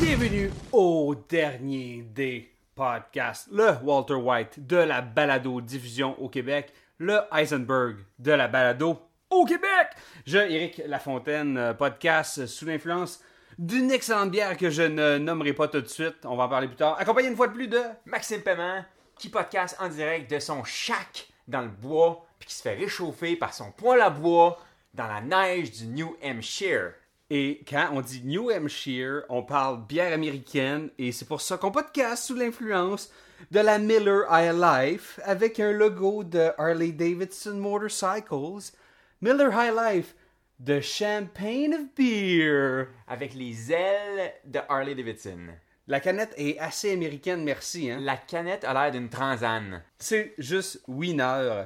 Bienvenue 0.00 0.50
au 0.72 1.14
dernier 1.28 2.02
des 2.14 2.50
podcasts, 2.74 3.48
le 3.52 3.72
Walter 3.82 4.14
White 4.14 4.66
de 4.66 4.76
la 4.76 5.00
balado 5.00 5.60
diffusion 5.60 6.20
au 6.20 6.28
Québec, 6.28 6.72
le 6.98 7.20
Heisenberg 7.32 7.96
de 8.18 8.32
la 8.32 8.48
balado 8.48 9.00
au 9.30 9.44
Québec. 9.44 9.88
Je, 10.26 10.38
Éric 10.38 10.82
Lafontaine, 10.86 11.56
euh, 11.56 11.74
podcast 11.74 12.46
sous 12.46 12.66
l'influence 12.66 13.20
d'une 13.58 13.90
excellente 13.90 14.30
bière 14.30 14.56
que 14.56 14.70
je 14.70 14.82
ne 14.82 15.18
nommerai 15.18 15.52
pas 15.52 15.68
tout 15.68 15.80
de 15.80 15.88
suite, 15.88 16.16
on 16.24 16.36
va 16.36 16.44
en 16.44 16.48
parler 16.48 16.66
plus 16.66 16.76
tard, 16.76 16.96
accompagné 16.98 17.28
une 17.28 17.36
fois 17.36 17.48
de 17.48 17.52
plus 17.52 17.68
de... 17.68 17.80
Maxime 18.06 18.42
Paiement 18.42 18.84
qui 19.18 19.28
podcast 19.28 19.76
en 19.78 19.88
direct 19.88 20.30
de 20.30 20.38
son 20.38 20.64
shack 20.64 21.29
dans 21.50 21.62
le 21.62 21.68
bois 21.68 22.26
puis 22.38 22.48
qui 22.48 22.54
se 22.54 22.62
fait 22.62 22.74
réchauffer 22.74 23.36
par 23.36 23.52
son 23.52 23.70
poêle 23.70 24.00
à 24.00 24.10
bois 24.10 24.58
dans 24.94 25.06
la 25.06 25.20
neige 25.20 25.72
du 25.72 25.86
New 25.86 26.16
Hampshire. 26.24 26.92
Et 27.28 27.62
quand 27.68 27.90
on 27.92 28.00
dit 28.00 28.22
New 28.24 28.50
Hampshire, 28.50 29.22
on 29.28 29.42
parle 29.42 29.86
bière 29.86 30.12
américaine 30.12 30.90
et 30.98 31.12
c'est 31.12 31.28
pour 31.28 31.40
ça 31.40 31.58
qu'on 31.58 31.70
podcast 31.70 32.24
sous 32.24 32.34
l'influence 32.34 33.12
de 33.50 33.60
la 33.60 33.78
Miller 33.78 34.24
High 34.30 34.54
Life 34.54 35.20
avec 35.22 35.60
un 35.60 35.72
logo 35.72 36.24
de 36.24 36.50
Harley 36.58 36.92
Davidson 36.92 37.54
Motorcycles. 37.54 38.72
Miller 39.20 39.52
High 39.52 39.74
Life, 39.74 40.14
de 40.58 40.80
Champagne 40.80 41.74
of 41.74 41.94
Beer. 41.94 42.88
Avec 43.06 43.34
les 43.34 43.70
ailes 43.70 44.32
de 44.46 44.60
Harley 44.68 44.94
Davidson. 44.94 45.48
La 45.90 45.98
canette 45.98 46.32
est 46.36 46.56
assez 46.60 46.92
américaine, 46.92 47.42
merci. 47.42 47.90
Hein? 47.90 47.98
La 48.00 48.16
canette 48.16 48.62
a 48.62 48.72
l'air 48.72 48.92
d'une 48.92 49.08
transane. 49.08 49.82
C'est 49.98 50.34
juste 50.38 50.80
winner. 50.86 51.64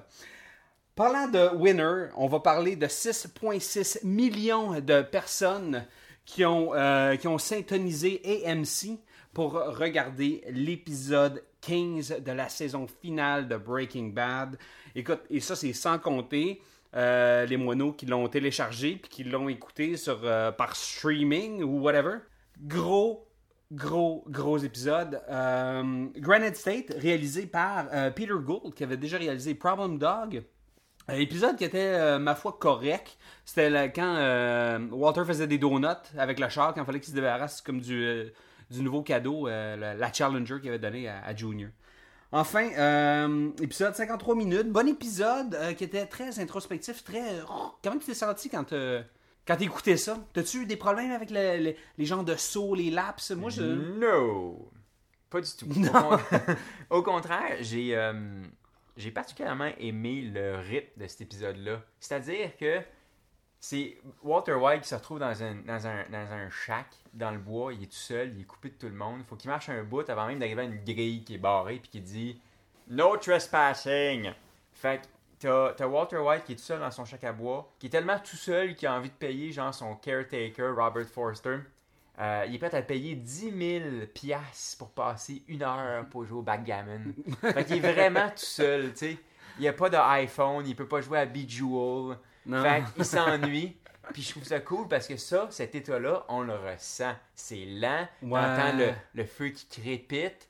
Parlant 0.94 1.28
de 1.28 1.54
winner, 1.54 2.06
on 2.16 2.26
va 2.26 2.40
parler 2.40 2.74
de 2.74 2.86
6,6 2.86 3.98
millions 4.02 4.80
de 4.80 5.02
personnes 5.02 5.84
qui 6.24 6.42
ont, 6.42 6.74
euh, 6.74 7.16
qui 7.16 7.28
ont 7.28 7.36
syntonisé 7.36 8.22
AMC 8.46 8.98
pour 9.34 9.52
regarder 9.52 10.42
l'épisode 10.48 11.44
15 11.60 12.22
de 12.24 12.32
la 12.32 12.48
saison 12.48 12.86
finale 13.02 13.46
de 13.46 13.58
Breaking 13.58 14.06
Bad. 14.14 14.56
Écoute, 14.94 15.20
et 15.28 15.40
ça, 15.40 15.54
c'est 15.54 15.74
sans 15.74 15.98
compter 15.98 16.62
euh, 16.96 17.44
les 17.44 17.58
moineaux 17.58 17.92
qui 17.92 18.06
l'ont 18.06 18.26
téléchargé 18.28 18.96
puis 18.96 19.10
qui 19.10 19.24
l'ont 19.24 19.50
écouté 19.50 19.98
sur, 19.98 20.20
euh, 20.24 20.50
par 20.50 20.76
streaming 20.76 21.62
ou 21.62 21.82
whatever. 21.82 22.20
Gros, 22.62 23.26
gros, 23.72 24.24
gros 24.28 24.58
épisode. 24.58 25.20
Euh, 25.28 26.06
Granite 26.16 26.56
State, 26.56 26.92
réalisé 26.96 27.46
par 27.46 27.86
euh, 27.92 28.10
Peter 28.10 28.34
Gould, 28.34 28.74
qui 28.74 28.84
avait 28.84 28.96
déjà 28.96 29.18
réalisé 29.18 29.54
Problem 29.54 29.98
Dog. 29.98 30.44
Un 31.06 31.16
épisode 31.16 31.56
qui 31.56 31.64
était, 31.64 31.78
euh, 31.78 32.18
ma 32.18 32.34
foi, 32.34 32.56
correct. 32.58 33.18
C'était 33.44 33.92
quand 33.92 34.16
euh, 34.16 34.78
Walter 34.90 35.24
faisait 35.26 35.46
des 35.46 35.58
donuts 35.58 35.86
avec 36.16 36.40
le 36.40 36.48
char, 36.48 36.72
quand 36.72 36.80
il 36.80 36.86
fallait 36.86 37.00
qu'il 37.00 37.10
se 37.10 37.14
débarrasse 37.14 37.60
comme 37.60 37.80
du, 37.80 38.02
euh, 38.02 38.30
nouveau 38.70 39.02
cadeau, 39.02 39.46
euh, 39.46 39.94
la, 39.94 40.12
Challenger 40.12 40.60
qu'il 40.60 40.70
avait 40.70 40.78
donné 40.78 41.08
à, 41.08 41.34
Junior. 41.36 41.70
Enfin, 42.32 42.68
euh, 42.76 43.50
épisode 43.62 43.94
53 43.94 44.34
minutes. 44.34 44.72
Bon 44.72 44.88
épisode 44.88 45.54
euh, 45.54 45.72
qui 45.74 45.84
était 45.84 46.06
très 46.06 46.40
introspectif, 46.40 47.04
très... 47.04 47.22
Comment 47.82 47.98
tu 47.98 48.06
t'es 48.06 48.14
senti 48.14 48.48
quand 48.48 48.72
euh, 48.72 49.02
quand 49.46 49.56
t'écoutais 49.56 49.96
ça? 49.96 50.18
T'as-tu 50.32 50.62
eu 50.62 50.66
des 50.66 50.76
problèmes 50.76 51.10
avec 51.12 51.30
le- 51.30 51.58
le- 51.62 51.74
les 51.98 52.04
gens 52.06 52.22
de 52.22 52.34
saut, 52.36 52.74
les 52.74 52.90
laps? 52.90 53.30
Moi, 53.32 53.50
je... 53.50 53.62
No! 53.62 54.70
Pas 55.30 55.40
du 55.40 55.50
tout. 55.56 55.66
Au, 55.68 55.90
con- 55.90 56.18
Au 56.90 57.02
contraire, 57.02 57.56
j'ai 57.60 57.96
euh, 57.96 58.44
j'ai 58.96 59.10
particulièrement 59.10 59.70
aimé 59.78 60.22
le 60.22 60.56
rythme 60.56 61.02
de 61.02 61.06
cet 61.08 61.22
épisode-là. 61.22 61.82
C'est-à-dire 61.98 62.56
que 62.56 62.80
c'est 63.58 63.96
Walter 64.22 64.52
White 64.54 64.82
qui 64.82 64.88
se 64.88 64.94
retrouve 64.94 65.18
dans 65.18 65.42
un, 65.42 65.54
dans, 65.66 65.86
un, 65.86 66.04
dans 66.10 66.32
un 66.32 66.50
shack, 66.50 66.86
dans 67.14 67.30
le 67.30 67.38
bois, 67.38 67.72
il 67.72 67.82
est 67.82 67.86
tout 67.86 67.92
seul, 67.96 68.32
il 68.36 68.42
est 68.42 68.44
coupé 68.44 68.68
de 68.68 68.74
tout 68.74 68.86
le 68.88 68.92
monde. 68.94 69.20
Il 69.20 69.24
faut 69.26 69.36
qu'il 69.36 69.50
marche 69.50 69.68
un 69.70 69.82
bout 69.82 70.08
avant 70.08 70.26
même 70.26 70.38
d'arriver 70.38 70.60
à 70.60 70.64
une 70.64 70.84
grille 70.84 71.24
qui 71.24 71.34
est 71.34 71.38
barrée 71.38 71.78
puis 71.80 71.88
qui 71.90 72.00
dit 72.00 72.40
No 72.88 73.16
trespassing! 73.16 74.32
Fait 74.74 75.00
que 75.00 75.06
t'as 75.44 75.72
t'as 75.74 75.86
Walter 75.86 76.18
White 76.18 76.44
qui 76.44 76.52
est 76.52 76.56
tout 76.56 76.62
seul 76.62 76.80
dans 76.80 76.90
son 76.90 77.04
shack 77.04 77.24
à 77.24 77.32
bois, 77.32 77.70
qui 77.78 77.86
est 77.86 77.90
tellement 77.90 78.18
tout 78.18 78.36
seul 78.36 78.74
qu'il 78.74 78.88
a 78.88 78.94
envie 78.94 79.10
de 79.10 79.14
payer 79.14 79.52
genre 79.52 79.74
son 79.74 79.94
caretaker, 79.96 80.70
Robert 80.74 81.06
Forster. 81.06 81.58
Euh, 82.20 82.44
il 82.46 82.54
est 82.54 82.58
prêt 82.58 82.74
à 82.74 82.82
payer 82.82 83.16
10 83.16 83.80
000 83.80 84.06
piastres 84.14 84.78
pour 84.78 84.90
passer 84.90 85.42
une 85.48 85.62
heure 85.62 86.06
pour 86.06 86.24
jouer 86.24 86.38
au 86.38 86.42
backgammon. 86.42 87.00
fait 87.40 87.64
qu'il 87.64 87.84
est 87.84 87.92
vraiment 87.92 88.28
tout 88.28 88.36
seul, 88.36 88.90
tu 88.92 88.98
sais. 88.98 89.18
Il 89.58 89.62
n'y 89.62 89.68
a 89.68 89.72
pas 89.72 89.90
d'iPhone, 89.90 90.64
il 90.66 90.74
peut 90.76 90.86
pas 90.88 91.00
jouer 91.00 91.18
à 91.18 91.26
Bejewel. 91.26 92.16
Fait 92.48 92.84
qu'il 92.94 93.04
s'ennuie. 93.04 93.76
Puis 94.12 94.22
je 94.22 94.30
trouve 94.32 94.44
ça 94.44 94.60
cool 94.60 94.86
parce 94.86 95.06
que 95.08 95.16
ça, 95.16 95.46
cet 95.50 95.74
état-là, 95.74 96.24
on 96.28 96.42
le 96.42 96.54
ressent. 96.54 97.14
C'est 97.34 97.64
lent, 97.64 98.06
Ouais. 98.22 98.30
on 98.32 98.36
entend 98.36 98.76
le, 98.76 98.90
le 99.14 99.24
feu 99.24 99.48
qui 99.48 99.66
crépite. 99.66 100.48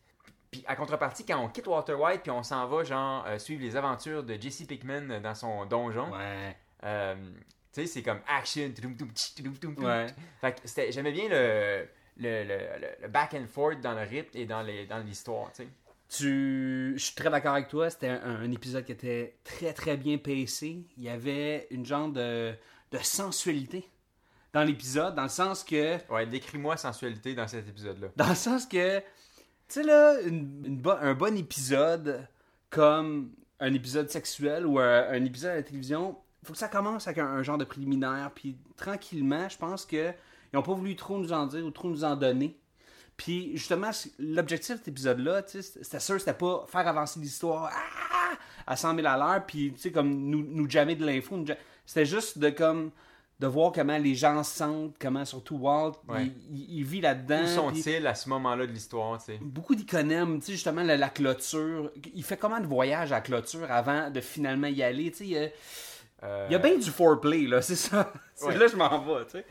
Puis 0.55 0.63
à 0.69 0.77
contrepartie, 0.77 1.27
quand 1.27 1.41
on 1.45 1.49
quitte 1.49 1.67
Walter 1.67 1.95
White 1.95 2.23
puis 2.23 2.31
on 2.31 2.45
s'en 2.45 2.65
va 2.69 2.85
genre 2.85 3.25
euh, 3.27 3.39
suivre 3.41 3.61
les 3.61 3.75
aventures 3.75 4.23
de 4.23 4.35
Jesse 4.41 4.63
Pickman 4.69 5.21
dans 5.21 5.35
son 5.35 5.67
donjon, 5.67 6.13
Ouais. 6.13 6.57
euh, 6.85 7.17
tu 7.73 7.81
sais, 7.81 7.87
c'est 7.89 8.03
comme 8.05 8.21
action. 8.29 8.73
Ouais. 9.79 10.07
Fait 10.41 10.53
que 10.55 10.93
j'aimais 10.93 11.11
bien 11.11 11.29
le, 11.29 11.89
le, 12.19 12.45
le, 13.03 13.09
back 13.09 13.35
and 13.35 13.47
forth 13.49 13.81
dans 13.81 13.95
le 13.95 14.03
rythme 14.03 14.31
et 14.39 14.47
dans 14.47 14.63
les- 14.63 14.87
dans 14.87 14.99
l'histoire, 14.99 15.51
tu 15.53 15.65
sais. 15.65 15.69
Tu... 16.09 16.93
Je 16.97 17.03
suis 17.05 17.15
très 17.17 17.31
d'accord 17.31 17.55
avec 17.55 17.67
toi. 17.67 17.91
C'était 17.91 18.11
un, 18.11 18.21
un 18.43 18.53
épisode 18.53 18.85
qui 18.85 18.93
était 18.93 19.35
très, 19.43 19.73
très 19.73 19.97
bien 19.97 20.19
pacé. 20.19 20.85
Il 20.97 21.03
y 21.03 21.09
avait 21.09 21.67
une 21.73 21.85
genre 21.85 22.09
de, 22.11 22.55
de 22.93 22.99
sensualité 22.99 23.89
dans 24.53 24.63
l'épisode, 24.63 25.17
dans 25.17 25.25
le 25.25 25.29
sens 25.29 25.65
que... 25.65 25.97
Ouais, 26.13 26.27
décris-moi 26.27 26.77
sensualité 26.77 27.35
dans 27.35 27.49
cet 27.49 27.67
épisode-là. 27.69 28.09
Dans 28.15 28.29
le 28.29 28.35
sens 28.37 28.67
que... 28.67 29.03
Tu 29.69 29.81
sais, 29.81 29.83
là, 29.83 30.21
une- 30.23 30.63
une 30.65 30.83
un 31.01 31.15
bon 31.15 31.37
épisode 31.37 32.27
comme 32.71 33.31
un 33.61 33.73
épisode 33.73 34.11
sexuel 34.11 34.67
ou 34.67 34.79
un, 34.79 35.09
un 35.09 35.25
épisode 35.25 35.53
à 35.53 35.57
la 35.57 35.63
télévision, 35.63 36.17
faut 36.45 36.53
que 36.53 36.59
ça 36.59 36.69
commence 36.69 37.07
avec 37.07 37.19
un, 37.19 37.43
genre 37.43 37.57
de 37.59 37.65
préliminaire. 37.65 38.31
Puis 38.35 38.57
tranquillement, 38.77 39.49
je 39.49 39.57
pense 39.57 39.87
que 39.87 40.13
ils 40.53 40.57
ont 40.59 40.63
pas 40.63 40.75
voulu 40.75 40.95
trop 40.97 41.19
nous 41.19 41.33
en 41.33 41.47
dire 41.47 41.65
ou 41.65 41.71
trop 41.71 41.89
nous 41.89 42.05
en 42.05 42.15
donner. 42.17 42.57
Puis 43.17 43.57
justement, 43.57 43.91
l'objectif 44.19 44.73
de 44.75 44.79
cet 44.79 44.89
épisode-là, 44.89 45.43
c'était 45.47 46.01
sûr, 46.01 46.19
c'était 46.19 46.35
pas 46.35 46.65
faire 46.69 46.87
avancer 46.87 47.21
l'histoire 47.21 47.71
ah, 47.73 48.37
à 48.67 48.77
100 48.77 48.97
000 48.97 49.07
à 49.07 49.17
l'heure, 49.17 49.47
puis 49.47 49.73
tu 49.73 49.81
sais, 49.81 49.93
comme 49.93 50.11
nous, 50.29 50.45
nous 50.45 50.69
jammer 50.69 50.97
de 50.97 51.07
l'info. 51.07 51.37
nous 51.37 51.47
ja- 51.47 51.57
C'était 51.87 52.07
juste 52.07 52.39
de 52.39 52.51
comme 52.51 52.91
de 53.45 53.49
voir 53.51 53.73
comment 53.73 53.99
les 53.99 54.15
gens 54.15 54.43
se 54.43 54.57
sentent, 54.57 54.95
comment 54.99 55.25
surtout 55.25 55.57
Walt, 55.57 55.93
Ouais. 56.09 56.27
il, 56.51 56.59
il- 56.59 56.79
il 56.79 56.85
vit 56.85 57.01
là-dedans. 57.03 57.43
Où 57.45 57.47
sont-ils 57.47 58.07
à 58.07 58.15
ce 58.15 58.29
moment-là 58.31 58.67
de 58.67 58.73
l'histoire, 58.73 59.19
tu 59.19 59.27
sais? 59.33 59.39
beaucoup 59.43 59.75
d'iconem, 59.75 60.39
tu 60.41 60.47
sais, 60.47 60.53
justement, 60.53 60.83
la, 60.83 60.97
la 60.97 61.09
clôture. 61.11 61.91
Il 62.15 62.23
fait 62.25 62.37
comment 62.37 62.61
de 62.61 62.67
voyage 62.67 63.13
à 63.13 63.17
la 63.17 63.21
clôture 63.21 63.71
avant 63.71 64.11
de 64.11 64.21
finalement 64.21 64.67
y 64.69 64.83
aller, 64.83 65.11
tu 65.11 65.19
sais, 65.19 65.25
il 65.25 65.31
y 65.31 65.39
a, 65.39 65.49
Euh, 66.23 66.47
il 66.49 66.53
y 66.53 66.57
a 66.57 66.59
bien 66.59 66.79
du 66.79 66.91
foreplay, 66.91 67.43
là, 67.47 67.61
c'est 67.61 67.77
ça. 67.77 68.11
Ouais. 68.43 68.57
là 68.57 68.67
je 68.67 68.77
m'en 68.77 68.99
vais, 69.05 69.25
tu 69.27 69.33
sais. 69.33 69.45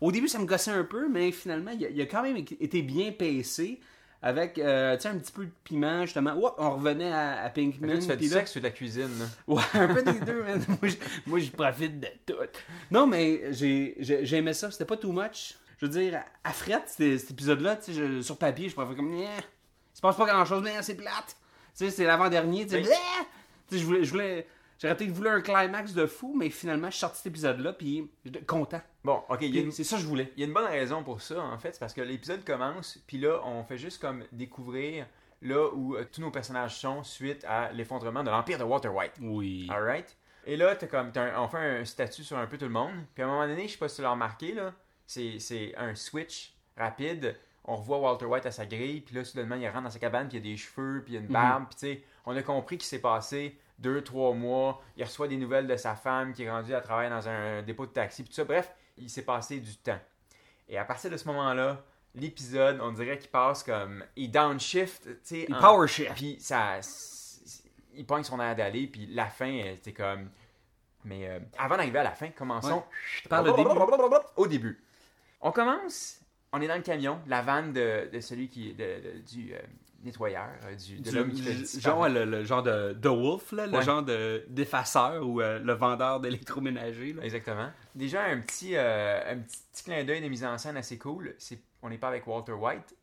Au 0.00 0.12
début, 0.12 0.28
ça 0.28 0.38
me 0.38 0.44
gossait 0.44 0.70
un 0.72 0.84
peu, 0.84 1.08
mais 1.08 1.32
finalement, 1.32 1.70
il 1.70 1.86
a, 1.86 1.88
il 1.88 2.00
a 2.02 2.06
quand 2.06 2.22
même 2.22 2.36
été 2.36 2.82
bien 2.82 3.12
pacé 3.12 3.80
avec, 4.22 4.58
euh, 4.58 4.94
un 5.04 5.18
petit 5.18 5.32
peu 5.32 5.44
de 5.46 5.50
piment, 5.64 6.02
justement. 6.06 6.34
On 6.58 6.70
revenait 6.76 7.12
à, 7.12 7.42
à 7.42 7.50
Pinkman. 7.50 7.88
là, 7.88 7.98
tu 7.98 8.06
fais 8.06 8.16
du 8.16 8.28
là- 8.28 8.36
sexe 8.36 8.52
sur 8.52 8.62
la 8.62 8.70
cuisine, 8.70 9.10
là? 9.18 9.24
Ouais, 9.48 9.62
un 9.74 9.88
peu 9.92 10.02
des 10.02 10.20
deux, 10.20 10.42
man. 10.42 10.64
Moi, 10.68 10.78
je, 10.90 10.96
moi, 11.26 11.38
je 11.40 11.50
profite 11.50 12.00
de 12.00 12.08
tout. 12.24 12.34
Non, 12.90 13.06
mais 13.06 13.52
j'ai, 13.52 13.96
j'ai, 13.98 14.24
j'ai 14.24 14.36
aimé 14.36 14.54
ça. 14.54 14.70
C'était 14.70 14.84
pas 14.84 14.96
too 14.96 15.12
much. 15.12 15.54
Je 15.78 15.86
veux 15.86 15.92
dire, 15.92 16.20
à 16.44 16.52
c'était- 16.86 17.18
cet 17.18 17.32
épisode-là, 17.32 17.78
sur 18.22 18.36
papier, 18.38 18.68
je 18.68 18.74
pourrais 18.74 18.86
faire 18.86 18.96
comme, 18.96 19.10
Nyeh, 19.10 19.26
il 19.26 19.96
se 19.96 20.00
passe 20.00 20.16
pas 20.16 20.26
grand-chose, 20.26 20.62
mais 20.62 20.80
c'est 20.82 20.94
plate. 20.94 21.36
Tu 21.76 21.84
sais, 21.86 21.90
c'est 21.90 22.04
l'avant-dernier, 22.04 22.64
tu 22.66 22.82
sais, 22.82 22.88
Oui. 23.72 23.78
Je 23.78 23.84
voulais, 23.84 24.46
j'aurais 24.78 24.96
peut-être 24.96 25.10
voulu 25.10 25.28
un 25.30 25.40
climax 25.40 25.94
de 25.94 26.06
fou, 26.06 26.34
mais 26.38 26.50
finalement, 26.50 26.88
je 26.88 26.92
suis 26.92 27.00
sorti 27.00 27.16
cet 27.18 27.26
épisode-là, 27.28 27.72
puis 27.72 28.08
content. 28.46 28.82
Bon, 29.04 29.22
ok, 29.28 29.42
une, 29.42 29.72
C'est 29.72 29.84
ça 29.84 29.96
que 29.96 30.02
je 30.02 30.06
voulais. 30.06 30.32
il 30.36 30.40
y 30.40 30.42
a 30.44 30.46
une 30.46 30.52
bonne 30.52 30.66
raison 30.70 31.02
pour 31.02 31.20
ça, 31.22 31.40
en 31.42 31.58
fait. 31.58 31.72
C'est 31.72 31.80
parce 31.80 31.92
que 31.94 32.00
l'épisode 32.02 32.44
commence, 32.44 32.98
puis 33.06 33.18
là, 33.18 33.40
on 33.44 33.64
fait 33.64 33.78
juste 33.78 34.00
comme 34.00 34.24
découvrir 34.30 35.06
là 35.40 35.68
où 35.74 35.96
euh, 35.96 36.04
tous 36.12 36.20
nos 36.20 36.30
personnages 36.30 36.76
sont 36.78 37.02
suite 37.02 37.44
à 37.48 37.72
l'effondrement 37.72 38.22
de 38.22 38.30
l'Empire 38.30 38.58
de 38.58 38.64
Walter 38.64 38.88
White. 38.88 39.14
Oui. 39.20 39.66
Alright? 39.70 40.16
Et 40.46 40.56
là, 40.56 40.76
t'as 40.76 40.86
comme, 40.86 41.10
t'as 41.10 41.34
un- 41.36 41.42
on 41.42 41.48
fait 41.48 41.58
un 41.80 41.84
statut 41.84 42.22
sur 42.22 42.38
un 42.38 42.46
peu 42.46 42.58
tout 42.58 42.64
le 42.64 42.70
monde. 42.70 42.92
Puis 43.14 43.22
à 43.22 43.26
un 43.26 43.28
moment 43.30 43.46
donné, 43.46 43.66
je 43.66 43.72
sais 43.72 43.78
pas 43.78 43.88
si 43.88 43.96
tu 43.96 44.02
l'as 44.02 44.10
remarqué, 44.10 44.54
là, 44.54 44.72
c'est, 45.06 45.38
c'est 45.40 45.74
un 45.76 45.94
switch 45.96 46.54
rapide. 46.76 47.36
On 47.64 47.76
revoit 47.76 47.98
Walter 47.98 48.26
White 48.26 48.46
à 48.46 48.50
sa 48.52 48.66
grille, 48.66 49.00
puis 49.00 49.14
là, 49.16 49.24
soudainement, 49.24 49.54
il 49.56 49.66
rentre 49.68 49.82
dans 49.84 49.90
sa 49.90 49.98
cabane, 50.00 50.28
puis 50.28 50.38
il 50.38 50.44
y 50.46 50.48
a 50.48 50.52
des 50.52 50.56
cheveux, 50.56 51.02
puis 51.04 51.14
il 51.14 51.16
y 51.16 51.18
a 51.18 51.20
une 51.22 51.28
barbe. 51.28 51.64
Puis 51.70 51.74
tu 51.78 51.86
sais, 51.98 52.02
on 52.26 52.36
a 52.36 52.42
compris 52.42 52.76
qu'il 52.78 52.86
s'est 52.86 53.00
passé 53.00 53.56
deux, 53.78 54.02
trois 54.02 54.32
mois. 54.34 54.80
Il 54.96 55.02
reçoit 55.04 55.26
des 55.28 55.36
nouvelles 55.36 55.66
de 55.66 55.76
sa 55.76 55.94
femme 55.96 56.32
qui 56.32 56.42
est 56.44 56.50
rendue 56.50 56.74
à 56.74 56.80
travailler 56.80 57.10
dans 57.10 57.28
un 57.28 57.62
dépôt 57.62 57.86
de 57.86 57.92
taxi, 57.92 58.22
puis 58.22 58.30
tout 58.30 58.34
ça. 58.36 58.44
Bref, 58.44 58.72
il 58.96 59.10
s'est 59.10 59.24
passé 59.24 59.58
du 59.60 59.76
temps. 59.76 59.98
Et 60.68 60.78
à 60.78 60.84
partir 60.84 61.10
de 61.10 61.16
ce 61.16 61.26
moment-là, 61.28 61.82
l'épisode, 62.14 62.78
on 62.82 62.92
dirait 62.92 63.18
qu'il 63.18 63.30
passe 63.30 63.62
comme. 63.62 64.04
Il 64.16 64.30
downshift, 64.30 65.04
tu 65.04 65.18
sais. 65.22 65.46
Il 65.48 65.54
en- 65.54 65.60
power 65.60 65.88
shift. 65.88 66.14
puis 66.14 66.36
ça. 66.40 66.80
Il 67.94 68.06
pogne 68.06 68.24
son 68.24 68.40
air 68.40 68.56
d'aller, 68.56 68.86
puis 68.86 69.06
la 69.06 69.26
fin, 69.26 69.50
euh, 69.52 69.74
c'était 69.74 69.92
comme. 69.92 70.30
Mais 71.04 71.28
euh, 71.28 71.40
avant 71.58 71.76
d'arriver 71.76 71.98
à 71.98 72.04
la 72.04 72.12
fin, 72.12 72.28
commençons. 72.30 72.76
Ouais. 72.76 73.28
Par 73.28 73.42
le 73.42 73.52
début. 73.52 73.68
Au 74.36 74.46
début. 74.46 74.80
On 75.40 75.50
commence. 75.52 76.20
On 76.52 76.60
est 76.60 76.68
dans 76.68 76.76
le 76.76 76.82
camion, 76.82 77.20
la 77.26 77.42
vanne 77.42 77.72
de, 77.72 78.08
de 78.12 78.20
celui 78.20 78.48
qui. 78.48 78.72
de- 78.74 79.00
de- 79.00 79.18
du 79.18 79.52
euh, 79.54 79.58
nettoyeur, 80.02 80.48
euh, 80.64 80.74
du, 80.74 80.98
de 81.00 81.10
l'homme 81.10 81.30
qui 81.32 81.42
fait 81.42 81.54
du- 81.76 81.80
genre 81.80 82.08
le, 82.08 82.24
le 82.24 82.44
genre 82.44 82.62
de, 82.62 82.92
de 82.92 83.08
Wolf, 83.08 83.52
là, 83.52 83.66
le 83.66 83.80
genre 83.82 84.02
de 84.02 84.44
d'effaceur 84.48 85.26
ou 85.26 85.40
euh, 85.40 85.58
le 85.58 85.72
vendeur 85.74 86.20
d'électroménager. 86.20 87.12
là. 87.12 87.22
Exactement. 87.24 87.70
Déjà, 87.94 88.24
un 88.24 88.40
petit, 88.40 88.72
euh, 88.76 89.32
un 89.32 89.38
petit, 89.38 89.58
petit 89.72 89.84
clin 89.84 90.04
d'œil 90.04 90.20
de 90.20 90.28
mise 90.28 90.44
en 90.44 90.58
scène 90.58 90.76
assez 90.76 90.98
cool. 90.98 91.34
C'est, 91.38 91.58
on 91.82 91.88
n'est 91.88 91.98
pas 91.98 92.08
avec 92.08 92.26
Walter 92.26 92.52
White. 92.52 92.94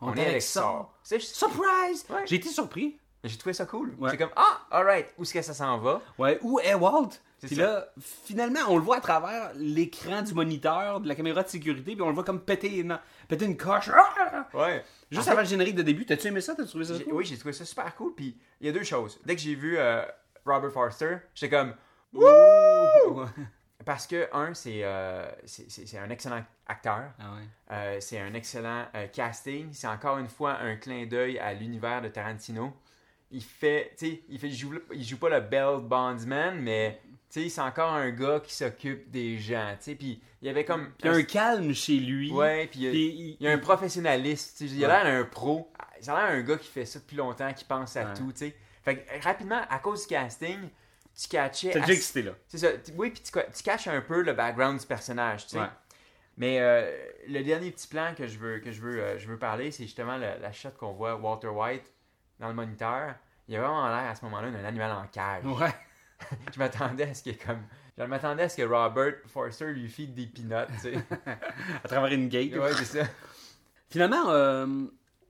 On, 0.00 0.14
est 0.14 0.26
avec 0.26 0.42
je- 0.42 1.18
Surprise! 1.18 2.06
Ouais. 2.10 2.22
J'ai 2.26 2.36
été 2.36 2.48
surpris. 2.48 2.98
J'ai 3.24 3.36
trouvé 3.36 3.52
ça 3.52 3.66
cool. 3.66 3.94
Ouais. 3.98 4.10
C'est 4.10 4.16
comme, 4.16 4.30
ah, 4.36 4.60
alright, 4.70 5.12
où 5.18 5.22
est-ce 5.24 5.34
que 5.34 5.42
ça 5.42 5.52
s'en 5.54 5.78
va? 5.78 6.00
Ouais, 6.18 6.38
où 6.42 6.60
est 6.60 6.74
Walt? 6.74 7.10
Puis 7.40 7.56
ça. 7.56 7.62
là, 7.62 7.88
finalement, 8.00 8.60
on 8.68 8.76
le 8.76 8.82
voit 8.82 8.96
à 8.96 9.00
travers 9.00 9.52
l'écran 9.54 10.22
du 10.22 10.34
moniteur, 10.34 11.00
de 11.00 11.08
la 11.08 11.14
caméra 11.14 11.42
de 11.42 11.48
sécurité, 11.48 11.92
puis 11.92 12.02
on 12.02 12.08
le 12.08 12.14
voit 12.14 12.24
comme 12.24 12.40
péter 12.40 12.78
une, 12.78 12.98
péter 13.28 13.44
une 13.44 13.56
coche. 13.56 13.90
Ah! 13.94 14.48
Ouais. 14.54 14.84
Juste 15.10 15.22
En 15.22 15.24
fait, 15.24 15.30
avant 15.30 15.40
le 15.42 15.46
générique 15.46 15.76
de 15.76 15.82
début, 15.82 16.04
t'as-tu 16.04 16.28
aimé 16.28 16.40
ça? 16.40 16.54
T'as 16.54 16.64
trouvé 16.64 16.84
ça 16.84 16.94
cool? 16.98 17.14
Oui, 17.14 17.24
j'ai 17.24 17.38
trouvé 17.38 17.52
ça 17.52 17.64
super 17.64 17.94
cool. 17.94 18.14
Puis 18.14 18.36
il 18.60 18.66
y 18.66 18.70
a 18.70 18.72
deux 18.72 18.82
choses. 18.82 19.20
Dès 19.24 19.36
que 19.36 19.40
j'ai 19.40 19.54
vu 19.54 19.78
euh, 19.78 20.02
Robert 20.44 20.72
Forster, 20.72 21.18
j'étais 21.34 21.56
comme. 21.56 21.74
Ouais. 22.12 23.26
Parce 23.84 24.06
que, 24.06 24.28
un, 24.34 24.52
c'est 24.54 24.80
euh, 24.82 25.30
un 25.94 26.10
excellent 26.10 26.44
acteur. 26.66 27.10
Ah 27.18 27.34
ouais. 27.34 27.46
Euh, 27.70 27.96
c'est 28.00 28.18
un 28.20 28.34
excellent 28.34 28.86
euh, 28.94 29.06
casting. 29.06 29.72
C'est 29.72 29.86
encore 29.86 30.18
une 30.18 30.28
fois 30.28 30.58
un 30.58 30.76
clin 30.76 31.06
d'œil 31.06 31.38
à 31.38 31.54
l'univers 31.54 32.02
de 32.02 32.08
Tarantino. 32.08 32.72
Il 33.30 33.42
fait, 33.42 33.94
tu 33.96 34.06
sais, 34.06 34.22
il 34.28 34.38
fait, 34.38 34.48
il 34.48 34.54
joue, 34.54 34.74
il 34.92 35.04
joue 35.04 35.18
pas 35.18 35.28
le 35.28 35.40
bell 35.40 35.80
bondsman, 35.80 36.60
mais 36.60 37.00
sais, 37.28 37.48
c'est 37.48 37.60
encore 37.60 37.92
un 37.92 38.10
gars 38.10 38.40
qui 38.40 38.54
s'occupe 38.54 39.10
des 39.10 39.38
gens, 39.38 39.70
tu 39.78 39.84
sais. 39.84 39.94
Puis 39.94 40.20
il 40.42 40.46
y 40.46 40.50
avait 40.50 40.64
comme, 40.64 40.86
Puis 40.92 40.94
il 41.00 41.06
y 41.06 41.08
a 41.08 41.12
un 41.16 41.22
calme 41.22 41.74
chez 41.74 41.96
lui. 41.98 42.30
ouais, 42.32 42.66
puis 42.68 42.80
il 42.80 42.84
y 42.84 42.88
a- 42.88 42.90
Puis 42.90 43.06
il- 43.08 43.36
il 43.40 43.44
y 43.44 43.48
a 43.48 43.52
un 43.52 43.58
professionnaliste, 43.58 44.60
il 44.60 44.84
a 44.84 45.02
l'air 45.02 45.04
d'un 45.04 45.24
pro. 45.24 45.72
Ça 46.00 46.16
a 46.16 46.22
l'air 46.30 46.36
d'un 46.42 46.48
gars 46.48 46.56
qui 46.58 46.68
fait 46.68 46.84
ça 46.84 46.98
depuis 47.00 47.16
longtemps, 47.16 47.52
qui 47.52 47.64
pense 47.64 47.96
à 47.96 48.04
Ouais. 48.06 48.14
tout, 48.14 48.30
tu 48.32 48.38
sais. 48.46 48.56
Fait 48.84 48.98
que 48.98 49.24
rapidement, 49.24 49.60
à 49.68 49.78
cause 49.80 50.02
du 50.02 50.14
casting, 50.14 50.58
tu 51.20 51.28
catchais. 51.28 51.70
T'as 51.72 51.80
déjà 51.80 51.92
excité 51.94 52.22
là. 52.22 52.32
c'est 52.46 52.58
ça. 52.58 52.68
Oui, 52.96 53.10
puis 53.10 53.22
tu, 53.22 53.32
tu 53.32 53.62
caches 53.64 53.88
un 53.88 54.00
peu 54.00 54.22
le 54.22 54.32
background 54.32 54.78
du 54.80 54.86
personnage, 54.86 55.44
tu 55.44 55.50
sais. 55.52 55.58
Ouais. 55.60 55.66
Mais 56.36 56.60
euh, 56.60 56.96
le 57.26 57.42
dernier 57.42 57.72
petit 57.72 57.88
plan 57.88 58.14
que 58.16 58.28
je 58.28 58.38
veux, 58.38 58.60
que 58.60 58.70
je 58.70 58.80
veux, 58.80 59.00
euh, 59.02 59.18
je 59.18 59.26
veux 59.26 59.38
parler, 59.38 59.72
c'est 59.72 59.82
justement 59.82 60.16
la, 60.16 60.38
la 60.38 60.52
shot 60.52 60.70
qu'on 60.78 60.92
voit 60.92 61.16
Walter 61.16 61.48
White 61.48 61.92
dans 62.38 62.46
le 62.48 62.54
moniteur. 62.54 63.16
Il 63.48 63.56
a 63.56 63.60
vraiment 63.60 63.88
l'air 63.88 64.08
à 64.10 64.14
ce 64.14 64.24
moment-là 64.26 64.50
d'un 64.52 64.64
animal 64.64 64.92
en 64.92 65.06
cage. 65.08 65.44
Ouais. 65.44 65.74
Je 66.54 66.58
m'attendais 66.58 67.04
à 67.04 67.14
ce 67.14 67.22
qu'il 67.22 67.32
y 67.32 67.34
ait 67.34 67.38
comme. 67.38 67.62
Je 67.96 68.04
m'attendais 68.04 68.44
à 68.44 68.48
ce 68.48 68.56
que 68.56 68.62
Robert 68.62 69.14
Forster 69.26 69.72
lui 69.72 69.88
file 69.88 70.14
des 70.14 70.26
peanuts, 70.26 70.66
tu 70.74 70.78
sais. 70.80 70.94
À 71.84 71.88
travers 71.88 72.12
une 72.12 72.28
gate. 72.28 72.52
ouais, 72.54 72.72
c'est 72.74 72.84
ça. 73.02 73.04
Finalement, 73.90 74.30
euh, 74.30 74.66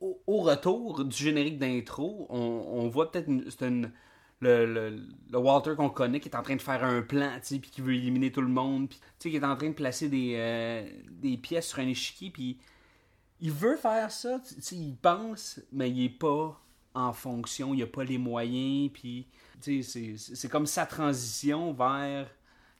au, 0.01 0.21
au 0.27 0.39
retour 0.43 1.05
du 1.05 1.17
générique 1.17 1.59
d'intro, 1.59 2.27
on, 2.31 2.37
on 2.39 2.89
voit 2.89 3.11
peut-être 3.11 3.29
une- 3.29 3.51
c'est 3.51 3.67
une- 3.67 3.93
le, 4.41 4.67
le- 4.73 5.03
le 5.33 5.39
Walter 5.39 5.75
qu'on 5.77 5.91
connaît 5.91 6.21
qui 6.21 6.29
est 6.29 6.37
en 6.37 6.43
train 6.43 6.55
de 6.57 6.63
faire 6.63 6.85
un 6.85 7.03
plan, 7.03 7.31
puis 7.43 7.61
qui 7.61 7.81
veut 7.81 7.95
éliminer 7.95 8.31
tout 8.31 8.41
le 8.43 8.49
monde, 8.49 8.89
puis 9.19 9.31
qui 9.31 9.37
est 9.37 9.45
en 9.45 9.57
train 9.57 9.69
de 9.71 9.75
placer 9.75 10.09
des, 10.09 10.35
euh, 10.37 10.89
des 11.11 11.37
pièces 11.37 11.69
sur 11.69 11.81
un 11.81 11.89
échiquier, 11.89 12.31
puis 12.31 12.59
il 13.41 13.51
veut 13.51 13.77
faire 13.77 14.11
ça, 14.13 14.41
il 14.73 14.97
pense, 14.97 15.61
mais 15.73 15.91
il 15.91 16.05
est 16.05 16.09
pas 16.09 16.61
en 16.95 17.13
fonction, 17.13 17.75
il 17.75 17.83
a 17.83 17.87
pas 17.89 18.05
les 18.05 18.19
moyens, 18.19 18.91
puis 18.93 19.27
c'est- 19.61 20.49
comme 20.49 20.67
sa 20.67 20.87
transition 20.87 21.73
vers 21.73 22.27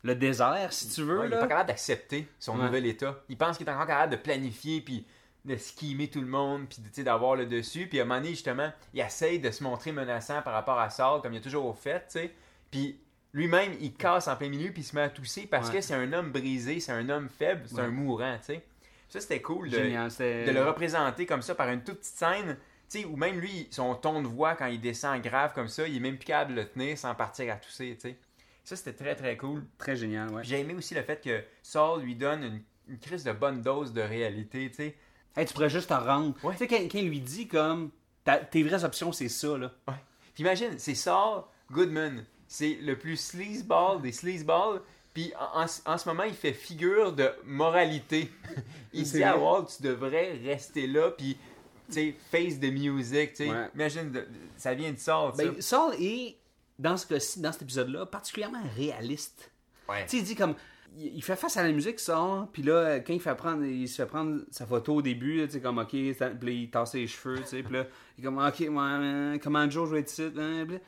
le 0.05 0.15
désert, 0.15 0.73
si 0.73 0.89
tu 0.89 1.03
veux. 1.03 1.19
Ouais, 1.21 1.27
il 1.27 1.33
est 1.33 1.37
là. 1.37 1.41
pas 1.41 1.49
capable 1.49 1.69
d'accepter 1.69 2.29
son 2.39 2.57
Ouais. 2.59 2.65
nouvel 2.65 2.87
état. 2.87 3.21
Il 3.29 3.37
pense 3.37 3.57
qu'il 3.59 3.67
est 3.67 3.71
encore 3.73 3.87
capable 3.87 4.13
de 4.13 4.17
planifier, 4.17 4.81
puis 4.81 5.05
de 5.45 6.07
tout 6.07 6.21
le 6.21 6.27
monde, 6.27 6.67
puis 6.69 7.03
d'avoir 7.05 7.35
le 7.37 7.47
dessus. 7.47 7.87
Puis 7.89 7.99
à 7.99 8.03
un 8.03 8.05
moment 8.07 8.21
donné, 8.21 8.31
justement, 8.31 8.71
il 8.95 9.01
essaye 9.01 9.39
de 9.41 9.51
se 9.51 9.63
montrer 9.65 9.93
menaçant 9.93 10.43
par 10.43 10.53
rapport 10.53 10.79
à 10.79 10.91
Saul, 10.91 11.23
comme 11.23 11.33
il 11.33 11.39
a 11.39 11.41
toujours 11.41 11.77
fait, 11.79 12.01
tu 12.01 12.05
sais. 12.21 12.31
Puis 12.71 13.01
lui-même, 13.33 13.73
il 13.81 13.95
casse 13.95 14.29
en 14.29 14.37
plein 14.37 14.49
milieu, 14.51 14.71
puis 14.73 14.83
il 14.83 14.85
se 14.85 14.95
met 14.95 15.03
à 15.03 15.09
tousser 15.09 15.47
parce 15.47 15.69
Ouais. 15.69 15.77
que 15.77 15.81
c'est 15.81 15.95
un 15.95 16.13
homme 16.13 16.31
brisé, 16.33 16.81
c'est 16.81 16.93
un 16.93 17.09
homme 17.09 17.29
faible, 17.29 17.63
c'est 17.67 17.81
un 17.81 17.89
mourant, 17.89 18.37
tu 18.39 18.47
sais. 18.55 18.65
Ça, 19.09 19.21
c'était 19.21 19.41
cool 19.41 19.71
de, 19.71 19.77
Génial, 19.79 20.11
c'était- 20.11 20.45
de 20.45 20.51
le 20.53 20.63
représenter 20.63 21.25
comme 21.25 21.41
ça 21.41 21.55
par 21.55 21.69
une 21.71 21.83
toute 21.83 21.99
petite 22.01 22.15
scène. 22.17 22.59
Tu 22.91 23.01
sais, 23.01 23.05
ou 23.05 23.17
même 23.17 23.39
lui, 23.39 23.69
son 23.71 23.95
ton 23.95 24.23
de 24.23 24.27
voix 24.29 24.55
quand 24.55 24.67
il 24.67 24.81
descend 24.81 25.21
grave 25.23 25.53
comme 25.55 25.69
ça, 25.69 25.87
il 25.87 25.97
est 25.97 26.01
même 26.01 26.17
plus 26.17 26.25
capable 26.27 26.55
de 26.55 26.61
le 26.63 26.69
tenir 26.69 26.97
sans 26.97 27.15
partir 27.15 27.53
à 27.53 27.57
tousser, 27.57 27.95
tu 28.01 28.09
sais. 28.09 28.17
Ça, 28.65 28.77
c'était 28.77 28.93
très 28.95 29.15
très 29.15 29.37
cool. 29.37 29.65
Très 29.79 29.97
génial, 29.97 30.31
ouais. 30.31 30.43
J'ai 30.45 30.61
aimé 30.61 30.75
aussi 30.75 30.95
le 30.95 31.03
fait 31.03 31.23
que 31.23 31.43
Saul 31.63 32.03
lui 32.03 32.15
donne 32.15 32.43
une, 32.43 32.63
une 32.89 32.99
crise 32.99 33.25
de 33.25 33.33
bonne 33.33 33.63
dose 33.63 33.93
de 33.93 34.01
réalité, 34.03 34.69
tu 34.71 34.77
sais. 34.77 34.95
Hey, 35.37 35.47
tu 35.47 35.53
pourrais 35.55 35.71
juste 35.71 35.89
te 35.89 35.95
rendre. 35.95 36.35
Ouais. 36.43 36.53
Tu 36.55 36.59
sais, 36.61 36.67
quand, 36.67 36.77
quand 36.91 36.99
il 36.99 37.09
lui 37.09 37.21
dit 37.21 37.47
comme 37.47 37.91
ta- 38.25 38.39
tes 38.39 38.63
vraies 38.63 38.85
options, 38.85 39.13
c'est 39.13 39.29
ça, 39.29 39.57
là. 39.59 39.71
Ouais. 39.87 39.95
Puis 40.35 40.43
imagine, 40.43 40.79
c'est 40.79 40.95
Saul 40.95 41.43
Goodman. 41.71 42.25
C'est 42.47 42.79
le 42.81 42.99
plus 42.99 43.17
sleazeball 43.21 44.01
des 44.01 44.13
sleazeballs. 44.13 44.81
Puis 45.15 45.33
en, 45.39 45.63
en 45.63 45.67
ce- 45.67 45.81
en 45.87 45.99
ce 45.99 46.09
moment, 46.09 46.23
il 46.25 46.35
fait 46.35 46.53
figure 46.55 47.13
de 47.13 47.31
moralité. 47.45 48.31
il 48.93 49.05
dit 49.05 49.23
à. 49.23 49.37
Walt, 49.37 49.67
tu 49.77 49.83
devrais 49.83 50.33
rester 50.45 50.87
là, 50.87 51.11
puis, 51.11 51.37
sais, 51.95 52.15
face 52.31 52.59
the 52.61 52.73
music, 52.73 53.31
tu 53.35 53.45
sais. 53.45 53.51
Ouais. 53.51 53.69
Imagine, 53.75 54.11
de- 54.11 54.21
de- 54.21 54.27
ça 54.57 54.75
vient 54.75 54.93
de 54.93 54.99
Saul, 54.99 55.33
ça. 55.35 55.45
Ben, 55.45 55.61
Saul 55.61 55.95
est, 56.01 56.37
dans, 56.79 56.97
ce 56.97 57.07
cas-ci, 57.07 57.41
dans 57.41 57.53
cet 57.53 57.63
épisode-là, 57.63 58.07
particulièrement 58.07 58.63
réaliste. 58.77 59.51
Ouais. 59.89 60.05
Tu 60.05 60.11
sais, 60.11 60.17
il 60.19 60.25
dit 60.25 60.35
comme. 60.37 60.55
Il 60.97 61.23
fait 61.23 61.37
face 61.37 61.57
à 61.59 61.63
la 61.63 61.71
musique, 61.71 62.01
Saul, 62.01 62.47
puis 62.51 62.63
là, 62.63 62.99
quand 63.01 63.13
il, 63.13 63.21
fait 63.21 63.35
prendre, 63.35 63.63
il 63.63 63.87
se 63.87 63.97
fait 64.03 64.07
prendre 64.09 64.41
sa 64.51 64.67
photo 64.67 64.97
au 64.97 65.03
début, 65.03 65.45
tu 65.47 65.53
sais, 65.53 65.61
comme, 65.61 65.79
ok, 65.79 65.95
ça- 66.19 66.31
puis 66.31 66.49
là, 66.49 66.53
il 66.63 66.71
tasse 66.71 66.95
les 66.95 67.07
cheveux, 67.07 67.37
tu 67.41 67.47
sais, 67.47 67.63
puis 67.63 67.75
là, 67.75 67.87
il 68.17 68.23
est 68.23 68.25
comme, 68.25 68.39
ok, 68.39 68.59
ouais, 68.61 69.39
comment 69.41 69.69
Joe 69.71 69.87
je 69.89 69.95
vais 69.95 70.01
être 70.01 70.11
ici, 70.11 70.23
hein, 70.23 70.65
puis 70.67 70.75
là, 70.77 70.81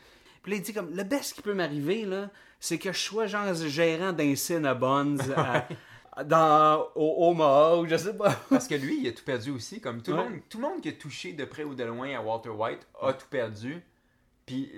puis 0.43 0.53
là, 0.53 0.57
il 0.57 0.63
dit 0.63 0.73
comme, 0.73 0.91
le 0.97 1.05
best 1.05 1.35
qui 1.35 1.43
peut 1.43 1.53
m'arriver, 1.53 2.07
là, 2.07 2.31
c'est 2.59 2.79
que 2.79 2.93
je 2.93 2.99
sois 2.99 3.27
genre 3.27 3.53
gérant 3.55 4.13
d'un 4.13 4.35
Cinnabons 4.35 5.19
à- 5.37 5.69
dans, 6.25 6.89
au 6.95 7.31
Omaha, 7.31 7.77
ou 7.79 7.87
je 7.87 7.97
sais 7.97 8.15
pas. 8.17 8.33
Parce 8.51 8.67
que 8.69 8.75
lui, 8.75 9.01
il 9.03 9.09
a 9.09 9.13
tout 9.13 9.25
perdu 9.25 9.51
aussi. 9.51 9.81
Comme 9.81 10.03
tout, 10.03 10.13
le 10.13 10.19
Ouais. 10.19 10.29
monde, 10.29 10.41
tout 10.49 10.59
le 10.61 10.69
monde 10.69 10.81
qui 10.81 10.89
a 10.89 10.93
touché 10.93 11.33
de 11.33 11.45
près 11.45 11.65
ou 11.65 11.75
de 11.75 11.85
loin 11.85 12.15
à 12.17 12.21
Walter 12.21 12.49
White 12.51 12.87
a 13.01 13.13
tout 13.13 13.27
perdu. 13.29 13.83
Puis, 14.47 14.71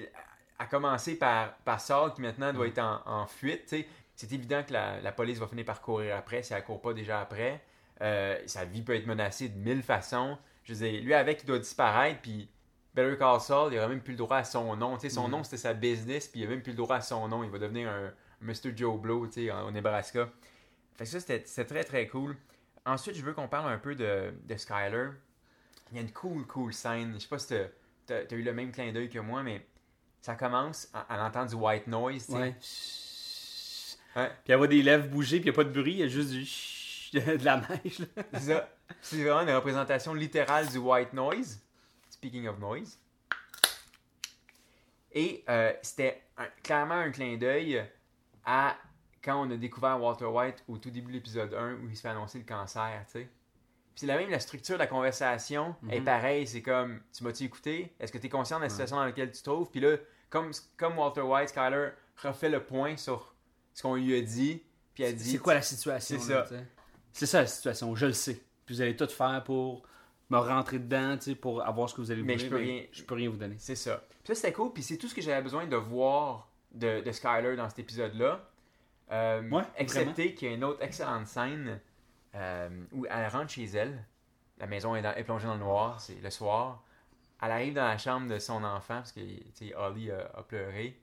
à 0.59 0.67
commencer 0.67 1.17
par, 1.17 1.55
par 1.65 1.81
Saul, 1.81 2.13
qui 2.15 2.21
maintenant 2.23 2.53
doit 2.53 2.67
être 2.67 2.79
en, 2.79 3.01
en 3.07 3.27
fuite. 3.27 3.75
C'est 4.15 4.33
évident 4.33 4.63
que 4.67 4.73
la, 4.73 5.01
la 5.01 5.11
police 5.13 5.39
va 5.39 5.47
finir 5.49 5.65
par 5.65 5.81
courir 5.81 6.17
après, 6.17 6.43
si 6.43 6.53
elle 6.53 6.61
ne 6.61 6.65
court 6.67 6.81
pas 6.81 6.93
déjà 6.95 7.21
après. 7.21 7.63
Euh, 8.01 8.39
sa 8.47 8.65
vie 8.65 8.83
peut 8.83 8.95
être 8.95 9.07
menacée 9.07 9.49
de 9.49 9.59
mille 9.59 9.83
façons. 9.83 10.37
Je 10.65 10.75
veux 10.75 10.87
dire, 10.89 11.03
lui, 11.03 11.15
avec, 11.15 11.43
il 11.43 11.47
doit 11.47 11.59
disparaître. 11.59 12.21
Puis, 12.21 12.49
Better 12.95 13.17
Call 13.19 13.41
Saul, 13.41 13.73
il 13.73 13.77
n'aura 13.77 13.89
même 13.89 14.03
plus 14.03 14.13
le 14.13 14.19
droit 14.19 14.37
à 14.37 14.45
son 14.45 14.77
nom. 14.77 14.99
Son 15.09 15.29
nom, 15.29 15.43
c'était 15.43 15.57
sa 15.57 15.73
business. 15.75 16.29
Puis, 16.29 16.41
il 16.41 16.45
n'a 16.45 16.51
même 16.51 16.63
plus 16.63 16.73
le 16.73 16.77
droit 16.77 16.97
à 16.97 17.01
son 17.01 17.27
nom. 17.27 17.43
Il 17.43 17.51
va 17.51 17.59
devenir 17.59 17.89
un, 17.89 18.13
Mr. 18.43 18.77
Joe 18.77 19.01
Blow, 19.01 19.27
tu 19.27 19.47
sais, 19.47 19.51
en- 19.51 19.67
au 19.67 19.71
Nebraska. 19.71 20.29
Fait 20.97 21.05
que 21.05 21.11
ça, 21.11 21.21
c'était 21.21 21.65
très, 21.65 21.85
très 21.85 22.07
cool. 22.07 22.37
Ensuite, 22.85 23.17
je 23.17 23.23
veux 23.23 23.33
qu'on 23.33 23.49
parle 23.49 23.73
un 23.73 23.79
peu 23.79 23.95
de, 23.95 24.33
de 24.45 24.57
Skyler. 24.57 25.11
Il 25.91 25.97
y 25.97 25.99
a 25.99 26.03
une 26.03 26.13
cool, 26.13 26.47
cool 26.47 26.73
scène. 26.73 27.15
Je 27.15 27.21
sais 27.21 27.29
pas 27.29 27.39
si 27.39 27.55
t'as 28.07 28.17
as, 28.17 28.35
eu 28.35 28.43
le 28.43 28.53
même 28.53 28.73
clin 28.73 28.93
d'œil 28.93 29.09
que 29.09 29.19
moi, 29.19 29.43
mais 29.43 29.67
ça 30.21 30.35
commence 30.35 30.89
à, 30.93 31.01
à 31.01 31.17
l'entendre 31.19 31.51
du 31.51 31.57
white 31.57 31.87
noise. 31.87 32.29
Ouais. 32.29 32.57
Ouais. 34.15 34.31
Puis 34.45 34.53
elle 34.53 34.57
voit 34.57 34.69
des 34.69 34.83
lèvres 34.83 35.09
bouger, 35.09 35.41
puis 35.41 35.49
il 35.49 35.53
n'y 35.53 35.57
a 35.57 35.57
pas 35.57 35.65
de 35.65 35.71
bruit, 35.71 35.93
il 35.93 35.99
y 35.99 36.03
a 36.03 36.09
juste 36.09 36.31
du 36.31 36.45
de 37.13 37.45
la 37.45 37.61
neige. 37.61 37.99
là. 37.99 38.23
C'est 38.35 38.41
ça. 38.41 38.69
C'est 39.01 39.23
vraiment 39.23 39.43
une 39.43 39.55
représentation 39.55 40.15
littérale 40.15 40.69
du 40.69 40.79
white 40.79 41.13
noise. 41.13 41.61
Speaking 42.11 42.47
of 42.47 42.59
noise. 42.59 42.99
Et 45.13 45.45
euh, 45.49 45.73
c'était 45.83 46.23
clairement 46.63 46.95
un 46.95 47.11
clin 47.11 47.37
d'œil 47.37 47.85
à 48.45 48.77
quand 49.25 49.47
on 49.47 49.51
a 49.51 49.57
découvert 49.57 50.01
Walter 50.03 50.25
White 50.27 50.65
au 50.69 50.79
tout 50.79 50.91
début 50.91 51.09
de 51.13 51.17
l'épisode 51.17 51.55
1 51.55 51.75
où 51.75 51.89
il 51.89 51.97
se 51.97 52.03
fait 52.03 52.09
annoncer 52.09 52.39
le 52.39 52.45
cancer, 52.45 53.05
tu 53.07 53.21
sais. 53.21 53.29
c'est 53.95 54.07
la 54.07 54.17
même 54.17 54.31
la 54.31 54.41
structure 54.41 54.75
de 54.77 54.79
la 54.81 54.87
conversation 54.87 55.77
est 55.91 55.99
Mhm. 56.01 56.05
pareille. 56.05 56.47
C'est 56.47 56.63
comme, 56.63 57.01
tu 57.17 57.23
m'as-tu 57.25 57.45
écouté? 57.45 57.93
Est-ce 58.01 58.11
que 58.11 58.19
tu 58.19 58.27
es 58.27 58.31
conscient 58.31 58.57
de 58.59 58.63
la 58.65 58.69
situation 58.71 58.97
dans 58.97 59.05
laquelle 59.05 59.31
tu 59.31 59.39
te 59.43 59.45
trouves? 59.51 59.71
Puis 59.71 59.81
là, 59.81 59.97
comme, 60.31 60.51
comme 60.79 60.99
Walter 60.99 61.21
White, 61.21 61.51
Skyler 61.51 61.91
refait 62.23 62.49
le 62.49 62.65
point 62.65 62.97
sur 62.97 63.35
ce 63.75 63.83
qu'on 63.83 63.95
lui 63.97 64.17
a 64.17 64.23
dit. 64.23 64.63
Puis 64.95 65.05
elle 65.05 65.15
dit, 65.17 65.31
C'est 65.33 65.39
quoi 65.39 65.55
la 65.55 65.63
situation? 65.63 66.19
C'est 66.19 66.33
ça. 66.33 66.47
C'est 67.13 67.33
la 67.39 67.47
situation, 67.47 67.95
je 67.95 68.07
le 68.07 68.13
sais. 68.15 68.43
Puis 68.65 68.75
vous 68.77 68.81
allez 68.81 68.97
tout 68.97 69.07
faire 69.09 69.43
pour 69.45 69.83
me 70.31 70.39
rentrer 70.39 70.79
dedans, 70.79 71.17
tu 71.19 71.25
sais, 71.25 71.35
pour 71.35 71.63
avoir 71.63 71.89
ce 71.91 71.95
que 71.95 72.01
vous 72.01 72.11
allez 72.11 72.23
Mais 72.23 72.37
vouloir, 72.37 72.51
je 72.51 72.57
peux 72.57 72.63
rien- 72.73 72.85
je 72.93 73.03
peux 73.03 73.15
rien 73.15 73.29
vous 73.29 73.37
donner. 73.37 73.57
C'est 73.59 73.75
ça. 73.77 74.03
Puis 74.09 74.19
ça, 74.29 74.35
c'était 74.35 74.53
cool. 74.55 74.73
Puis 74.73 74.83
c'est 74.83 74.97
tout 74.97 75.09
ce 75.09 75.15
que 75.15 75.21
j'avais 75.21 75.43
besoin 75.43 75.67
de 75.67 75.77
voir 75.77 76.51
de, 76.73 77.03
de 77.03 77.13
Skyler 77.13 77.57
dans 77.57 77.69
cet 77.69 77.81
épisode-là. 77.81 78.49
Euh, 79.11 79.49
Ouais, 79.51 79.65
excepté 79.77 80.35
qu'il 80.35 80.49
y 80.49 80.51
a 80.53 80.55
une 80.55 80.65
autre 80.65 80.83
excellente 80.83 81.27
scène 81.27 81.81
euh, 82.35 82.69
où 82.93 83.05
elle 83.07 83.27
rentre 83.29 83.51
chez 83.51 83.65
elle. 83.65 84.05
La 84.59 84.67
maison 84.67 84.95
est, 84.95 85.03
dans- 85.03 85.15
est 85.15 85.25
plongée 85.25 85.47
dans 85.47 85.55
le 85.55 85.61
noir, 85.61 86.01
c'est 86.01 86.21
le 86.23 86.31
soir. 86.31 86.83
Elle 87.43 87.51
arrive 87.51 87.75
dans 87.75 87.85
la 87.85 87.99
chambre 87.99 88.29
de 88.33 88.39
son 88.39 88.63
enfant 88.65 88.97
parce 88.97 89.13
que 89.13 89.21
tu 89.21 89.43
sais, 89.55 89.75
Holly 89.75 90.11
a, 90.11 90.31
a 90.35 90.43
pleuré. 90.43 90.99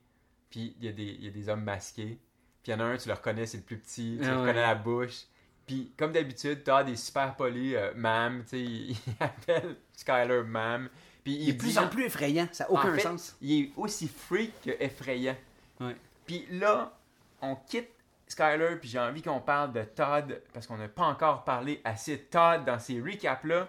Puis 0.50 0.74
il 0.80 0.86
y, 0.86 0.88
a 0.88 0.92
des- 0.92 1.02
il 1.04 1.24
y 1.24 1.28
a 1.28 1.30
des 1.30 1.48
hommes 1.48 1.62
masqués. 1.62 2.18
Puis 2.62 2.72
il 2.72 2.74
y 2.74 2.74
en 2.74 2.80
a 2.80 2.84
un, 2.84 2.96
tu 2.96 3.08
le 3.08 3.14
reconnais, 3.14 3.46
c'est 3.46 3.58
le 3.58 3.62
plus 3.62 3.78
petit. 3.78 4.18
Tu 4.20 4.26
Ah 4.26 4.32
ouais. 4.34 4.40
reconnais 4.40 4.62
la 4.62 4.74
bouche. 4.74 5.24
Puis 5.66 5.92
comme 5.96 6.10
d'habitude, 6.12 6.64
Todd 6.64 6.88
est 6.88 6.96
super 6.96 7.36
poli. 7.36 7.76
euh, 7.76 7.92
Mam, 7.94 8.42
tu 8.42 8.48
sais, 8.48 8.60
il, 8.60 8.90
il 9.06 9.14
appelle 9.20 9.76
Skyler 9.92 10.42
Mam. 10.44 10.88
Puis 11.22 11.34
il, 11.34 11.42
Il 11.42 11.48
est 11.50 11.52
de 11.52 11.58
plus 11.58 11.78
en 11.78 11.86
plus 11.88 12.04
effrayant, 12.06 12.48
ça 12.50 12.64
n'a 12.64 12.70
aucun 12.72 12.92
en 12.92 12.94
fait, 12.96 13.00
sens. 13.02 13.36
Il 13.42 13.64
est 13.64 13.70
aussi 13.76 14.08
freak 14.08 14.52
que 14.62 14.70
effrayant. 14.80 15.36
Ouais. 15.78 15.94
Puis 16.26 16.46
là, 16.50 16.98
on 17.42 17.56
quitte 17.56 17.88
Skyler, 18.26 18.76
puis 18.80 18.88
j'ai 18.88 18.98
envie 19.00 19.22
qu'on 19.22 19.40
parle 19.40 19.72
de 19.72 19.82
Todd, 19.82 20.40
parce 20.52 20.66
qu'on 20.66 20.76
n'a 20.76 20.88
pas 20.88 21.04
encore 21.04 21.42
parlé 21.44 21.80
assez 21.84 22.16
de 22.16 22.22
Todd 22.22 22.64
dans 22.64 22.78
ces 22.78 23.00
recaps-là. 23.00 23.68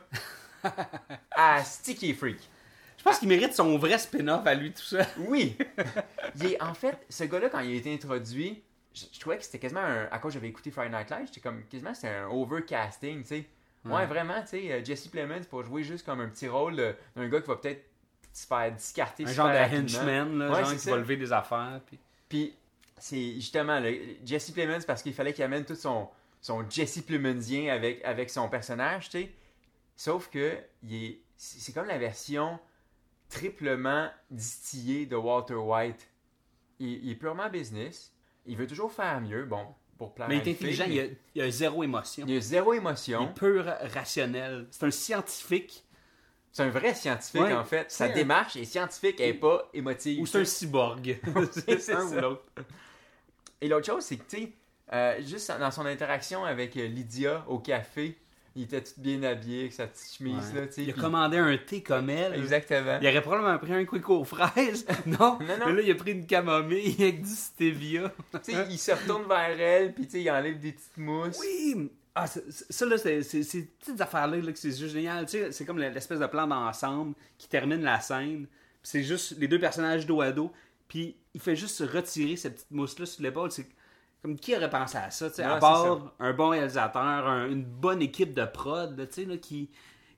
à 1.32 1.64
Sticky 1.64 2.14
Freak? 2.14 2.40
Je 2.98 3.04
pense 3.04 3.18
qu'il 3.18 3.28
mérite 3.30 3.54
son 3.54 3.78
vrai 3.80 3.98
spin-off 3.98 4.46
à 4.46 4.54
lui 4.54 4.72
tout 4.72 4.84
ça. 4.84 5.06
Oui! 5.18 5.58
Il 6.36 6.46
est, 6.46 6.62
en 6.62 6.74
fait, 6.76 6.98
ce 7.10 7.24
gars-là, 7.24 7.50
quand 7.50 7.60
il 7.62 7.72
a 7.72 7.76
été 7.76 7.92
introduit, 7.92 8.62
je, 8.94 9.06
je 9.12 9.20
trouvais 9.20 9.38
que 9.38 9.44
c'était 9.44 9.58
quasiment 9.58 9.82
un. 9.82 10.08
À 10.12 10.20
cause 10.20 10.34
j'avais 10.34 10.50
écouté 10.50 10.70
Friday 10.70 10.96
Night 10.96 11.10
Live, 11.10 11.26
j'étais 11.28 11.40
comme 11.42 11.64
quasiment 11.64 11.94
c'était 11.96 12.10
un 12.10 12.28
overcasting, 12.28 13.22
tu 13.24 13.28
sais. 13.28 13.46
Ouais, 13.84 13.94
Ouais. 13.94 14.06
vraiment, 14.06 14.40
tu 14.42 14.50
sais, 14.50 14.72
euh, 14.72 14.86
Jesse 14.86 15.08
Plemons 15.08 15.42
pour 15.50 15.64
jouer 15.64 15.82
juste 15.84 16.06
comme 16.06 16.22
un 16.22 16.28
petit 16.30 16.48
rôle 16.48 16.80
euh, 16.80 16.94
d'un 17.16 17.28
gars 17.28 17.42
qui 17.42 17.48
va 17.48 17.56
peut-être 17.56 17.84
se 18.32 18.46
faire 18.46 18.72
discarter 18.72 19.24
Un 19.26 19.32
genre 19.34 19.48
de 19.50 19.54
henchman, 19.56 20.38
là, 20.38 20.52
Ouais, 20.52 20.60
genre 20.62 20.72
qui 20.74 20.78
ça. 20.80 20.92
va 20.92 20.98
lever 20.98 21.18
des 21.18 21.34
affaires. 21.34 21.82
Puis... 21.88 22.00
Puis 22.30 22.56
c'est 23.02 23.34
justement 23.36 23.80
le, 23.80 23.98
Jesse 24.26 24.52
Plemons 24.52 24.80
parce 24.86 25.02
qu'il 25.04 25.14
fallait 25.14 25.34
qu'il 25.34 25.44
amène 25.44 25.66
tout 25.66 25.76
son, 25.76 26.08
son 26.42 26.64
Jesse 26.70 27.02
Plemonsien 27.02 27.74
avec, 27.74 28.04
avec 28.06 28.30
son 28.30 28.48
personnage, 28.48 29.10
tu 29.10 29.22
sais. 29.24 29.32
Sauf 29.96 30.30
que 30.30 30.58
il 30.84 30.96
est, 31.04 31.20
c'est 31.36 31.74
comme 31.74 31.88
la 31.88 31.98
version 31.98 32.60
triplement 33.30 34.10
distillée 34.30 35.06
de 35.06 35.16
Walter 35.16 35.56
White. 35.56 36.08
Il, 36.80 37.04
il 37.06 37.12
est 37.12 37.16
purement 37.16 37.50
business. 37.50 38.14
Il 38.46 38.58
veut 38.58 38.68
toujours 38.68 38.92
faire 38.92 39.22
mieux, 39.22 39.46
bon, 39.46 39.66
pour 39.98 40.14
plaire 40.14 40.28
Mais 40.28 40.38
il 40.38 40.48
est 40.48 40.52
intelligent, 40.52 40.86
il 40.88 41.00
a, 41.00 41.04
il 41.36 41.42
a 41.42 41.52
zéro 41.52 41.84
émotion. 41.84 42.26
il 42.28 42.38
a 42.38 42.42
zéro 42.42 42.74
Il 42.74 42.78
émotion. 42.78 43.30
est 43.30 43.34
pur 43.34 43.66
rationnel. 43.94 44.68
C'est 44.72 44.86
un 44.86 44.92
scientifique 44.92 45.86
C'est 46.52 46.64
un 46.64 46.70
vrai 46.70 46.96
scientifique, 46.96 47.42
Ouais, 47.42 47.54
en 47.54 47.64
fait. 47.64 47.92
Sa 47.92 48.10
démarche 48.10 48.56
est 48.56 48.66
scientifique, 48.66 49.20
elle 49.20 49.34
n'est 49.34 49.40
pas 49.40 49.70
émotive. 49.74 50.22
ou 50.22 50.26
c'est 50.26 50.40
un 50.42 50.46
cyborg. 50.46 51.20
c'est 51.52 51.94
un 51.94 52.06
ou 52.06 52.10
ça. 52.10 52.22
l'autre. 52.22 52.44
Et 53.62 53.68
l'autre 53.68 53.86
chose, 53.86 54.04
c'est 54.04 54.18
que, 54.18 54.24
tu 54.30 54.38
sais, 54.38 54.52
euh, 54.94 55.22
juste 55.26 55.52
dans 55.60 55.72
son 55.72 55.86
interaction 55.86 56.44
avec 56.46 56.76
euh, 56.78 56.88
Lydia 56.88 57.46
au 57.48 57.60
café, 57.60 58.18
il 58.56 58.64
était 58.64 58.82
tout 58.82 58.92
bien 58.98 59.24
habillé 59.24 59.62
avec 59.62 59.74
sa 59.74 59.88
petite 59.88 60.18
chemise, 60.18 60.52
Ouais. 60.54 60.62
là, 60.62 60.68
tu 60.68 60.74
sais. 60.74 60.84
Il 60.84 60.90
a 60.90 60.94
commandé 60.94 61.38
un 61.38 61.58
thé 61.58 61.82
comme 61.82 62.10
elle. 62.10 62.34
Exactement. 62.34 62.98
Il 63.02 63.08
aurait 63.08 63.22
probablement 63.22 63.58
pris 63.58 63.74
un 63.74 63.86
quick 63.86 64.10
aux 64.10 64.26
fraises. 64.26 64.86
Non, 65.06 65.38
Non, 65.40 65.58
non. 65.60 65.66
Mais 65.68 65.74
là, 65.74 65.82
il 65.84 65.92
a 65.92 65.96
pris 65.96 66.12
une 66.12 66.26
camomille 66.26 66.96
avec 67.00 67.22
du 67.22 67.30
stevia. 67.30 68.12
Tu 68.44 68.52
sais, 68.52 68.66
il 68.70 68.78
se 68.78 68.92
retourne 68.92 69.26
vers 69.28 69.58
elle, 69.60 69.94
puis 69.94 70.06
tu 70.06 70.12
sais, 70.12 70.22
il 70.22 70.30
enlève 70.30 70.60
des 70.60 70.74
petites 70.74 70.98
mousses. 70.98 71.40
Oui! 71.40 71.92
Ah, 72.14 72.28
ça, 72.28 72.42
ça, 72.50 72.86
là, 72.86 72.98
c'est 72.98 73.24
ces 73.24 73.64
petites 73.80 74.02
affaires-là 74.02 74.36
là, 74.36 74.52
que 74.52 74.60
c'est 74.60 74.78
juste 74.78 74.94
génial. 74.94 75.26
Tu 75.28 75.38
sais, 75.38 75.52
c'est 75.54 75.64
comme 75.64 75.80
l'espèce 75.80 76.20
de 76.20 76.26
plan 76.26 76.46
d'ensemble 76.46 77.14
qui 77.38 77.48
termine 77.48 77.82
la 77.84 78.02
scène. 78.02 78.48
Puis 78.48 78.90
c'est 78.92 79.04
juste 79.04 79.38
les 79.40 79.48
deux 79.48 79.60
personnages 79.60 80.06
dos 80.06 80.20
à 80.20 80.34
dos. 80.34 80.52
Puis 80.90 81.16
il 81.34 81.42
fait 81.42 81.56
juste 81.56 81.76
se 81.76 81.84
retirer 81.84 82.36
cette 82.36 82.56
petite 82.56 82.72
mousse-là 82.72 83.06
sur 83.06 83.24
l'épaule. 83.24 83.52
C'est 83.52 83.68
comme 84.22 84.36
qui 84.38 84.56
aurait 84.56 84.70
pensé 84.70 84.98
à 84.98 85.10
ça, 85.12 85.30
tu 85.30 85.38
sais, 85.38 85.44
Non, 85.44 85.54
à 85.56 85.60
part 85.60 86.12
un 86.20 86.34
bon 86.34 86.50
réalisateur, 86.50 87.02
un- 87.04 87.48
une 87.50 87.64
bonne 87.64 88.02
équipe 88.02 88.34
de 88.34 88.46
prod, 88.46 88.98
là, 88.98 89.08
tu 89.08 89.14
sais, 89.14 89.26
là, 89.26 89.38
qui, 89.38 89.70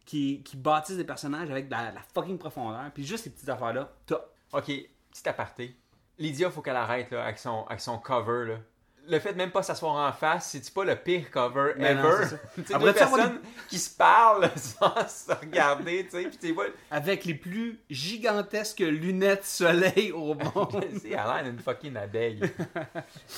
qui, 0.05 0.43
qui 0.43 0.57
bâtissent 0.57 0.97
des 0.97 1.03
personnages 1.05 1.49
avec 1.49 1.67
de 1.67 1.71
la, 1.71 1.91
la 1.91 2.01
fucking 2.13 2.37
profondeur. 2.37 2.91
Puis 2.93 3.05
juste 3.05 3.23
ces 3.25 3.29
petites 3.29 3.47
affaires-là, 3.49 3.91
top. 4.05 4.33
Ok, 4.51 4.65
petit 4.65 5.29
aparté. 5.29 5.75
Lydia, 6.19 6.51
faut 6.51 6.61
qu'elle 6.61 6.75
arrête 6.75 7.09
là, 7.11 7.23
avec, 7.23 7.39
son, 7.39 7.65
avec 7.67 7.79
son 7.79 7.97
cover. 7.97 8.45
Là. 8.53 8.57
Le 9.05 9.19
fait 9.19 9.33
de 9.33 9.37
même 9.37 9.51
pas 9.51 9.63
s'asseoir 9.63 9.95
en 10.07 10.13
face, 10.13 10.49
c'est 10.51 10.73
pas 10.73 10.85
le 10.85 10.95
pire 10.95 11.29
cover 11.29 11.73
Mais 11.77 11.91
ever? 11.91 12.37
Tu 12.55 12.61
deux 12.77 12.93
personnes 12.93 13.39
qui 13.67 13.77
se 13.77 13.95
parlent 13.95 14.49
sans 14.55 14.95
se 15.07 15.31
regarder, 15.33 16.07
tu 16.09 16.29
sais, 16.39 16.51
vois, 16.53 16.67
Avec 16.89 17.25
les 17.25 17.33
plus 17.33 17.79
gigantesques 17.89 18.79
lunettes 18.79 19.43
soleil 19.45 20.11
au 20.13 20.33
monde. 20.55 20.85
c'est 21.01 21.09
l'air 21.09 21.41
d'une 21.43 21.59
fucking 21.59 21.97
abeille. 21.97 22.39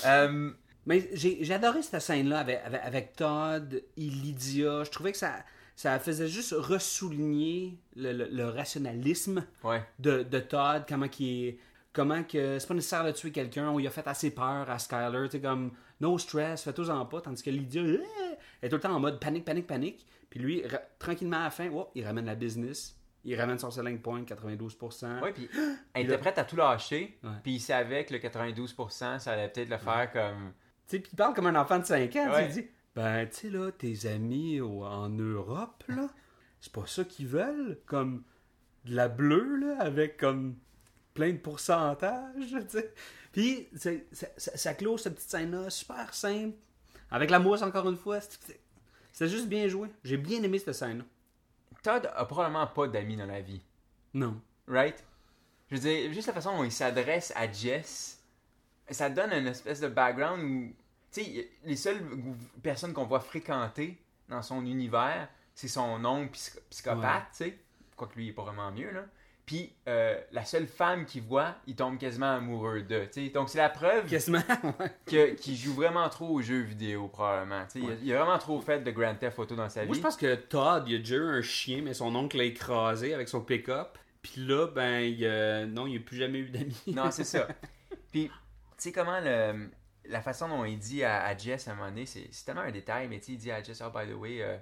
Euh, 0.06 0.52
Mais 0.86 1.10
j'ai 1.14 1.52
adoré 1.52 1.82
cette 1.82 2.00
scène-là 2.02 2.40
avec, 2.40 2.60
avec, 2.64 2.82
avec 2.84 3.16
Todd 3.16 3.74
et 3.98 4.02
Lydia. 4.02 4.84
Je 4.84 4.92
trouvais 4.92 5.14
que 5.14 5.18
ça, 5.18 5.34
ça 5.76 5.98
faisait 5.98 6.28
juste 6.28 6.54
ressouligner 6.56 7.78
le, 7.96 8.12
le- 8.14 8.30
le 8.32 8.46
rationalisme 8.50 9.44
ouais. 9.64 9.84
de, 10.00 10.22
de 10.24 10.40
Todd, 10.40 10.84
comment 10.88 11.08
qu'il 11.08 11.48
est. 11.48 11.58
Comment 11.96 12.24
que 12.24 12.60
c'est 12.60 12.68
pas 12.68 12.74
nécessaire 12.74 13.06
de 13.06 13.12
tuer 13.12 13.32
quelqu'un, 13.32 13.70
on 13.70 13.78
lui 13.78 13.88
a 13.88 13.90
fait 13.90 14.06
assez 14.08 14.30
peur 14.32 14.70
à 14.70 14.78
Skyler, 14.78 15.30
tu 15.32 15.40
comme 15.40 15.72
no 16.02 16.18
stress, 16.18 16.64
fais-toi-en 16.64 17.06
pas, 17.06 17.22
tandis 17.22 17.42
que 17.42 17.50
Lydia, 17.50 17.82
euh, 17.82 17.98
est 18.62 18.68
tout 18.70 18.76
le 18.76 18.82
temps 18.82 18.94
en 18.94 19.00
mode 19.00 19.20
panique, 19.20 19.46
panique, 19.46 19.66
panique. 19.66 20.06
Puis 20.30 20.40
lui, 20.42 20.68
ra- 20.68 20.82
tranquillement 21.00 21.38
à 21.38 21.44
la 21.46 21.50
fin, 21.52 21.70
oh, 21.74 21.90
il 21.96 22.06
ramène 22.06 22.26
la 22.26 22.36
business, 22.36 23.00
il 23.24 23.40
ramène 23.40 23.58
son 23.58 23.72
selling 23.72 24.00
point, 24.02 24.24
92%. 24.24 25.22
Ouais, 25.22 25.32
puis 25.32 25.50
elle 25.94 26.06
était 26.06 26.18
prête 26.18 26.38
à 26.38 26.44
tout 26.44 26.58
lâcher, 26.58 27.18
puis 27.44 27.54
il 27.54 27.60
savait 27.62 28.04
que 28.04 28.14
le 28.14 28.20
92%, 28.20 29.20
ça 29.20 29.32
allait 29.32 29.48
peut-être 29.48 29.70
le 29.70 29.78
faire 29.78 30.12
comme. 30.12 30.52
Tu 30.88 30.98
sais, 30.98 31.00
puis 31.00 31.12
il 31.14 31.16
parle 31.16 31.34
comme 31.34 31.48
un 31.48 31.56
enfant 31.56 31.80
de 31.80 31.86
5 31.86 32.14
ans. 32.18 32.26
tu 32.26 32.30
Ouais. 32.32 32.46
Il 32.48 32.52
dit 32.54 32.68
Ben, 32.94 33.26
tu 33.30 33.36
sais, 33.38 33.50
là, 33.50 33.72
tes 33.72 34.06
amis 34.08 34.60
au- 34.62 34.84
en 34.84 35.10
Europe, 35.10 35.84
là, 35.88 36.10
c'est 36.60 36.72
pas 36.74 36.86
ça 36.86 37.04
qu'ils 37.06 37.28
veulent. 37.28 37.80
Comme 37.86 38.24
de 38.84 38.96
la 38.96 39.08
bleue, 39.08 39.56
là, 39.56 39.78
avec 39.80 40.18
comme 40.18 40.56
plein 41.16 41.32
de 41.32 41.38
pourcentages. 41.38 42.56
Puis, 43.32 43.68
c'est- 43.76 44.06
ça, 44.12 44.28
ça, 44.38 44.56
cette 44.58 44.78
petite 45.16 45.20
scène-là, 45.30 45.70
super 45.72 46.14
simple. 46.14 46.56
Avec 47.10 47.32
la 47.32 47.40
mousse, 47.40 47.64
encore 47.64 47.90
une 47.90 47.98
fois. 47.98 48.20
C'était 48.22 49.28
juste 49.30 49.48
bien 49.48 49.68
joué. 49.68 49.90
J'ai 50.04 50.18
bien 50.18 50.44
aimé 50.44 50.60
cette 50.60 50.74
scène-là. 50.74 51.04
Todd 51.82 52.12
a 52.16 52.26
probablement 52.26 52.68
pas 52.68 52.88
d'amis 52.88 53.16
dans 53.16 53.26
la 53.26 53.42
vie. 53.42 53.62
Non. 54.14 54.40
Right? 54.68 55.04
Je 55.70 55.76
veux 55.76 55.82
dire, 55.82 56.14
juste 56.14 56.28
la 56.28 56.34
façon 56.34 56.56
dont 56.58 56.64
il 56.64 56.72
s'adresse 56.72 57.32
à 57.36 57.52
Jess, 57.52 58.22
ça 58.90 59.10
donne 59.10 59.32
une 59.34 59.48
espèce 59.48 59.80
de 59.80 59.88
background 59.88 60.44
où, 60.44 60.74
tu 61.12 61.24
sais, 61.24 61.50
les 61.64 61.76
seules 61.76 62.02
personnes 62.64 62.94
qu'on 62.94 63.06
voit 63.06 63.20
fréquenter 63.20 63.98
dans 64.30 64.42
son 64.42 64.66
univers, 64.66 65.28
c'est 65.54 65.68
son 65.68 66.04
oncle 66.04 66.32
psy- 66.32 66.60
psychopathe, 66.70 67.04
Ouais. 67.04 67.22
tu 67.32 67.38
sais. 67.52 67.60
Quoique 67.96 68.16
lui, 68.16 68.26
il 68.26 68.30
est 68.30 68.34
pas 68.34 68.44
vraiment 68.44 68.72
mieux, 68.72 68.92
là. 68.92 69.06
Puis, 69.46 69.72
euh, 69.88 70.20
la 70.32 70.44
seule 70.44 70.66
femme 70.66 71.06
qu'il 71.06 71.22
voit, 71.22 71.56
il 71.68 71.76
tombe 71.76 72.00
quasiment 72.00 72.36
amoureux 72.36 72.82
d'eux. 72.82 73.08
Donc, 73.34 73.50
c'est 73.50 73.60
la 73.60 73.70
preuve 73.70 74.10
Quasiment. 74.10 74.40
ouais. 74.80 74.92
que- 75.06 75.34
qu'il 75.36 75.56
joue 75.56 75.74
vraiment 75.74 76.10
trop 76.10 76.30
aux 76.30 76.42
jeux 76.42 76.62
vidéo, 76.62 77.08
probablement. 77.10 77.64
Il 77.76 77.90
a- 77.92 77.94
il, 78.02 78.14
a, 78.14 78.18
vraiment 78.24 78.40
trop 78.40 78.60
fait 78.60 78.80
de 78.84 78.90
Grand 78.90 79.14
Theft 79.16 79.38
Auto 79.38 79.56
dans 79.56 79.70
sa 79.70 79.82
vie. 79.82 79.88
Moi, 79.88 79.96
je 79.98 80.02
pense 80.02 80.18
que 80.18 80.34
Todd, 80.34 80.86
il 80.88 80.96
a 80.96 80.98
déjà 80.98 81.16
eu 81.18 81.28
un 81.30 81.42
chien, 81.44 81.82
mais 81.84 81.94
son 81.94 82.16
oncle 82.16 82.38
l'a 82.38 82.46
écrasé 82.46 83.14
avec 83.14 83.30
son 83.30 83.42
pick-up. 83.42 84.00
Puis 84.24 84.42
là, 84.48 84.66
ben, 84.68 85.02
il, 85.02 85.24
a- 85.28 85.68
non, 85.68 85.86
il 85.86 85.94
n'a 85.96 86.00
plus 86.00 86.18
jamais 86.18 86.40
eu 86.40 86.50
d'amis. 86.50 86.82
Non, 86.88 87.12
c'est 87.12 87.24
ça. 87.24 87.48
Puis, 88.12 88.30
tu 88.30 88.32
sais 88.78 88.92
comment 88.92 89.20
le, 89.24 89.70
la 90.06 90.22
façon 90.22 90.48
dont 90.50 90.66
il 90.66 90.80
dit 90.80 91.04
à, 91.04 91.24
à 91.24 91.38
Jess 91.38 91.68
à 91.68 91.72
un 91.74 91.76
moment 91.76 91.90
donné, 91.90 92.08
c'est 92.08 92.30
tellement 92.46 92.62
un 92.62 92.72
détail, 92.72 93.08
mais 93.08 93.20
tu 93.20 93.26
sais, 93.28 93.32
il 93.34 93.38
dit 93.38 93.52
à 93.52 93.62
Jess, 93.62 93.84
oh, 93.86 93.92
by 93.96 94.12
the 94.12 94.16
way, 94.16 94.42
euh, 94.42 94.58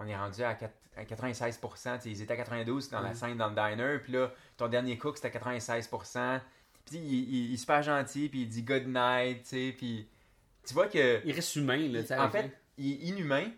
on 0.00 0.06
est 0.08 0.16
rendu 0.16 0.42
à, 0.42 0.56
à 0.96 1.04
96%, 1.04 1.96
tu 1.98 2.02
sais, 2.02 2.10
ils 2.10 2.22
étaient 2.22 2.32
à 2.32 2.36
92 2.36 2.90
dans 2.90 3.00
la 3.00 3.14
scène 3.14 3.36
dans 3.36 3.48
le 3.48 3.54
diner, 3.54 3.98
puis 4.02 4.12
là, 4.12 4.32
ton 4.56 4.68
dernier 4.68 4.98
cook, 4.98 5.16
c'était 5.16 5.28
à 5.36 5.40
96%. 5.40 6.40
Puis, 6.86 6.96
il, 6.98 7.04
il- 7.04 7.44
il 7.50 7.54
est 7.54 7.56
super 7.56 7.82
gentil, 7.82 8.28
puis 8.28 8.42
il 8.42 8.48
dit 8.48 8.62
good 8.62 8.86
night, 8.86 9.42
tu 9.42 9.48
sais, 9.48 9.74
puis 9.76 10.08
tu 10.66 10.74
vois 10.74 10.88
que, 10.88 11.20
Il 11.24 11.32
reste 11.32 11.56
humain, 11.56 11.88
là, 11.88 12.02
tu 12.02 12.12
en 12.14 12.30
fait, 12.30 12.50
il 12.78 12.92
est 12.92 13.08
inhumain, 13.08 13.50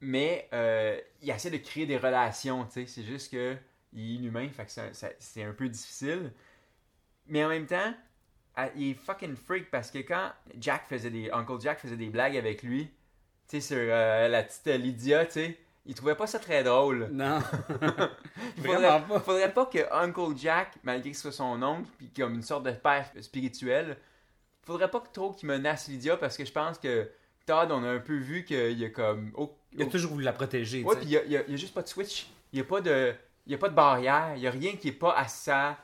mais 0.00 0.48
euh, 0.52 1.00
il 1.22 1.30
essaie 1.30 1.50
de 1.50 1.56
créer 1.58 1.86
des 1.86 1.96
relations, 1.98 2.64
tu 2.66 2.72
sais, 2.72 2.86
c'est 2.86 3.02
juste 3.04 3.32
que 3.32 3.56
il 3.92 4.00
est 4.00 4.14
inhumain, 4.16 4.48
fait 4.50 4.66
que 4.66 4.92
c'est 5.18 5.42
un 5.42 5.52
peu 5.52 5.68
difficile. 5.68 6.32
Mais 7.26 7.44
en 7.44 7.48
même 7.48 7.66
temps, 7.66 7.94
il 8.76 8.90
est 8.90 8.94
fucking 8.94 9.36
freak 9.36 9.70
parce 9.70 9.90
que 9.90 9.98
quand 9.98 10.30
Jack 10.58 10.86
faisait 10.88 11.10
des. 11.10 11.30
Uncle 11.30 11.60
Jack 11.60 11.78
faisait 11.78 11.96
des 11.96 12.08
blagues 12.08 12.36
avec 12.36 12.62
lui, 12.62 12.86
tu 12.86 12.90
sais, 13.48 13.60
sur 13.60 13.76
euh, 13.78 14.28
la 14.28 14.42
petite 14.42 14.66
Lydia, 14.66 15.26
tu 15.26 15.32
sais, 15.32 15.58
il 15.88 15.94
trouvait 15.94 16.14
pas 16.14 16.26
ça 16.28 16.38
très 16.38 16.62
drôle. 16.62 17.08
Non. 17.10 17.40
Il 18.58 18.62
faudrait, 18.64 19.02
pas. 19.08 19.20
faudrait 19.20 19.52
pas 19.52 19.66
que 19.66 19.78
Uncle 19.92 20.36
Jack, 20.36 20.74
malgré 20.84 21.10
que 21.10 21.16
ce 21.16 21.22
soit 21.22 21.32
son 21.32 21.60
oncle, 21.62 21.88
puis 21.98 22.08
comme 22.16 22.34
une 22.34 22.42
sorte 22.42 22.64
de 22.64 22.70
père 22.72 23.10
spirituel, 23.20 23.96
faudrait 24.62 24.90
pas 24.90 25.00
que 25.00 25.08
trop 25.12 25.32
qu'il 25.32 25.48
menace 25.48 25.88
Lydia 25.88 26.16
parce 26.16 26.36
que 26.36 26.44
je 26.44 26.52
pense 26.52 26.78
que 26.78 27.10
Todd, 27.46 27.70
on 27.72 27.82
a 27.84 27.88
un 27.90 27.98
peu 28.00 28.16
vu 28.16 28.44
qu'il 28.44 28.78
y 28.78 28.84
a 28.84 28.90
comme. 28.90 29.32
oh, 29.34 29.56
Il 29.72 29.82
a 29.82 29.86
toujours 29.86 30.12
voulu 30.12 30.24
la 30.24 30.32
protéger. 30.32 30.84
Ouais, 30.84 30.94
puis 30.96 31.06
il 31.06 31.10
y 31.12 31.16
a, 31.16 31.24
il 31.24 31.32
y 31.32 31.36
a- 31.36 31.42
il 31.46 31.50
y 31.52 31.54
a 31.54 31.56
juste 31.56 31.74
pas 31.74 31.82
de 31.82 31.88
switch. 31.88 32.28
Il 32.52 32.58
y 32.58 32.62
a 32.62 32.64
pas 32.64 32.80
de, 32.80 33.14
il 33.46 33.52
y 33.52 33.54
a 33.54 33.58
pas 33.58 33.68
de 33.70 33.74
barrière. 33.74 34.32
Il 34.36 34.42
y 34.42 34.46
a 34.46 34.50
rien 34.50 34.76
qui 34.76 34.88
est 34.88 34.92
pas 34.92 35.14
à 35.16 35.26
sa, 35.26 35.78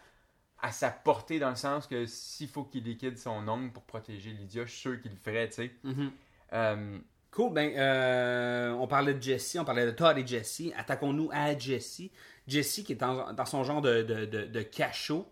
à 0.61 0.71
sa 0.73 0.91
portée 0.91 1.39
dans 1.39 1.51
le 1.51 1.57
sens 1.57 1.87
que 1.87 2.05
s'il 2.07 2.49
faut 2.49 2.65
qu'il 2.65 2.85
liquide 2.85 3.17
son 3.19 3.47
ongle 3.49 3.73
pour 3.73 3.85
protéger 3.85 4.31
Lydia, 4.31 4.65
je 4.67 4.71
suis 4.71 4.81
sûr 4.81 5.01
qu'il 5.01 5.13
le 5.13 5.17
ferait, 5.17 5.49
tu 5.49 5.55
sais. 5.55 5.71
Mhm. 5.83 6.11
Euh, 6.53 6.99
Cool, 7.35 7.53
ben, 7.53 7.73
euh, 7.77 8.71
on 8.75 8.87
parlait 8.87 9.13
de 9.15 9.21
Jesse, 9.21 9.57
on 9.59 9.65
parlait 9.65 9.87
de 9.87 9.91
Todd 9.91 10.17
et 10.17 10.25
Jesse. 10.25 10.63
Attaquons-nous 10.77 11.31
à 11.33 11.59
Jesse. 11.59 12.03
Jesse 12.47 12.83
qui 12.87 12.93
est 12.93 12.97
dans, 12.97 13.33
dans 13.33 13.45
son 13.45 13.65
genre 13.65 13.83
de, 13.83 14.03
de, 14.03 14.25
de, 14.25 14.45
de 14.45 14.63
cachot. 14.63 15.29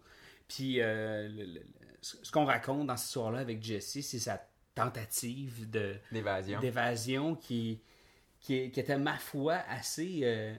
Puis 0.49 0.81
euh, 0.81 1.29
le- 1.29 1.45
le- 1.45 1.53
le- 1.61 1.63
ce 2.01 2.33
qu'on 2.33 2.45
raconte 2.45 2.89
dans 2.89 2.97
cette 2.97 3.07
histoire-là 3.07 3.39
avec 3.39 3.63
Jesse, 3.63 4.01
c'est 4.03 4.19
sa 4.19 4.45
tentative 4.75 5.71
de, 5.71 5.95
d'évasion. 6.11 6.59
d'évasion 6.59 7.37
qui, 7.37 7.81
qui, 8.41 8.73
qui 8.73 8.81
était, 8.81 8.99
ma 8.99 9.17
foi, 9.19 9.59
assez, 9.71 10.23
euh, 10.25 10.55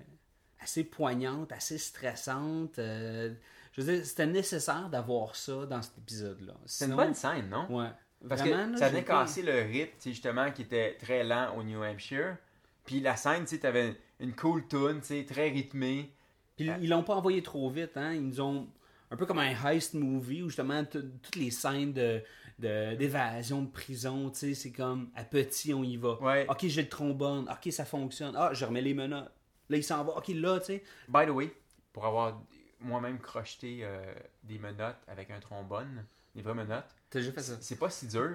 assez 0.62 0.86
poignante, 0.86 1.52
assez 1.52 1.78
stressante. 1.78 2.76
je 2.78 3.34
veux 3.82 3.94
dire, 3.96 4.06
c'était 4.06 4.28
nécessaire 4.28 4.88
d'avoir 4.90 5.36
ça 5.36 5.66
dans 5.66 5.82
cet 5.82 5.98
épisode-là. 5.98 6.54
C'est 6.66 6.86
une 6.86 6.96
bonne 6.96 7.14
scène, 7.14 7.50
non? 7.50 7.70
Ouais. 7.70 7.90
Parce 8.28 8.42
Vraiment, 8.42 8.68
que 8.68 8.72
là, 8.72 8.78
ça 8.78 8.90
venait 8.90 9.04
casser 9.04 9.42
le 9.42 9.62
rythme, 9.62 9.98
justement, 10.04 10.52
qui 10.52 10.62
était 10.62 10.96
très 10.96 11.24
lent 11.24 11.56
au 11.58 11.64
New 11.64 11.84
Hampshire. 11.84 12.38
Puis 12.86 13.00
la 13.00 13.16
scène, 13.16 13.44
tu 13.44 13.50
sais, 13.50 13.60
t'avais 13.60 13.96
une 14.20 14.34
cool 14.34 14.68
tune, 14.68 15.02
très 15.26 15.50
rythmée. 15.50 16.12
Puis 16.56 16.70
ils 16.82 16.90
l'ont 16.90 17.04
pas 17.04 17.16
envoyé 17.16 17.42
trop 17.42 17.70
vite, 17.70 17.98
hein. 17.98 18.14
Ils 18.14 18.26
nous 18.28 18.42
ont 18.42 18.68
un 19.12 19.16
peu 19.16 19.26
comme 19.26 19.40
un 19.40 19.54
heist 19.66 19.94
movie 19.94 20.42
où 20.42 20.50
justement 20.50 20.84
toutes 20.86 21.36
les 21.36 21.52
scènes 21.52 21.94
de 21.94 22.24
de- 22.60 22.96
d'évasion 22.96 23.64
de, 23.64 23.68
prison, 23.70 24.30
tu 24.30 24.40
sais, 24.40 24.54
c'est 24.54 24.72
comme 24.72 25.10
à 25.16 25.24
petit 25.24 25.74
on 25.74 25.84
y 25.84 25.98
va. 25.98 26.22
Ouais. 26.22 26.46
Ok, 26.48 26.66
j'ai 26.68 26.84
le 26.84 26.90
trombone. 26.90 27.50
Ok, 27.50 27.72
ça 27.74 27.84
fonctionne. 27.84 28.36
Ah, 28.38 28.54
je 28.54 28.64
remets 28.64 28.82
les 28.82 28.94
menottes. 28.94 29.32
Là, 29.70 29.78
il 29.78 29.84
s'en 29.84 30.04
va. 30.04 30.14
Ok, 30.18 30.28
là, 30.30 30.60
tu 30.60 30.66
sais. 30.68 30.84
By 31.10 31.26
the 31.26 31.30
way, 31.30 31.52
pour 31.92 32.06
avoir 32.06 32.42
moi-même 32.80 33.20
crocheté 33.20 33.80
euh, 33.82 34.14
des 34.44 34.60
menottes 34.60 35.02
avec 35.08 35.32
un 35.32 35.40
trombone, 35.40 36.06
des 36.36 36.42
vraies 36.42 36.54
menottes, 36.54 36.96
T'as 37.14 37.20
déjà 37.20 37.32
fait 37.32 37.44
ça? 37.44 37.54
c'est 37.62 37.76
pas 37.76 37.92
si 37.92 38.08
dur. 38.08 38.32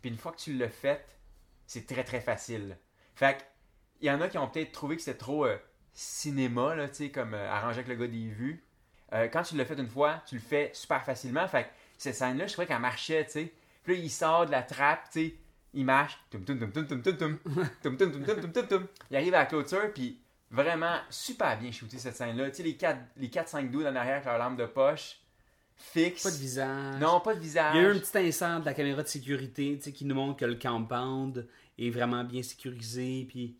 Puis 0.00 0.10
une 0.10 0.16
fois 0.16 0.32
que 0.32 0.38
tu 0.38 0.54
l'as 0.54 0.70
fait, 0.70 1.04
c'est 1.66 1.86
très 1.86 2.02
très 2.02 2.22
facile. 2.22 2.78
Fait 3.14 3.36
que, 3.36 3.42
il 4.00 4.06
y 4.06 4.10
en 4.10 4.22
a 4.22 4.28
qui 4.28 4.38
ont 4.38 4.48
peut-être 4.48 4.72
trouvé 4.72 4.96
que 4.96 5.02
c'était 5.02 5.18
trop 5.18 5.44
euh, 5.44 5.58
cinéma, 5.92 6.74
là, 6.74 6.88
tu 6.88 6.94
sais, 6.94 7.10
comme 7.10 7.34
euh, 7.34 7.50
arrangé 7.50 7.80
avec 7.80 7.88
le 7.88 7.96
gars 7.96 8.10
des 8.10 8.28
vues. 8.28 8.64
Euh, 9.12 9.28
quand 9.28 9.42
tu 9.42 9.54
l'as 9.54 9.66
fait 9.66 9.78
une 9.78 9.86
fois, 9.86 10.22
tu 10.26 10.36
le 10.36 10.40
fais 10.40 10.70
super 10.72 11.04
facilement. 11.04 11.46
Fait 11.46 11.64
que 11.64 11.68
cette 11.98 12.14
scène-là, 12.14 12.46
je 12.46 12.54
trouvais 12.54 12.66
qu'elle 12.66 12.78
marchait, 12.78 13.22
tu 13.26 13.32
sais. 13.32 13.52
Puis 13.84 13.96
là, 13.96 14.02
il 14.02 14.10
sort 14.10 14.46
de 14.46 14.50
la 14.50 14.62
trappe, 14.62 15.10
tu 15.12 15.20
sais, 15.20 15.34
il 15.74 15.84
marche. 15.84 16.18
Il 19.10 19.16
arrive 19.18 19.34
à 19.34 19.40
la 19.40 19.46
clôture, 19.46 19.92
puis 19.92 20.22
vraiment 20.50 20.96
super 21.10 21.58
bien 21.58 21.70
shooté 21.70 21.98
cette 21.98 22.16
scène-là. 22.16 22.48
Tu 22.48 22.56
sais, 22.56 22.62
les 22.62 22.78
4 22.78 22.98
les 23.18 23.28
quatre, 23.28 23.48
5 23.48 23.70
doudes 23.70 23.84
en 23.84 23.94
arrière 23.94 24.14
avec 24.14 24.24
leur 24.24 24.38
lampe 24.38 24.56
de 24.56 24.64
poche, 24.64 25.18
fixe. 25.76 26.22
Pas 26.22 26.30
de 26.30 26.36
visage. 26.36 27.00
Non, 27.00 27.20
pas 27.20 27.34
de 27.34 27.40
visage. 27.40 27.74
Il 27.74 27.82
y 27.82 27.84
a 27.84 27.88
eu 27.88 27.92
un 27.96 27.98
petit 27.98 28.18
instant 28.18 28.60
de 28.60 28.64
la 28.64 28.74
caméra 28.74 29.02
de 29.02 29.08
sécurité, 29.08 29.78
qui 29.78 30.04
nous 30.04 30.14
montre 30.14 30.38
que 30.38 30.44
le 30.44 30.54
compound 30.56 31.46
est 31.78 31.90
vraiment 31.90 32.24
bien 32.24 32.42
sécurisé, 32.42 33.26
puis 33.28 33.56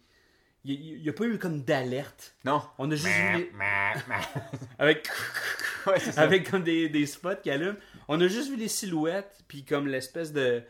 il 0.64 1.02
n'y 1.02 1.08
a, 1.08 1.12
pas 1.12 1.24
eu 1.24 1.38
comme 1.38 1.62
d'alerte. 1.62 2.36
Non. 2.44 2.62
On 2.78 2.90
a 2.90 2.94
juste 2.94 3.06
vu 3.08 3.52
avec 4.78 5.08
Ouais, 5.86 5.96
avec 6.16 6.48
comme 6.48 6.62
des, 6.62 6.88
des 6.88 7.06
spots 7.06 7.34
qui 7.42 7.50
allument. 7.50 7.74
On 8.06 8.20
a 8.20 8.28
juste 8.28 8.48
vu 8.50 8.56
les 8.56 8.68
silhouettes, 8.68 9.42
puis 9.48 9.64
comme 9.64 9.88
l'espèce 9.88 10.32
de, 10.32 10.62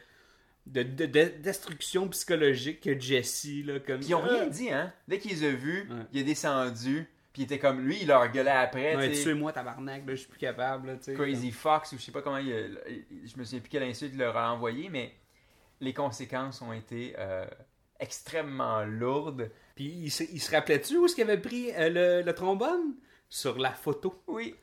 de, 0.67 0.83
de- 0.83 1.05
de- 1.05 1.33
destruction 1.43 2.09
psychologique 2.09 2.81
que 2.81 2.99
Jesse, 2.99 3.47
là, 3.67 3.79
comme... 3.81 3.99
Puis 4.01 4.09
ils 4.09 4.15
ont 4.15 4.23
rien 4.23 4.45
Ah! 4.47 4.49
dit, 4.49 4.71
hein. 4.71 4.91
Dès 5.07 5.19
qu'ils 5.19 5.45
ont 5.45 5.49
Ouais. 5.51 5.85
il 6.15 6.21
est 6.21 6.25
descendu, 6.25 7.07
puis 7.33 7.43
il 7.43 7.45
était 7.45 7.59
comme 7.59 7.81
lui, 7.81 7.99
il 8.03 8.09
leur 8.09 8.29
gueulait 8.31 8.51
après, 8.51 8.95
Ouais, 8.97 9.09
tu 9.11 9.15
sais. 9.17 9.23
tuez-moi 9.23 9.53
tabarnak, 9.53 10.07
là, 10.07 10.15
je 10.15 10.21
suis 10.21 10.29
plus 10.29 10.39
capable, 10.39 10.89
là. 10.89 11.15
Crazy 11.15 11.51
Fox, 11.51 11.93
ou 11.93 11.99
je 11.99 12.03
sais 12.03 12.13
pas 12.13 12.23
comment 12.23 12.39
il, 12.39 12.49
il- 12.89 13.29
je 13.29 13.37
me 13.39 13.45
souviens 13.45 13.61
plus 13.61 13.71
quelle 13.71 13.83
insulte 13.85 14.13
il 14.13 14.19
leur 14.19 14.37
a 14.37 14.53
envoyé, 14.53 14.89
mais 14.91 15.15
les 15.81 15.95
conséquences 15.95 16.61
ont 16.63 16.73
été 16.73 17.15
euh, 17.19 17.47
extrêmement 18.01 18.85
lourdes. 18.85 19.51
Puis 19.75 19.85
il 19.87 20.11
se, 20.11 20.23
il 20.25 20.41
se 20.41 20.51
rappelait-tu 20.55 20.99
où 20.99 21.07
est-ce 21.07 21.15
qu'il 21.15 21.25
avait 21.25 21.41
pris 21.41 21.71
euh, 21.75 21.89
le, 22.21 22.23
le 22.27 22.35
trombone? 22.35 22.95
Sur 23.29 23.59
la 23.59 23.71
photo. 23.73 24.23
Oui. 24.27 24.55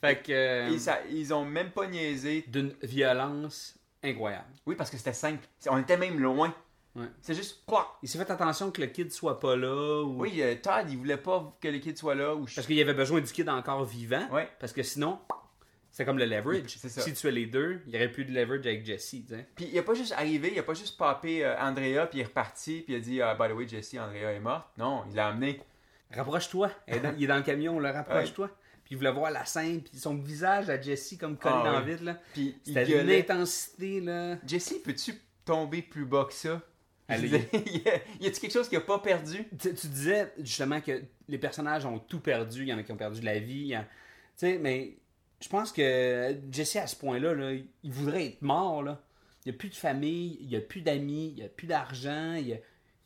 Fait 0.00 0.20
que... 0.22 0.32
euh, 0.32 0.78
ça, 0.78 0.98
ils 1.10 1.32
ont 1.32 1.44
même 1.44 1.70
pas 1.70 1.86
niaisé. 1.86 2.44
D'une 2.48 2.74
violence 2.82 3.78
incroyable. 4.02 4.48
Oui, 4.66 4.74
parce 4.74 4.90
que 4.90 4.96
c'était 4.96 5.12
simple. 5.12 5.46
On 5.68 5.78
était 5.78 5.96
même 5.96 6.18
loin. 6.18 6.54
Ouais. 6.96 7.06
C'est 7.20 7.34
juste, 7.34 7.62
quoi? 7.66 7.98
Il 8.02 8.08
s'est 8.08 8.18
fait 8.18 8.30
attention 8.30 8.70
que 8.70 8.80
le 8.80 8.86
kid 8.86 9.12
soit 9.12 9.38
pas 9.38 9.54
là, 9.54 10.02
ou... 10.02 10.20
Oui, 10.22 10.40
euh, 10.40 10.54
Todd, 10.60 10.86
il 10.88 10.96
voulait 10.96 11.18
pas 11.18 11.56
que 11.60 11.68
les 11.68 11.78
kids 11.80 11.96
soient 11.96 12.14
là. 12.14 12.34
Ou 12.34 12.46
Parce 12.54 12.66
qu'il 12.66 12.76
y 12.76 12.80
avait 12.80 12.94
besoin 12.94 13.20
du 13.20 13.30
kid 13.30 13.48
encore 13.48 13.84
vivant. 13.84 14.26
Ouais. 14.32 14.48
Parce 14.58 14.72
que 14.72 14.82
sinon, 14.82 15.18
c'est 15.90 16.04
comme 16.04 16.18
le 16.18 16.24
leverage. 16.24 16.76
Ça. 16.76 16.88
Si 16.88 17.12
tu 17.12 17.26
as 17.26 17.30
les 17.30 17.46
deux, 17.46 17.82
il 17.86 17.90
n'y 17.90 17.96
aurait 17.96 18.10
plus 18.10 18.24
de 18.24 18.32
leverage 18.32 18.66
avec 18.66 18.84
Jesse. 18.84 19.16
Puis 19.54 19.68
il 19.70 19.78
a 19.78 19.82
pas 19.82 19.94
juste 19.94 20.12
arrivé, 20.12 20.52
il 20.52 20.58
a 20.58 20.62
pas 20.62 20.74
juste 20.74 20.96
popé 20.96 21.44
euh, 21.44 21.58
Andrea, 21.60 22.06
puis 22.06 22.18
il 22.18 22.22
est 22.22 22.26
reparti, 22.26 22.82
puis 22.82 22.94
il 22.94 22.96
a 22.96 23.00
dit, 23.00 23.20
ah, 23.22 23.34
by 23.34 23.48
the 23.52 23.56
way, 23.56 23.68
Jessie, 23.68 23.98
Andrea 24.00 24.32
est 24.32 24.40
morte. 24.40 24.66
Non, 24.78 25.04
il 25.10 25.16
l'a 25.16 25.28
amené. 25.28 25.60
Rapproche-toi. 26.14 26.70
Il 26.88 27.24
est 27.24 27.26
dans 27.26 27.36
le 27.36 27.42
camion, 27.42 27.78
là, 27.78 27.92
rapproche-toi. 27.92 28.50
Puis 28.84 28.94
il 28.94 28.98
voulait 28.98 29.10
voir 29.10 29.32
la 29.32 29.44
scène, 29.44 29.82
puis 29.82 29.98
son 29.98 30.14
visage 30.14 30.70
à 30.70 30.80
Jesse 30.80 31.16
comme 31.18 31.36
collé 31.36 31.56
Ah, 31.58 31.72
dans 31.72 31.78
oui. 31.80 31.86
le 31.86 31.92
vide, 31.92 32.02
là. 32.04 32.20
Puis 32.32 32.56
il 32.66 32.78
une 32.78 33.10
intensité, 33.10 34.00
là. 34.00 34.36
Jessie, 34.46 34.78
peux-tu 34.78 35.20
tomber 35.44 35.82
plus 35.82 36.04
bas 36.04 36.24
que 36.28 36.34
ça? 36.34 36.62
Allez. 37.08 37.28
Disais, 37.28 37.48
y 38.20 38.26
a-tu 38.26 38.40
quelque 38.40 38.52
chose 38.52 38.68
qu'il 38.68 38.78
a 38.78 38.82
pas 38.82 38.98
perdu? 38.98 39.44
Tu, 39.58 39.74
tu 39.74 39.86
disais 39.86 40.32
justement 40.38 40.80
que 40.80 41.02
les 41.28 41.38
personnages 41.38 41.86
ont 41.86 41.98
tout 41.98 42.20
perdu. 42.20 42.62
Il 42.62 42.68
y 42.68 42.72
en 42.72 42.78
a 42.78 42.82
qui 42.82 42.92
ont 42.92 42.96
perdu 42.96 43.20
de 43.20 43.24
la 43.24 43.38
vie. 43.38 43.74
Tu 43.76 43.84
sais, 44.36 44.58
mais 44.58 44.96
je 45.40 45.48
pense 45.48 45.72
que 45.72 46.36
Jesse, 46.50 46.76
à 46.76 46.86
ce 46.86 46.96
point-là, 46.96 47.34
là, 47.34 47.52
il 47.52 47.92
voudrait 47.92 48.26
être 48.26 48.42
mort, 48.42 48.82
là. 48.82 49.00
Il 49.44 49.50
n'y 49.50 49.54
a 49.54 49.58
plus 49.58 49.68
de 49.68 49.76
famille, 49.76 50.38
il 50.40 50.48
n'y 50.48 50.56
a 50.56 50.60
plus 50.60 50.80
d'amis, 50.80 51.28
il 51.28 51.34
n'y 51.34 51.42
a 51.44 51.48
plus 51.48 51.68
d'argent, 51.68 52.34
il 52.34 52.46
n'y 52.46 52.52
a, 52.54 52.56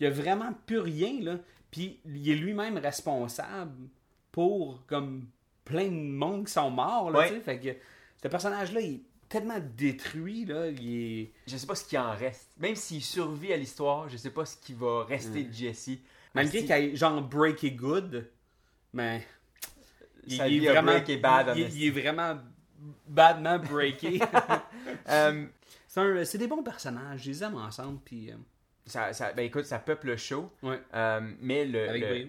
il 0.00 0.04
y 0.04 0.06
a 0.06 0.10
vraiment 0.10 0.54
plus 0.64 0.78
rien, 0.78 1.20
là. 1.20 1.38
Puis 1.70 2.00
il 2.06 2.30
est 2.30 2.34
lui-même 2.34 2.78
responsable 2.78 3.88
pour, 4.32 4.84
comme, 4.86 5.26
plein 5.64 5.86
de 5.86 5.90
monde 5.90 6.46
qui 6.46 6.52
sont 6.52 6.70
morts, 6.70 7.10
là, 7.10 7.20
Ouais. 7.20 7.40
Fait 7.40 7.58
que 7.60 7.76
ce 8.22 8.28
personnage-là, 8.28 8.80
il 8.80 9.00
tellement 9.30 9.58
détruit, 9.76 10.44
là. 10.44 10.66
Il 10.68 11.20
est... 11.22 11.32
Je 11.46 11.56
sais 11.56 11.66
pas 11.66 11.74
ce 11.74 11.84
qui 11.84 11.96
en 11.96 12.10
reste. 12.14 12.50
Même 12.58 12.74
s'il 12.76 13.02
survit 13.02 13.52
à 13.54 13.56
l'histoire, 13.56 14.08
je 14.10 14.18
sais 14.18 14.30
pas 14.30 14.44
ce 14.44 14.56
qui 14.58 14.74
va 14.74 15.04
rester 15.04 15.44
de 15.44 15.52
Jesse. 15.52 15.90
Malgré 16.34 16.60
qu'il 16.60 16.70
ait 16.72 16.94
genre 16.96 17.22
breaky 17.22 17.70
good, 17.72 18.28
mais 18.92 19.26
il, 20.26 20.36
Sa 20.36 20.46
il 20.48 20.60
vie 20.60 20.66
est 20.66 20.70
vraiment 20.70 20.92
breaké 20.92 21.16
bad, 21.16 21.56
il, 21.56 21.84
est 21.86 21.90
vraiment 21.90 22.38
badement 23.08 23.58
breaké. 23.58 24.20
Euh, 25.08 25.46
c'est 25.88 26.00
un- 26.00 26.24
c'est 26.24 26.38
des 26.38 26.46
bons 26.46 26.62
personnages, 26.62 27.22
je 27.22 27.30
les 27.30 27.42
aime 27.44 27.56
ensemble 27.56 27.98
puis 28.04 28.30
euh, 28.30 28.34
ça, 28.86 29.12
ça- 29.12 29.32
ben 29.32 29.42
écoute, 29.44 29.64
ça 29.64 29.78
peuple 29.78 30.08
le 30.08 30.16
show. 30.16 30.50
ouais, 30.62 30.80
Euh, 30.94 31.20
mais 31.40 31.64
le, 31.64 31.88
avec 31.88 32.02
le- 32.02 32.28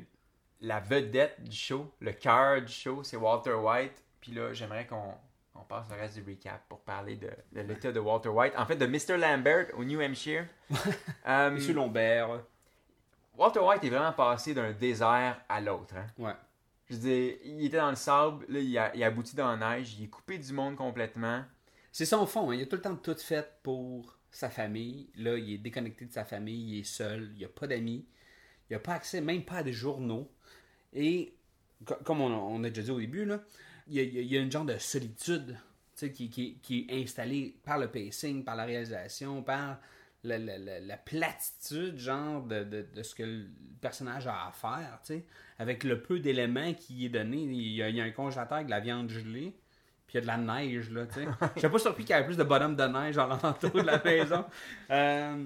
la 0.62 0.80
vedette 0.80 1.44
du 1.44 1.56
show, 1.56 1.92
le 2.00 2.12
cœur 2.14 2.62
du 2.62 2.72
show, 2.72 3.04
c'est 3.04 3.18
Walter 3.18 3.54
White. 3.54 4.04
Puis 4.20 4.32
là, 4.34 4.54
j'aimerais 4.54 4.86
qu'on 4.88 4.96
on 4.98 5.14
passe 5.72 5.90
le 5.90 5.96
reste 5.96 6.16
du 6.20 6.30
recap 6.30 6.62
pour 6.68 6.82
parler 6.82 7.16
de, 7.16 7.30
de 7.54 7.62
l'état 7.62 7.92
de 7.92 8.00
Walter 8.00 8.30
White. 8.30 8.54
En 8.58 8.66
fait, 8.66 8.76
de 8.76 8.86
Mr. 8.86 9.18
Lambert 9.18 9.68
au 9.78 9.84
New 9.84 10.02
Hampshire. 10.02 10.46
Euh, 11.28 11.52
Monsieur 11.52 11.74
Lombert. 11.74 12.42
Walter 13.38 13.60
White 13.60 13.84
est 13.84 13.90
vraiment 13.90 14.12
passé 14.14 14.54
d'un 14.54 14.72
désert 14.72 15.40
à 15.48 15.62
l'autre. 15.62 15.96
hein. 15.96 16.08
Ouais. 16.18 16.34
Je 16.90 16.96
veux 16.96 17.00
dire, 17.02 17.36
il 17.46 17.66
était 17.66 17.78
dans 17.78 17.90
le 17.90 17.96
sable, 17.96 18.46
là, 18.50 18.60
il 18.60 18.78
a, 18.78 18.94
il 18.96 19.04
a 19.04 19.08
abouti 19.08 19.36
dans 19.36 19.56
la 19.56 19.78
neige, 19.78 19.96
il 19.98 20.04
est 20.06 20.10
coupé 20.10 20.38
du 20.38 20.52
monde 20.52 20.76
complètement. 20.76 21.44
C'est 21.92 22.06
son 22.06 22.26
fond, 22.26 22.50
hein. 22.52 22.56
il 22.56 22.64
a 22.64 22.66
tout 22.66 22.76
le 22.76 22.82
temps 22.82 22.96
tout 22.96 23.16
fait 23.16 23.60
pour 23.64 24.18
sa 24.30 24.50
famille. 24.50 25.10
Là, 25.16 25.38
il 25.38 25.54
est 25.54 25.58
déconnecté 25.58 26.06
de 26.06 26.12
sa 26.12 26.26
famille, 26.26 26.76
il 26.76 26.80
est 26.82 26.84
seul, 26.84 27.32
il 27.38 27.46
a 27.46 27.48
pas 27.48 27.68
d'amis, 27.68 28.06
il 28.70 28.76
a 28.76 28.80
pas 28.80 28.94
accès 28.96 29.22
même 29.22 29.44
pas 29.46 29.58
à 29.58 29.64
des 29.64 29.74
journaux. 29.74 30.30
Et 30.94 31.34
co- 31.86 31.96
comme 32.04 32.20
on 32.22 32.32
a, 32.34 32.38
on 32.38 32.64
a 32.66 32.70
déjà 32.70 32.82
dit 32.82 32.92
au 32.92 33.00
début, 33.00 33.24
là, 33.26 33.40
il, 33.92 34.14
y 34.14 34.18
a, 34.18 34.22
y 34.22 34.26
y 34.26 34.38
une 34.38 34.52
genre 34.52 34.66
de 34.66 34.78
solitude 34.78 35.58
qui, 35.98 36.30
qui- 36.30 36.58
qui 36.62 36.88
est 36.90 37.04
installée 37.04 37.56
par 37.64 37.78
le 37.78 37.88
pacing, 37.88 38.44
par 38.44 38.56
la 38.56 38.66
réalisation, 38.66 39.44
par 39.44 39.80
la, 40.24 40.38
la- 40.40 40.58
la- 40.58 40.80
la 40.80 40.98
platitude 40.98 41.98
genre 41.98 42.42
de, 42.44 42.64
de- 42.64 42.88
de 42.94 43.04
ce 43.04 43.14
que 43.16 43.24
le 43.24 43.46
personnage 43.82 44.28
a 44.28 44.48
à 44.48 44.52
faire, 44.52 45.00
avec 45.60 45.84
le 45.84 46.02
peu 46.02 46.20
d'éléments 46.20 46.74
qui 46.74 47.06
est 47.06 47.10
donné. 47.10 47.38
Il 47.44 47.54
y, 47.74 47.84
a, 47.84 47.90
il 47.90 47.96
y 47.96 48.02
a 48.02 48.04
un 48.04 48.12
congélateur 48.12 48.56
avec 48.58 48.68
de 48.68 48.72
la 48.72 48.80
viande 48.80 49.10
gelée, 49.10 49.56
puis 50.08 50.16
il 50.16 50.16
y 50.16 50.18
a 50.18 50.22
de 50.22 50.28
la 50.28 50.38
neige, 50.38 50.90
là, 50.90 51.06
tu 51.06 51.16
sais. 51.16 51.28
Je 51.56 51.60
suis 51.60 51.70
pas 51.70 51.80
surpris 51.80 52.04
qu'il 52.06 52.16
y 52.16 52.20
ait 52.20 52.26
plus 52.26 52.38
de 52.38 52.44
bonhommes 52.44 52.76
de 52.76 52.84
neige 52.84 53.18
en 53.18 53.28
l'entour 53.28 53.72
de 53.72 53.82
la 53.82 54.02
maison. 54.04 54.46
Euh, 54.90 55.46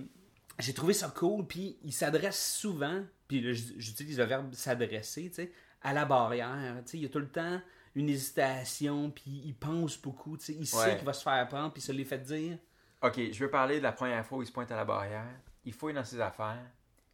j'ai 0.60 0.74
trouvé 0.74 0.94
ça 0.94 1.10
cool, 1.16 1.46
puis 1.48 1.78
il 1.84 1.92
s'adresse 1.92 2.56
souvent, 2.58 3.04
puis 3.28 3.54
j'utilise 3.54 4.18
le 4.20 4.24
verbe 4.26 4.54
s'adresser, 4.54 5.30
tu 5.30 5.36
sais, 5.36 5.52
à 5.82 5.92
la 5.94 6.06
barrière. 6.06 6.76
Tu 6.86 6.92
sais, 6.92 6.98
il 6.98 7.04
y 7.04 7.06
a 7.06 7.10
tout 7.10 7.20
le 7.20 7.28
temps 7.30 7.60
une 7.96 8.10
hésitation, 8.10 9.10
puis 9.10 9.42
il 9.46 9.56
pense 9.56 9.98
beaucoup, 9.98 10.38
tu 10.38 10.46
sais, 10.46 10.54
il 10.54 10.68
sait 10.68 10.96
qu'il 10.98 11.06
va 11.06 11.14
se 11.14 11.24
faire 11.24 11.48
prendre, 11.48 11.72
puis 11.72 11.82
il 11.82 11.86
se 11.86 11.92
l'est 11.92 12.04
fait 12.04 12.18
dire. 12.20 12.58
Ok, 13.02 13.20
je 13.32 13.40
veux 13.44 13.50
parler 13.50 13.78
de 13.80 13.84
la 13.84 13.92
première 13.92 14.26
fois 14.26 14.40
où 14.40 14.42
il 14.42 14.46
se 14.48 14.52
pointe 14.52 14.72
à 14.72 14.76
la 14.76 14.86
barrière. 14.86 15.24
Il 15.64 15.74
fouille 15.74 15.94
dans 15.94 16.04
ses 16.04 16.20
affaires, 16.20 16.66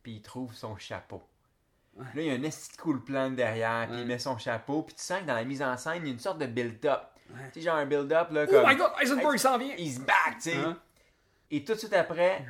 puis 0.03 0.13
il 0.13 0.21
trouve 0.21 0.53
son 0.55 0.75
chapeau. 0.77 1.21
Là, 1.97 2.05
il 2.15 2.23
y 2.25 2.29
a 2.31 2.33
un 2.33 2.43
esti 2.43 2.75
cool 2.77 3.03
plan 3.03 3.29
derrière, 3.31 3.85
puis 3.87 3.95
Ouais. 3.97 4.01
il 4.01 4.07
met 4.07 4.17
son 4.19 4.37
chapeau, 4.37 4.83
puis 4.83 4.95
tu 4.95 5.03
sens 5.03 5.21
que 5.21 5.25
dans 5.25 5.35
la 5.35 5.43
mise 5.43 5.61
en 5.61 5.75
scène, 5.77 6.01
il 6.03 6.07
y 6.07 6.09
a 6.09 6.13
une 6.13 6.19
sorte 6.19 6.39
de 6.39 6.45
build-up. 6.45 7.01
Tu 7.53 7.59
sais, 7.59 7.61
genre 7.61 7.75
un 7.77 7.85
build-up, 7.85 8.31
là, 8.31 8.45
Oh 8.47 8.51
comme... 8.51 8.67
my 8.67 8.75
god, 8.75 8.91
Eisenberg 9.01 9.37
s'en 9.37 9.57
vient! 9.57 9.75
He's 9.77 9.99
back, 9.99 10.35
tu 10.41 10.51
sais. 10.51 10.55
Hein? 10.57 10.77
Et 11.49 11.63
tout 11.63 11.73
de 11.73 11.77
suite 11.77 11.93
après, 11.93 12.45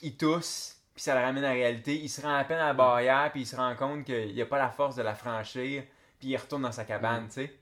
il 0.00 0.16
tousse, 0.16 0.80
puis 0.94 1.02
ça 1.02 1.14
le 1.18 1.24
ramène 1.24 1.44
à 1.44 1.48
la 1.48 1.54
réalité. 1.54 1.96
Il 2.00 2.08
se 2.08 2.20
rend 2.22 2.34
à 2.34 2.44
peine 2.44 2.58
à 2.58 2.66
la 2.66 2.74
barrière, 2.74 3.30
puis 3.32 3.42
il 3.42 3.46
se 3.46 3.56
rend 3.56 3.74
compte 3.76 4.04
qu'il 4.04 4.32
n'y 4.34 4.42
a 4.42 4.46
pas 4.46 4.58
la 4.58 4.70
force 4.70 4.94
de 4.96 5.02
la 5.02 5.14
franchir, 5.14 5.82
puis 6.20 6.28
il 6.28 6.36
retourne 6.36 6.62
dans 6.62 6.72
sa 6.72 6.84
cabane, 6.84 7.26
tu 7.26 7.34
sais. 7.34 7.58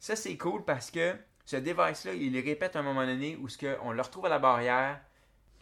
Ça, 0.00 0.16
c'est 0.16 0.36
cool 0.38 0.64
parce 0.64 0.90
que 0.90 1.14
ce 1.44 1.56
device-là, 1.56 2.14
il 2.14 2.38
répète 2.40 2.74
à 2.74 2.80
un 2.80 2.82
moment 2.82 3.04
donné 3.04 3.36
où 3.36 3.48
ce 3.48 3.58
que 3.58 3.76
on 3.82 3.92
le 3.92 4.00
retrouve 4.00 4.26
à 4.26 4.30
la 4.30 4.38
barrière. 4.38 4.98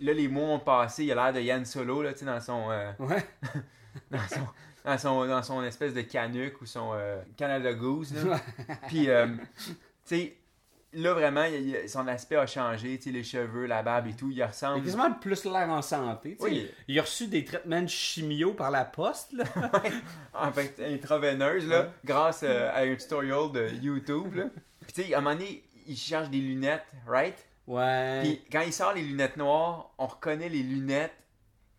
Là, 0.00 0.12
les 0.12 0.28
mois 0.28 0.48
ont 0.50 0.60
passé, 0.60 1.04
il 1.04 1.12
a 1.12 1.16
l'air 1.16 1.32
de 1.32 1.40
Yann 1.40 1.64
Solo, 1.64 2.02
là, 2.02 2.12
tu 2.12 2.20
sais, 2.20 2.24
dans 2.24 2.40
son, 2.40 2.70
euh, 2.70 2.92
Ouais. 3.00 3.26
dans 4.12 4.28
son, 4.28 4.46
dans 4.84 4.96
son, 4.98 5.26
dans 5.26 5.42
son 5.42 5.64
espèce 5.64 5.92
de 5.92 6.02
canuc 6.02 6.60
ou 6.62 6.66
son 6.66 6.92
euh, 6.94 7.20
Canada 7.36 7.72
Goose, 7.74 8.14
là. 8.14 8.40
Puis, 8.86 9.10
euh, 9.10 9.26
tu 9.66 9.74
sais, 10.04 10.36
là, 10.92 11.12
vraiment, 11.14 11.44
il- 11.44 11.88
son 11.88 12.06
aspect 12.08 12.36
a 12.36 12.46
changé, 12.46 12.96
tu 12.98 13.04
sais, 13.04 13.10
les 13.10 13.22
cheveux, 13.24 13.66
la 13.66 13.82
barbe 13.82 14.06
et 14.08 14.14
tout, 14.14 14.30
il 14.30 14.36
Il 14.36 14.42
a 14.42 14.46
ressemble... 14.48 14.84
quasiment 14.84 15.12
plus 15.12 15.44
l'air 15.44 15.68
en 15.68 15.82
santé. 15.82 16.36
tu 16.36 16.38
sais. 16.38 16.44
Oui. 16.50 16.70
Il 16.88 16.98
a 16.98 17.02
reçu 17.02 17.26
des 17.26 17.44
traitements 17.44 17.82
de 17.82 17.86
chimio 17.88 18.52
par 18.54 18.70
la 18.70 18.84
poste. 18.84 19.32
Là. 19.32 19.44
en 20.34 20.52
fait, 20.52 20.80
intraveineuse, 20.84 21.66
là, 21.66 21.92
grâce 22.04 22.40
euh, 22.42 22.70
à 22.72 22.80
un 22.80 22.94
tutorial 22.96 23.52
de 23.52 23.68
YouTube, 23.82 24.34
là. 24.34 24.44
Puis, 24.86 24.92
tu 24.94 25.02
sais, 25.04 25.14
à 25.14 25.18
un 25.18 25.20
moment 25.20 25.36
donné, 25.36 25.62
il 25.86 25.96
cherche 25.96 26.30
des 26.30 26.38
lunettes, 26.40 26.86
right? 27.06 27.36
Ouais. 27.66 28.20
Puis, 28.22 28.42
quand 28.50 28.60
il 28.62 28.72
sort 28.72 28.94
les 28.94 29.02
lunettes 29.02 29.36
noires, 29.36 29.90
on 29.98 30.06
reconnaît 30.06 30.48
les 30.48 30.62
lunettes 30.62 31.12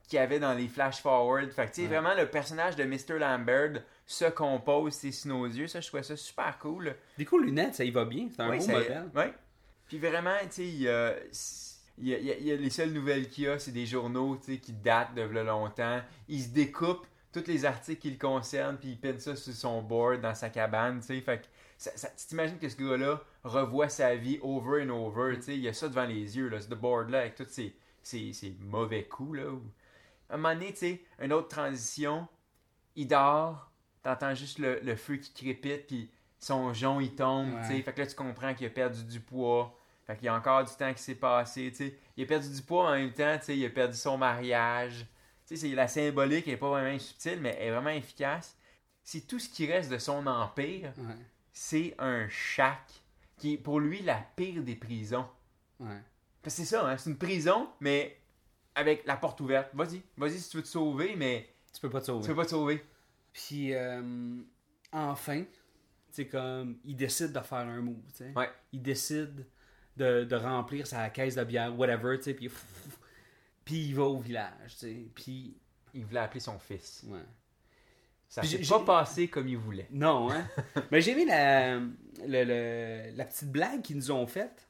qu'il 0.10 0.17
y 0.17 0.22
avait 0.22 0.39
dans 0.39 0.54
les 0.54 0.67
flash-forward. 0.67 1.50
Fait 1.52 1.67
que, 1.67 1.72
tu 1.76 1.82
sais, 1.84 1.88
vraiment, 1.88 2.13
le 2.15 2.26
personnage 2.30 2.76
de 2.76 2.84
Mr. 2.84 3.19
Lambert 3.19 3.82
se 4.06 4.26
compose, 4.26 4.93
c'est 4.93 5.12
sous 5.12 5.28
nos 5.30 5.45
yeux. 5.45 5.67
Ça, 5.67 5.80
je 5.82 5.88
trouvais 5.88 6.04
ça 6.04 6.17
super 6.17 6.58
cool. 6.60 6.95
Des 7.17 7.26
cool 7.26 7.45
lunettes, 7.45 7.76
ça 7.76 7.84
y 7.86 7.91
va 7.91 8.06
bien. 8.06 8.28
C'est 8.36 8.41
un 8.41 8.50
Oui, 8.50 8.58
beau 8.58 8.63
ça- 8.63 8.72
modèle. 8.74 9.10
ouais. 9.15 9.34
Puis 9.88 10.00
vraiment, 10.00 10.36
tu 10.43 10.48
sais, 10.52 10.65
il 10.67 10.82
y 10.82 10.89
a, 10.89 11.13
il 12.00 12.08
y 12.08 12.13
a- 12.15 12.17
il 12.19 12.26
y 12.26 12.32
a- 12.32 12.38
il 12.38 12.45
y 12.48 12.52
a 12.52 12.56
les 12.56 12.69
seules 12.69 12.91
nouvelles 12.91 13.30
qu'il 13.30 13.45
y 13.45 13.48
a, 13.48 13.58
c'est 13.60 13.72
des 13.72 13.86
journaux, 13.86 14.38
tu 14.38 14.54
sais, 14.54 14.58
qui 14.60 14.74
datent 14.74 15.13
de 15.15 15.22
longtemps. 15.22 16.02
Il 16.28 16.41
se 16.41 16.50
découpe 16.50 17.06
tous 17.32 17.45
les 17.48 17.65
articles 17.65 18.02
qui 18.02 18.10
le 18.12 18.17
concernent, 18.17 18.78
puis 18.78 18.89
il 18.89 18.98
peine 18.98 19.19
ça 19.19 19.36
sur 19.36 19.54
son 19.54 19.82
board 19.84 20.22
dans 20.22 20.34
sa 20.34 20.50
cabane, 20.50 21.00
tu 21.02 21.08
sais. 21.08 21.22
Fait 21.22 21.39
que 21.41 21.45
ça, 21.78 21.91
ça- 21.95 22.10
tu 22.10 22.26
t'imagines 22.28 22.58
que 22.58 22.67
ce 22.69 22.76
gars-là 22.78 23.22
revoit 23.43 23.89
sa 23.89 24.15
vie 24.15 24.39
over 24.41 24.84
and 24.84 24.89
over, 24.89 25.36
tu 25.38 25.43
sais. 25.43 25.54
Il 25.56 25.62
y 25.62 25.67
a 25.67 25.74
ça 25.74 25.88
devant 25.88 26.06
les 26.06 26.36
yeux, 26.38 26.50
là, 26.50 26.60
ce 26.60 26.67
board-là, 26.74 27.19
avec 27.19 27.36
tous 27.36 27.45
ses, 27.48 27.76
ses, 28.02 28.34
ses 28.34 28.56
mauvais 28.62 29.04
coups, 29.04 29.38
là. 29.39 29.52
Un 30.29 30.37
moment 30.37 30.53
donné, 30.53 30.71
tu 30.73 30.79
sais, 30.79 31.01
une 31.19 31.33
autre 31.33 31.47
transition, 31.47 32.27
il 32.95 33.07
dort, 33.07 33.71
t'entends 34.03 34.35
juste 34.35 34.59
le, 34.59 34.79
le 34.81 34.95
feu 34.95 35.17
qui 35.17 35.31
crépite, 35.33 35.87
puis 35.87 36.09
son 36.39 36.73
jonc, 36.73 36.99
il 36.99 37.15
tombe, 37.15 37.53
Ouais. 37.53 37.61
tu 37.61 37.67
sais. 37.67 37.81
Fait 37.81 37.93
que 37.93 38.01
là, 38.01 38.07
tu 38.07 38.15
comprends 38.15 38.53
qu'il 38.53 38.67
a 38.67 38.69
perdu 38.69 39.03
du 39.03 39.19
poids. 39.19 39.75
Fait 40.07 40.15
qu'il 40.15 40.25
y 40.25 40.29
a 40.29 40.35
encore 40.35 40.63
du 40.63 40.73
temps 40.73 40.93
qui 40.93 41.01
s'est 41.03 41.15
passé, 41.15 41.69
tu 41.71 41.75
sais. 41.77 41.99
Il 42.17 42.23
a 42.23 42.27
perdu 42.27 42.49
du 42.49 42.61
poids, 42.61 42.91
mais 42.91 42.97
en 42.97 43.01
même 43.05 43.13
temps, 43.13 43.37
tu 43.39 43.45
sais, 43.45 43.57
il 43.57 43.65
a 43.65 43.69
perdu 43.69 43.95
son 43.97 44.17
mariage. 44.17 45.05
Tu 45.47 45.57
sais, 45.57 45.67
la 45.69 45.87
symbolique 45.87 46.47
elle 46.47 46.53
est 46.53 46.57
pas 46.57 46.69
vraiment 46.69 46.97
subtile, 46.99 47.39
mais 47.41 47.55
elle 47.59 47.67
est 47.67 47.71
vraiment 47.71 47.89
efficace. 47.89 48.55
C'est 49.03 49.27
tout 49.27 49.39
ce 49.39 49.49
qui 49.49 49.65
reste 49.65 49.89
de 49.91 49.97
son 49.97 50.25
empire, 50.27 50.93
Ouais. 50.97 51.15
c'est 51.51 51.95
un 51.99 52.27
shack 52.29 53.01
qui 53.37 53.53
est 53.53 53.57
pour 53.57 53.79
lui 53.79 54.01
la 54.01 54.23
pire 54.35 54.61
des 54.63 54.75
prisons. 54.75 55.25
Ouais. 55.79 56.01
Parce 56.41 56.55
que 56.55 56.61
c'est 56.63 56.65
ça, 56.65 56.87
hein, 56.87 56.97
c'est 56.97 57.09
une 57.09 57.17
prison, 57.17 57.69
mais 57.79 58.17
avec 58.79 59.05
la 59.05 59.15
porte 59.17 59.39
ouverte. 59.41 59.69
Vas-y, 59.73 60.01
vas-y 60.17 60.39
si 60.39 60.49
tu 60.49 60.57
veux 60.57 60.63
te 60.63 60.67
sauver, 60.67 61.15
mais 61.15 61.49
Tu 61.73 61.79
peux 61.81 61.89
pas 61.89 61.99
te 62.01 62.05
sauver. 62.07 62.21
tu 62.23 62.29
peux 62.29 62.35
pas 62.35 62.45
te 62.45 62.49
sauver. 62.51 62.83
Puis, 63.33 63.73
euh, 63.73 64.37
enfin, 64.91 65.43
c'est 66.11 66.27
comme, 66.27 66.77
il 66.83 66.95
décide 66.95 67.31
de 67.31 67.39
faire 67.39 67.59
un 67.59 67.81
move, 67.81 68.01
tu 68.11 68.15
sais. 68.23 68.33
Ouais. 68.35 68.49
Il 68.73 68.81
décide 68.81 69.45
de, 69.97 70.23
de 70.23 70.35
remplir 70.35 70.87
sa 70.87 71.09
caisse 71.09 71.35
de 71.35 71.43
bière, 71.43 71.77
whatever, 71.77 72.17
tu 72.17 72.23
sais, 72.23 72.33
puis, 72.33 72.49
puis 73.65 73.87
il 73.87 73.95
va 73.95 74.03
au 74.03 74.17
village, 74.19 74.71
tu 74.71 74.77
sais. 74.77 75.07
Puis, 75.13 75.55
Il 75.93 76.05
voulait 76.05 76.19
appeler 76.21 76.39
son 76.39 76.57
fils. 76.59 77.03
ouais. 77.07 77.19
Ça 78.27 78.43
s'est 78.43 78.59
pas 78.59 78.79
passé 78.81 79.27
comme 79.27 79.47
il 79.47 79.57
voulait. 79.57 79.87
Non, 79.91 80.31
hein. 80.31 80.47
Mais 80.91 81.01
j'ai 81.01 81.11
aimé 81.13 81.25
la, 81.25 81.77
le- 81.79 81.87
le- 82.27 83.15
la 83.17 83.25
petite 83.25 83.51
blague 83.51 83.81
qu'ils 83.81 83.95
nous 83.95 84.11
ont 84.11 84.27
faite. 84.27 84.67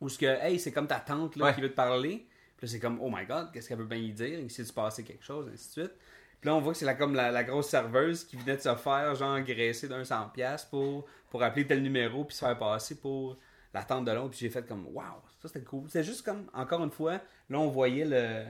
Où 0.00 0.08
ce 0.08 0.16
que, 0.16 0.26
hey, 0.26 0.60
c'est 0.60 0.70
comme 0.70 0.86
ta 0.86 1.00
tante 1.00 1.34
là, 1.34 1.46
Ouais. 1.46 1.54
qui 1.56 1.60
veut 1.60 1.70
te 1.70 1.74
parler. 1.74 2.28
Puis 2.58 2.66
là, 2.66 2.72
c'est 2.72 2.80
comme, 2.80 2.98
oh 3.00 3.08
my 3.08 3.24
god, 3.24 3.50
qu'est-ce 3.52 3.68
qu'elle 3.68 3.78
veut 3.78 3.86
bien 3.86 3.98
y 3.98 4.12
dire? 4.12 4.40
Il 4.40 4.50
s'est 4.50 4.70
passé 4.72 5.04
quelque 5.04 5.24
chose, 5.24 5.48
ainsi 5.50 5.68
de 5.68 5.72
suite. 5.86 5.92
Puis 6.40 6.48
là, 6.48 6.54
on 6.56 6.60
voit 6.60 6.72
que 6.72 6.78
c'est 6.78 6.84
la, 6.84 6.94
comme 6.94 7.14
la, 7.14 7.30
la 7.30 7.44
grosse 7.44 7.68
serveuse 7.68 8.24
qui 8.24 8.36
venait 8.36 8.56
de 8.56 8.60
se 8.60 8.74
faire, 8.74 9.14
genre, 9.14 9.40
graisser 9.40 9.88
d'un 9.88 10.02
100$ 10.02 10.68
pour, 10.68 11.06
pour 11.30 11.42
appeler 11.42 11.66
tel 11.66 11.82
numéro, 11.82 12.24
puis 12.24 12.36
se 12.36 12.44
faire 12.44 12.58
passer 12.58 12.96
pour 13.00 13.38
la 13.72 13.84
tante 13.84 14.04
de 14.04 14.12
l'autre. 14.12 14.30
Puis 14.30 14.40
j'ai 14.40 14.50
fait 14.50 14.66
comme, 14.66 14.86
waouh, 14.88 15.22
ça 15.40 15.48
c'était 15.48 15.62
cool. 15.64 15.84
C'est 15.88 16.04
juste 16.04 16.24
comme, 16.24 16.50
encore 16.52 16.82
une 16.82 16.90
fois, 16.90 17.20
là, 17.48 17.58
on 17.58 17.68
voyait 17.68 18.04
le, 18.04 18.44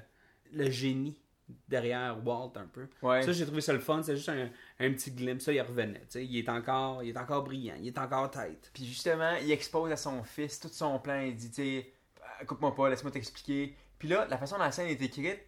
le 0.52 0.70
génie 0.70 1.18
derrière 1.66 2.18
Walt 2.26 2.52
un 2.56 2.66
peu. 2.66 2.88
Ouais. 3.02 3.22
Ça, 3.22 3.32
j'ai 3.32 3.46
trouvé 3.46 3.60
ça 3.60 3.72
le 3.72 3.78
fun. 3.78 4.02
C'est 4.02 4.16
juste 4.16 4.28
un, 4.28 4.50
un 4.80 4.92
petit 4.92 5.10
glimpse. 5.10 5.44
Ça, 5.44 5.52
il 5.52 5.60
revenait. 5.60 6.00
tu 6.00 6.06
sais. 6.10 6.24
Il 6.26 6.36
est, 6.38 6.48
encore, 6.48 7.02
il 7.02 7.10
est 7.10 7.18
encore 7.18 7.42
brillant. 7.44 7.76
Il 7.80 7.86
est 7.88 7.98
encore 7.98 8.30
tête. 8.30 8.70
Puis 8.74 8.84
justement, 8.84 9.34
il 9.36 9.50
expose 9.50 9.90
à 9.90 9.96
son 9.96 10.22
fils 10.24 10.60
tout 10.60 10.68
son 10.68 10.98
plan. 10.98 11.20
Il 11.20 11.34
dit, 11.34 11.50
tu 11.50 11.82
Ah, 12.22 12.44
coupe-moi 12.44 12.74
pas, 12.74 12.90
laisse-moi 12.90 13.10
t'expliquer. 13.10 13.74
Puis 13.98 14.08
là, 14.08 14.26
la 14.28 14.38
façon 14.38 14.56
dont 14.56 14.62
la 14.64 14.72
scène 14.72 14.88
est 14.88 15.02
écrite, 15.02 15.40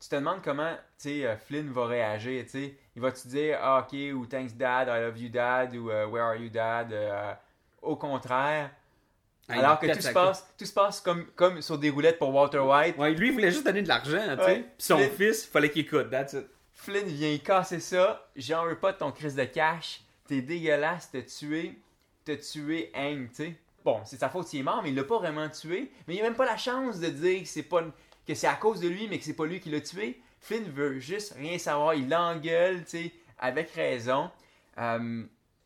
tu 0.00 0.08
te 0.08 0.14
demandes 0.14 0.40
comment, 0.42 0.72
tu 0.74 0.80
sais, 1.08 1.26
euh, 1.26 1.36
Flynn 1.36 1.70
va 1.70 1.86
réagir, 1.86 2.44
tu 2.44 2.50
sais. 2.50 2.74
Il 2.96 3.02
va 3.02 3.10
te 3.12 3.26
dire, 3.28 3.58
ah, 3.60 3.84
ok, 3.86 3.98
ou 4.14 4.26
thanks 4.26 4.54
dad, 4.56 4.88
I 4.88 5.00
love 5.04 5.18
you 5.18 5.28
dad, 5.28 5.74
ou 5.74 5.90
euh, 5.90 6.06
where 6.06 6.24
are 6.24 6.36
you 6.36 6.48
dad, 6.48 6.92
euh, 6.92 7.32
au 7.82 7.96
contraire. 7.96 8.70
Ah, 9.48 9.54
Alors 9.54 9.78
que 9.80 9.86
tout 9.86 10.00
se 10.00 10.10
passe, 10.10 10.46
tout 10.58 10.64
se 10.66 10.72
passe 10.72 11.00
comme, 11.00 11.26
comme 11.34 11.62
sur 11.62 11.78
des 11.78 11.90
roulettes 11.90 12.18
pour 12.18 12.34
Walter 12.34 12.58
White. 12.58 12.96
Ouais, 12.98 13.12
lui, 13.12 13.28
il 13.28 13.32
voulait 13.32 13.50
juste 13.50 13.64
donner 13.64 13.82
de 13.82 13.88
l'argent, 13.88 14.20
tu 14.36 14.36
sais. 14.36 14.44
Ouais. 14.44 14.60
Puis 14.60 14.70
son 14.86 14.98
Flynn- 14.98 15.10
fils, 15.10 15.44
il 15.44 15.50
fallait 15.50 15.70
qu'il 15.70 15.82
écoute. 15.82 16.10
That's 16.10 16.34
it. 16.34 16.46
Flynn 16.74 17.06
vient 17.06 17.36
casser 17.38 17.80
ça. 17.80 18.28
J'en 18.36 18.64
veux 18.66 18.78
pas 18.78 18.92
de 18.92 18.98
ton 18.98 19.10
crise 19.10 19.34
de 19.34 19.44
cash. 19.44 20.02
T'es 20.28 20.42
dégueulasse, 20.42 21.10
t'as 21.10 21.22
tué. 21.22 21.78
T'as 22.24 22.36
tué 22.36 22.92
Hank, 22.94 23.30
tu 23.30 23.34
sais. 23.34 23.54
Bon, 23.88 24.00
c'est 24.04 24.18
sa 24.18 24.28
faute 24.28 24.46
s'il 24.46 24.60
est 24.60 24.64
mort, 24.64 24.82
mais 24.82 24.90
il 24.90 24.94
l'a 24.94 25.04
pas 25.04 25.16
vraiment 25.18 25.48
tué. 25.48 25.90
Mais 26.06 26.14
il 26.14 26.20
a 26.20 26.24
même 26.24 26.34
pas 26.34 26.44
la 26.44 26.58
chance 26.58 27.00
de 27.00 27.08
dire 27.08 27.40
que 27.42 27.48
c'est 27.48 27.62
pas 27.62 27.82
que 28.26 28.34
c'est 28.34 28.46
à 28.46 28.56
cause 28.56 28.80
de 28.80 28.88
lui, 28.88 29.08
mais 29.08 29.18
que 29.18 29.24
c'est 29.24 29.32
pas 29.32 29.46
lui 29.46 29.60
qui 29.60 29.70
l'a 29.70 29.80
tué. 29.80 30.20
Flynn 30.40 30.64
veut 30.64 30.98
juste 30.98 31.32
rien 31.38 31.56
savoir. 31.56 31.94
Il 31.94 32.08
l'engueule, 32.10 32.84
tu 32.84 32.90
sais, 32.90 33.12
avec 33.38 33.70
raison. 33.70 34.30
Euh, 34.76 35.24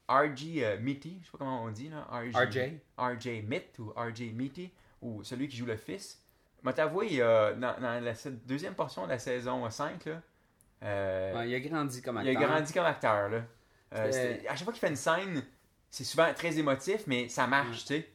RG 0.09 0.63
euh, 0.63 0.79
Mitty, 0.81 1.19
je 1.21 1.27
sais 1.27 1.33
pas 1.33 1.39
comment 1.39 1.65
on 1.65 1.71
dit 1.71 1.89
là. 1.89 2.07
RJ. 2.13 2.59
RJ 2.97 3.27
Mitt 3.45 3.77
ou 3.81 3.93
RJ 3.97 4.33
Mitty, 4.33 4.71
ou 5.01 5.25
celui 5.25 5.49
qui 5.49 5.57
joue 5.57 5.67
le 5.67 5.77
fils. 5.77 6.23
M'a 6.63 6.73
t'avoué, 6.73 7.17
euh, 7.21 7.55
dans, 7.55 7.75
dans 7.81 8.05
la 8.05 8.13
deuxième 8.47 8.75
portion 8.75 9.03
de 9.05 9.09
la 9.11 9.19
saison 9.19 9.69
5, 9.69 10.05
là, 10.05 10.23
euh, 10.85 11.35
Ouais, 11.35 11.51
il 11.51 11.55
a 11.57 11.61
grandi 11.61 12.01
comme 12.01 12.21
il 12.23 12.29
acteur. 12.29 12.43
a 12.43 12.47
grandi 12.55 12.73
comme 12.73 12.85
acteur. 12.87 13.29
Là. 13.31 13.39
Euh, 13.95 14.11
Euh, 14.15 14.37
à 14.49 14.55
chaque 14.55 14.65
fois 14.65 14.73
qu'il 14.73 14.81
fait 14.81 14.89
une 14.91 14.97
scène, 14.97 15.43
c'est 15.91 16.05
souvent 16.05 16.33
très 16.35 16.57
émotif, 16.59 17.03
mais 17.07 17.29
ça 17.29 17.47
marche, 17.47 17.81
tu 17.81 17.87
sais. 17.95 18.09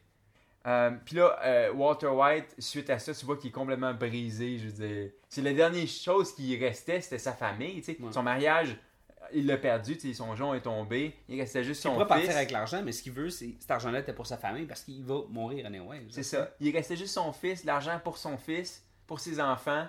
Euh, 0.68 0.90
Puis 1.04 1.16
là, 1.16 1.38
euh, 1.44 1.72
Walter 1.72 2.08
White, 2.08 2.54
suite 2.58 2.90
à 2.90 2.98
ça, 2.98 3.14
tu 3.14 3.24
vois 3.24 3.36
qu'il 3.36 3.48
est 3.48 3.52
complètement 3.52 3.94
brisé. 3.94 4.58
Je 4.58 4.66
veux 4.68 4.86
dire, 4.86 5.10
c'est 5.28 5.42
la 5.42 5.52
dernière 5.54 5.86
chose 5.88 6.34
qui 6.34 6.56
restait, 6.58 7.00
c'était 7.00 7.18
sa 7.18 7.32
famille. 7.32 7.76
tu 7.82 7.94
sais. 7.94 8.00
Ouais. 8.00 8.12
Son 8.12 8.22
mariage, 8.22 8.76
il 9.32 9.46
l'a 9.46 9.56
perdu, 9.56 9.96
tu 9.96 10.08
sais, 10.08 10.14
son 10.14 10.34
jonc 10.36 10.54
est 10.54 10.60
tombé. 10.60 11.14
Il 11.28 11.40
restait 11.40 11.64
juste 11.64 11.80
Il 11.80 11.84
son 11.84 11.92
pourrait 11.92 12.04
fils. 12.04 12.14
partir 12.26 12.36
avec 12.36 12.50
l'argent, 12.50 12.82
mais 12.82 12.92
ce 12.92 13.02
qu'il 13.02 13.12
veut, 13.12 13.30
c'est 13.30 13.56
cet 13.60 13.70
argent-là 13.70 14.00
était 14.00 14.12
pour 14.12 14.26
sa 14.26 14.36
famille 14.36 14.66
parce 14.66 14.82
qu'il 14.82 15.02
va 15.04 15.22
mourir 15.28 15.64
anyway. 15.66 16.02
C'est 16.10 16.22
ça. 16.22 16.50
Il 16.60 16.74
restait 16.74 16.96
juste 16.96 17.14
son 17.14 17.32
fils, 17.32 17.64
l'argent 17.64 17.98
pour 18.02 18.18
son 18.18 18.36
fils, 18.36 18.84
pour 19.06 19.20
ses 19.20 19.40
enfants, 19.40 19.86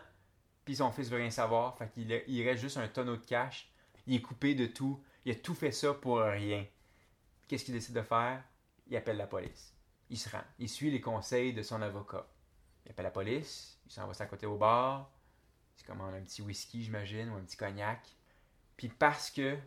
puis 0.66 0.76
son 0.76 0.92
fils 0.92 1.10
veut 1.10 1.18
rien 1.18 1.30
savoir. 1.32 1.78
Fait 1.78 1.90
qu'il 1.92 2.12
est- 2.12 2.24
il 2.28 2.48
reste 2.48 2.62
juste 2.62 2.78
un 2.78 2.88
tonneau 2.88 3.16
de 3.18 3.26
cash. 3.26 3.70
Il 4.08 4.16
est 4.16 4.22
coupé 4.22 4.56
de 4.56 4.66
tout. 4.66 5.02
Il 5.26 5.32
a 5.32 5.36
tout 5.36 5.54
fait 5.54 5.72
ça 5.72 5.94
pour 5.94 6.20
rien. 6.20 6.66
Qu'est-ce 7.48 7.66
qu'il 7.66 7.74
décide 7.74 7.96
de 7.96 8.02
faire? 8.02 8.42
Il 8.90 8.96
appelle 8.98 9.18
la 9.18 9.28
police. 9.28 9.74
Il 10.10 10.18
se 10.18 10.30
rend. 10.30 10.44
Il 10.58 10.70
suit 10.70 10.92
les 10.92 11.02
conseils 11.02 11.54
de 11.54 11.62
son 11.62 11.82
avocat. 11.82 12.28
Il 12.86 12.92
appelle 12.92 13.06
la 13.06 13.12
police. 13.12 13.80
Il 13.86 13.92
s'en 13.92 14.08
va 14.08 14.14
s'accoter 14.14 14.46
au 14.46 14.58
bar. 14.58 15.12
Il 15.76 15.82
se 15.82 15.86
commande 15.86 16.14
un 16.14 16.22
petit 16.22 16.42
whisky, 16.42 16.84
j'imagine, 16.84 17.30
ou 17.30 17.36
un 17.36 17.42
petit 17.42 17.58
cognac. 17.58 18.08
Puis 18.78 18.90
parce 18.90 19.30
que 19.30 19.58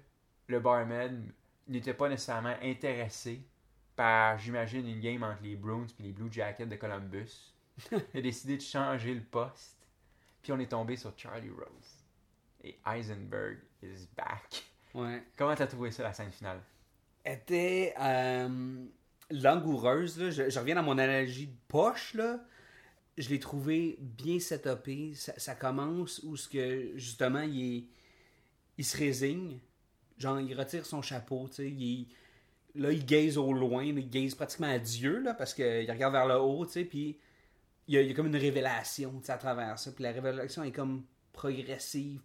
le 0.48 0.60
barman 0.60 1.32
n'était 1.68 1.94
pas 1.94 2.08
nécessairement 2.08 2.56
intéressé 2.62 3.46
par, 3.94 4.38
j'imagine, 4.38 4.86
une 4.88 5.00
game 5.00 5.22
entre 5.22 5.42
les 5.42 5.56
Bruins 5.56 5.86
et 6.00 6.02
les 6.02 6.12
Blue 6.12 6.32
Jackets 6.32 6.66
de 6.66 6.76
Columbus, 6.76 7.54
il 7.92 8.18
a 8.18 8.20
décidé 8.20 8.56
de 8.56 8.62
changer 8.62 9.14
le 9.14 9.22
poste. 9.22 9.78
Puis 10.42 10.52
on 10.52 10.58
est 10.58 10.70
tombé 10.70 10.96
sur 10.96 11.16
Charlie 11.16 11.50
Rose. 11.50 12.04
Et 12.64 12.78
Heisenberg 12.86 13.58
is 13.82 14.08
back. 14.16 14.64
Ouais. 14.94 15.22
Comment 15.36 15.54
t'as 15.54 15.66
trouvé 15.66 15.90
ça, 15.90 16.02
la 16.02 16.12
scène 16.12 16.32
finale? 16.32 16.60
était 17.24 17.94
euh, 18.00 18.84
langoureuse. 19.32 20.18
Là. 20.18 20.30
Je, 20.30 20.58
reviens 20.58 20.76
à 20.76 20.82
mon 20.82 20.98
analogie 20.98 21.48
de 21.48 21.56
poche. 21.68 22.14
Là. 22.14 22.40
Je 23.18 23.28
l'ai 23.28 23.38
trouvé 23.38 23.98
bien 24.00 24.38
setupé. 24.38 25.14
Ça, 25.14 25.32
ça 25.36 25.54
commence 25.54 26.20
où 26.22 26.36
ce 26.36 26.48
que 26.48 26.92
justement 26.96 27.42
il, 27.42 27.88
il 28.78 28.84
se 28.84 28.96
résigne. 28.96 29.58
Genre, 30.18 30.40
il 30.40 30.58
retire 30.58 30.86
son 30.86 31.02
chapeau. 31.02 31.48
tu 31.48 31.56
sais, 31.56 31.68
Il, 31.70 32.08
là, 32.74 32.92
il 32.92 33.04
gaze 33.04 33.38
au 33.38 33.52
loin. 33.52 33.84
Il 33.84 34.08
gaze 34.08 34.34
pratiquement 34.34 34.68
à 34.68 34.78
Dieu 34.78 35.20
là, 35.20 35.34
parce 35.34 35.54
qu'il 35.54 35.90
regarde 35.90 36.12
vers 36.12 36.26
le 36.26 36.38
haut. 36.38 36.64
tu 36.66 36.72
sais, 36.72 36.84
Puis 36.84 37.18
il 37.88 37.94
y, 37.94 38.10
a, 38.10 38.14
comme 38.14 38.26
une 38.26 38.36
révélation 38.36 39.20
à 39.28 39.36
travers 39.36 39.78
ça. 39.78 39.92
Puis 39.92 40.04
la 40.04 40.12
révélation 40.12 40.62
est 40.62 40.72
comme 40.72 41.04
progressive. 41.32 42.20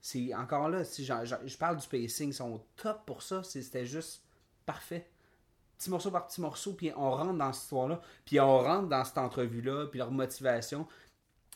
C'est, 0.00 0.34
encore 0.34 0.68
là, 0.68 0.82
je 0.82 1.56
parle 1.56 1.78
du 1.78 1.86
pacing, 1.86 2.30
ils 2.30 2.34
sont 2.34 2.62
top 2.76 3.04
pour 3.06 3.22
ça. 3.22 3.42
C'était 3.42 3.86
juste 3.86 4.24
parfait. 4.66 5.08
Petit 5.80 5.88
morceau 5.88 6.10
par 6.10 6.26
petit 6.26 6.42
morceau, 6.42 6.74
puis 6.74 6.92
on 6.94 7.10
rentre 7.10 7.38
dans 7.38 7.52
cette 7.54 7.62
histoire-là, 7.62 8.02
puis 8.26 8.38
on 8.38 8.58
rentre 8.58 8.88
dans 8.88 9.02
cette 9.02 9.16
entrevue-là, 9.16 9.86
puis 9.86 9.98
leur 9.98 10.10
motivation. 10.10 10.86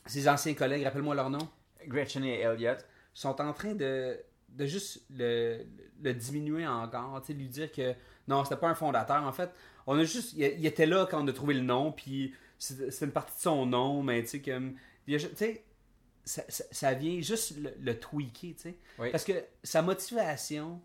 Ses 0.06 0.26
anciens 0.30 0.54
collègues, 0.54 0.84
rappelle-moi 0.84 1.14
leur 1.14 1.28
nom, 1.28 1.46
Gretchen 1.86 2.24
et 2.24 2.40
Elliot. 2.40 2.76
sont 3.12 3.38
en 3.42 3.52
train 3.52 3.74
de, 3.74 4.18
de 4.48 4.64
juste 4.66 5.02
le, 5.10 5.66
le 6.02 6.14
diminuer 6.14 6.66
encore, 6.66 7.20
tu 7.20 7.26
sais, 7.28 7.32
lui 7.34 7.48
dire 7.48 7.70
que 7.70 7.94
non, 8.26 8.42
c'était 8.44 8.56
pas 8.56 8.68
un 8.70 8.74
fondateur. 8.74 9.22
En 9.22 9.32
fait, 9.32 9.50
on 9.86 9.98
a 9.98 10.04
juste, 10.04 10.32
il, 10.32 10.42
il 10.58 10.64
était 10.64 10.86
là 10.86 11.06
quand 11.10 11.22
on 11.22 11.28
a 11.28 11.32
trouvé 11.34 11.52
le 11.52 11.60
nom, 11.60 11.92
puis 11.92 12.34
c'est 12.58 13.02
une 13.04 13.12
partie 13.12 13.36
de 13.36 13.40
son 13.42 13.66
nom, 13.66 14.02
mais 14.02 14.22
tu 14.22 14.28
sais, 14.30 14.40
comme, 14.40 14.74
tu 15.06 15.18
sais, 15.20 15.64
ça, 16.24 16.42
ça- 16.48 16.64
ça 16.70 16.94
vient 16.94 17.20
juste 17.20 17.58
le, 17.58 17.74
le 17.78 18.00
tweaker, 18.00 18.54
tu 18.54 18.62
sais. 18.62 18.78
Oui. 18.98 19.10
Parce 19.10 19.24
que 19.24 19.32
sa 19.62 19.82
motivation 19.82 20.80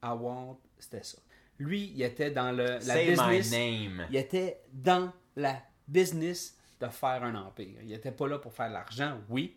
à 0.00 0.14
Walt, 0.14 0.58
c'était 0.78 1.02
ça. 1.02 1.18
Lui, 1.62 1.92
il 1.94 2.02
était 2.02 2.30
dans 2.30 2.52
le, 2.52 2.64
la 2.64 2.80
Say 2.80 3.10
business. 3.10 3.50
my 3.50 3.56
name. 3.88 4.06
Il 4.10 4.16
était 4.16 4.60
dans 4.72 5.12
la 5.36 5.62
business 5.88 6.56
de 6.80 6.88
faire 6.88 7.22
un 7.22 7.34
empire. 7.34 7.78
Il 7.82 7.88
n'était 7.88 8.10
pas 8.12 8.26
là 8.28 8.38
pour 8.38 8.52
faire 8.52 8.68
de 8.68 8.74
l'argent, 8.74 9.18
oui. 9.28 9.56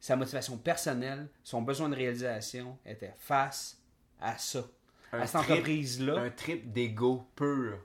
Sa 0.00 0.16
motivation 0.16 0.56
personnelle, 0.56 1.28
son 1.44 1.62
besoin 1.62 1.88
de 1.88 1.94
réalisation 1.94 2.78
était 2.86 3.14
face 3.18 3.80
à 4.20 4.36
ça. 4.38 4.64
Un 5.12 5.20
à 5.20 5.26
cette 5.26 5.36
entreprise-là, 5.36 6.18
Un 6.20 6.30
trip 6.30 6.72
d'ego 6.72 7.26
pur. 7.36 7.78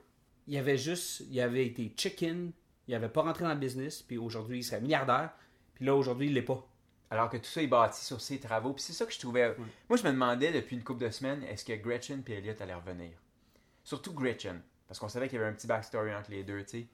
il 0.46 0.56
avait 0.56 0.78
juste, 0.78 1.22
il 1.30 1.40
avait 1.40 1.66
été 1.66 1.92
chicken, 1.96 2.50
il 2.88 2.92
n'avait 2.92 3.08
pas 3.10 3.22
rentré 3.22 3.44
dans 3.44 3.52
le 3.52 3.60
business, 3.60 4.00
puis 4.02 4.16
aujourd'hui, 4.16 4.58
il 4.60 4.64
serait 4.64 4.80
milliardaire, 4.80 5.30
puis 5.74 5.84
là, 5.84 5.94
aujourd'hui, 5.94 6.28
il 6.28 6.34
l'est 6.34 6.42
pas. 6.42 6.66
Alors 7.10 7.28
que 7.30 7.36
tout 7.36 7.44
ça 7.50 7.62
est 7.62 7.66
bâti 7.66 8.04
sur 8.04 8.20
ses 8.20 8.38
travaux. 8.40 8.72
Puis 8.74 8.82
c'est 8.82 8.92
ça 8.92 9.06
que 9.06 9.12
je 9.12 9.18
trouvais. 9.18 9.54
Moi, 9.88 9.96
je 9.96 10.02
me 10.02 10.10
demandais 10.10 10.52
depuis 10.52 10.76
une 10.76 10.82
couple 10.84 11.04
de 11.04 11.10
semaines, 11.10 11.42
est-ce 11.44 11.64
que 11.64 11.72
Gretchen 11.74 12.22
et 12.26 12.32
Elliot 12.32 12.52
allaient 12.60 12.74
revenir? 12.74 13.12
Surtout 13.88 14.12
Gretchen. 14.12 14.60
Parce 14.86 15.00
qu'on 15.00 15.08
savait 15.08 15.28
qu'il 15.28 15.38
y 15.38 15.40
avait 15.40 15.50
un 15.50 15.54
petit 15.54 15.66
backstory 15.66 16.14
entre 16.14 16.30
les 16.30 16.44
deux, 16.44 16.62
tu 16.64 16.80
sais. 16.80 16.86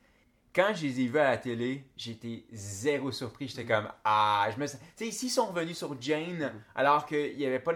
Quand 0.54 0.72
je 0.76 0.86
les 0.86 1.00
ai 1.00 1.06
vus 1.08 1.18
à 1.18 1.30
la 1.30 1.38
télé, 1.38 1.84
j'étais 1.96 2.44
zéro 2.52 3.10
surpris. 3.10 3.48
J'étais 3.48 3.64
comme, 3.64 3.88
ah, 4.04 4.48
je 4.54 4.60
me 4.60 4.66
sens. 4.68 4.80
Tu 4.96 5.06
sais, 5.06 5.10
s'ils 5.10 5.30
sont 5.32 5.46
revenus 5.46 5.76
sur 5.76 6.00
Jane, 6.00 6.52
alors 6.76 7.04
qu'il 7.06 7.36
y 7.36 7.44
avait 7.46 7.58
pas 7.58 7.72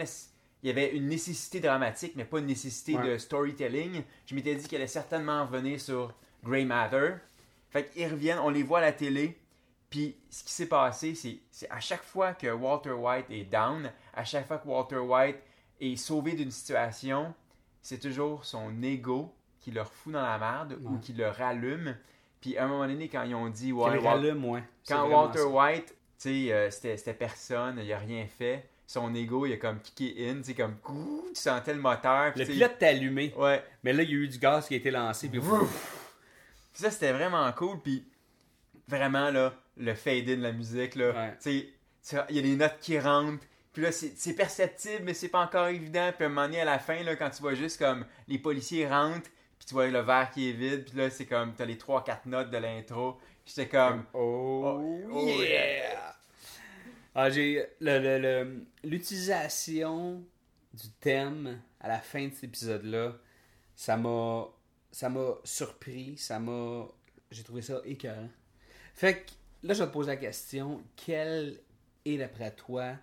Il 0.63 0.69
y 0.69 0.71
avait 0.71 0.95
une 0.95 1.09
nécessité 1.09 1.59
dramatique, 1.59 2.13
mais 2.15 2.25
pas 2.25 2.39
une 2.39 2.47
nécessité 2.47 2.97
Ouais. 2.97 3.09
de 3.15 3.19
storytelling. 3.19 4.05
Je 4.27 4.35
m'étais 4.37 4.55
dit 4.55 4.69
qu'elle 4.69 4.83
allait 4.83 4.87
certainement 4.87 5.45
revenir 5.47 5.81
sur 5.81 6.15
Grey 6.45 6.65
Matter. 6.65 7.15
Fait 7.71 7.91
qu'ils 7.91 8.07
reviennent, 8.09 8.39
on 8.39 8.51
les 8.51 8.63
voit 8.63 8.79
à 8.79 8.83
la 8.83 8.93
télé. 8.93 9.37
Puis 9.91 10.17
ce 10.31 10.45
qui 10.45 10.53
s'est 10.53 10.67
passé, 10.69 11.17
c'est 11.17 11.39
c'est 11.51 11.69
à 11.71 11.81
chaque 11.81 12.05
fois 12.05 12.35
que 12.35 12.47
Walter 12.47 12.93
White 12.93 13.27
est 13.31 13.45
down, 13.51 13.91
à 14.15 14.23
chaque 14.25 14.47
fois 14.47 14.59
que 14.59 14.69
Walter 14.69 14.99
White 14.99 15.39
est 15.81 15.97
sauvé 15.97 16.35
d'une 16.35 16.51
situation, 16.53 17.35
c'est 17.83 17.99
toujours 18.01 18.45
son 18.45 18.83
ego 18.83 19.35
qui 19.61 19.71
le 19.71 19.83
refout 19.83 20.13
dans 20.13 20.23
la 20.23 20.39
merde 20.39 20.79
ou 20.85 20.99
qui 20.99 21.13
le 21.13 21.29
rallume. 21.29 21.97
Puis 22.41 22.57
à 22.57 22.65
un 22.65 22.69
moment 22.69 22.87
donné, 22.87 23.09
quand 23.09 23.23
ils 23.25 23.35
ont 23.35 23.49
dit, 23.49 23.67
Qu'il 23.67 23.75
ouais, 23.75 23.99
Wal- 23.99 24.07
rallume, 24.07 24.45
ouais. 24.45 24.63
Quand 24.87 25.09
Walter 25.09 25.39
ça. 25.41 25.47
White, 25.49 25.87
tu 25.89 25.95
sais, 26.19 26.53
euh, 26.53 26.71
c'était 26.71 26.97
c'était 26.97 27.15
personne, 27.15 27.81
il 27.83 27.93
a 27.93 27.99
rien 27.99 28.27
fait, 28.27 28.69
son 28.87 29.15
ego, 29.15 29.45
il 29.47 29.53
a 29.53 29.57
comme 29.57 29.81
kické 29.81 30.31
in, 30.31 30.41
tu 30.43 30.55
comme, 30.55 30.77
ouh, 30.89 31.25
tu 31.35 31.41
sentais 31.41 31.75
le 31.75 31.81
moteur. 31.81 32.33
Le 32.37 32.45
pilote 32.45 32.73
était 32.77 32.87
allumé, 32.87 33.35
Ouais. 33.37 33.63
mais 33.83 33.93
là, 33.93 34.03
il 34.05 34.11
y 34.11 34.13
a 34.13 34.17
eu 34.17 34.29
du 34.29 34.39
gaz 34.39 34.69
qui 34.69 34.75
a 34.75 34.77
été 34.77 34.91
lancé, 34.91 35.29
puis 35.29 35.41
ça, 36.73 36.91
c'était 36.91 37.13
vraiment 37.13 37.51
cool. 37.53 37.81
Puis 37.81 38.07
vraiment, 38.87 39.31
là, 39.31 39.53
le 39.77 39.95
fade-in 39.95 40.37
de 40.37 40.43
la 40.43 40.53
musique, 40.53 40.95
là, 40.95 41.11
Ouais. 41.11 41.37
tu 41.43 41.69
sais, 42.03 42.25
il 42.31 42.37
y 42.37 42.39
a 42.39 42.43
des 42.43 42.57
notes 42.57 42.79
qui 42.81 42.99
rentrent. 42.99 43.45
Puis 43.79 43.85
là, 43.85 43.93
c'est 43.93 44.35
perceptible, 44.35 45.05
mais 45.05 45.15
c'est 45.15 45.29
pas 45.29 45.39
encore 45.39 45.69
évident. 45.69 46.11
Puis 46.13 46.25
à 46.25 46.27
un 46.27 46.31
moment 46.31 46.47
donné, 46.47 46.63
à 46.63 46.65
la 46.65 46.81
fin, 46.81 47.01
là, 47.05 47.15
quand 47.15 47.31
tu 47.31 47.41
vois 47.41 47.55
juste 47.55 47.79
comme 47.79 48.05
les 48.27 48.37
policiers 48.37 48.89
rentrent, 48.89 49.31
puis 49.57 49.69
tu 49.69 49.73
vois 49.73 49.87
le 49.87 50.01
verre 50.01 50.33
qui 50.33 50.51
est 50.51 50.53
vide, 50.53 50.85
puis 50.85 50.99
là, 50.99 51.11
c'est 51.11 51.27
comme, 51.27 51.55
t'as 51.55 51.65
les 51.65 51.77
3-4 51.77 52.23
notes 52.27 52.51
de 52.51 52.57
l'intro. 52.57 53.21
J'étais 53.47 53.69
comme, 53.69 54.05
Oh, 54.15 55.05
oh, 55.13 55.29
yeah! 55.29 56.13
Ah, 57.15 57.31
j'ai 57.31 57.65
l'utilisation 58.83 60.25
du 60.75 60.89
thème 60.99 61.63
à 61.81 61.87
la 61.87 62.01
fin 62.01 62.27
de 62.27 62.35
cet 62.35 62.43
épisode-là, 62.43 63.15
ça 63.77 63.97
m'a 63.97 64.49
ça 64.91 65.09
m'a 65.09 65.37
surpris, 65.45 66.19
ça 66.19 66.41
m'a 66.41 66.89
j'ai 67.31 67.45
trouvé 67.45 67.63
ça 67.63 67.81
écœurant. 67.85 68.29
Fait 68.97 69.21
que 69.21 69.31
là, 69.63 69.73
je 69.73 69.85
vais 69.85 69.89
te 69.89 69.93
poser 69.93 70.11
la 70.11 70.17
question, 70.17 70.83
quelle 70.97 71.61
est 72.05 72.17
d'après 72.17 72.51
toi 72.51 72.97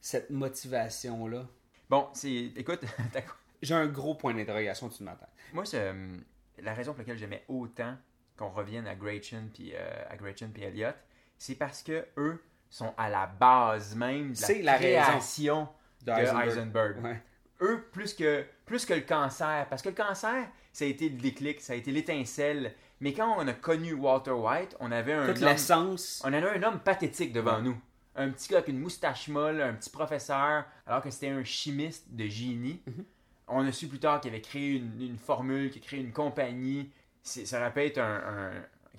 cette 0.00 0.30
motivation-là? 0.30 1.46
bon, 1.88 2.08
c'est, 2.12 2.52
écoute, 2.56 2.80
J'ai 3.62 3.74
un 3.74 3.86
gros 3.86 4.14
point 4.14 4.34
d'interrogation 4.34 4.90
ma 5.00 5.12
tête. 5.12 5.28
moi, 5.54 5.64
c'est, 5.64 5.80
euh, 5.80 6.16
la 6.58 6.74
raison 6.74 6.92
pour 6.92 6.98
laquelle 7.00 7.16
j'aimais 7.18 7.44
autant 7.48 7.96
qu'on 8.36 8.50
revienne 8.50 8.86
à 8.86 8.94
Gretchen 8.94 9.48
puis 9.52 9.72
euh, 9.74 10.04
à 10.10 10.16
Gretchen 10.16 10.50
puis 10.52 10.62
Elliot, 10.62 10.90
c'est 11.38 11.54
parce 11.54 11.82
que 11.82 12.06
eux 12.18 12.42
sont 12.68 12.92
à 12.98 13.08
la 13.08 13.26
base 13.26 13.94
même 13.96 14.30
de 14.32 14.36
C'est 14.36 14.60
la, 14.62 14.76
raison 14.76 15.00
création 15.08 15.68
de 16.02 16.12
de 16.12 16.18
Heisenberg. 16.18 16.48
Heisenberg. 16.48 17.04
Ouais. 17.04 17.22
Eux, 17.62 17.88
plus 17.92 18.12
que, 18.12 18.44
plus 18.66 18.84
que 18.84 18.92
le 18.92 19.00
cancer, 19.00 19.66
parce 19.70 19.80
que 19.80 19.88
le 19.88 19.94
cancer, 19.94 20.46
ça 20.72 20.84
a 20.84 20.88
été 20.88 21.08
le 21.08 21.16
déclic, 21.16 21.60
ça 21.62 21.72
a 21.72 21.76
été 21.76 21.90
l'étincelle. 21.90 22.74
Mais 23.00 23.14
quand 23.14 23.34
on 23.38 23.48
a 23.48 23.54
connu 23.54 23.94
Walter 23.94 24.32
White, 24.32 24.76
on 24.80 24.92
avait 24.92 25.14
un 25.14 25.26
Toute 25.32 25.38
homme, 25.42 25.48
l'essence. 25.48 26.22
on 26.24 26.32
avait 26.32 26.50
un 26.58 26.62
homme 26.62 26.80
pathétique 26.80 27.32
devant 27.32 27.56
Ouais. 27.56 27.62
nous. 27.62 27.80
Un 28.16 28.30
petit 28.30 28.48
gars 28.48 28.58
avec 28.58 28.68
une 28.68 28.78
moustache 28.80 29.28
molle, 29.28 29.60
un 29.60 29.74
petit 29.74 29.90
professeur, 29.90 30.64
alors 30.86 31.02
que 31.02 31.10
c'était 31.10 31.28
un 31.28 31.44
chimiste 31.44 32.06
de 32.10 32.26
génie. 32.26 32.80
Mhm. 32.86 33.04
On 33.48 33.66
a 33.66 33.72
su 33.72 33.86
plus 33.88 33.98
tard 34.00 34.20
qu'il 34.20 34.30
avait 34.32 34.40
créé 34.40 34.72
une, 34.72 35.00
une 35.00 35.18
formule, 35.18 35.70
qu'il 35.70 35.82
a 35.82 35.84
créé 35.86 36.00
une 36.00 36.12
compagnie. 36.12 36.90
C'est- 37.22 37.46
Ça 37.46 37.60
aurait 37.60 37.72
pu 37.72 37.80
être 37.80 37.98
un, 37.98 38.52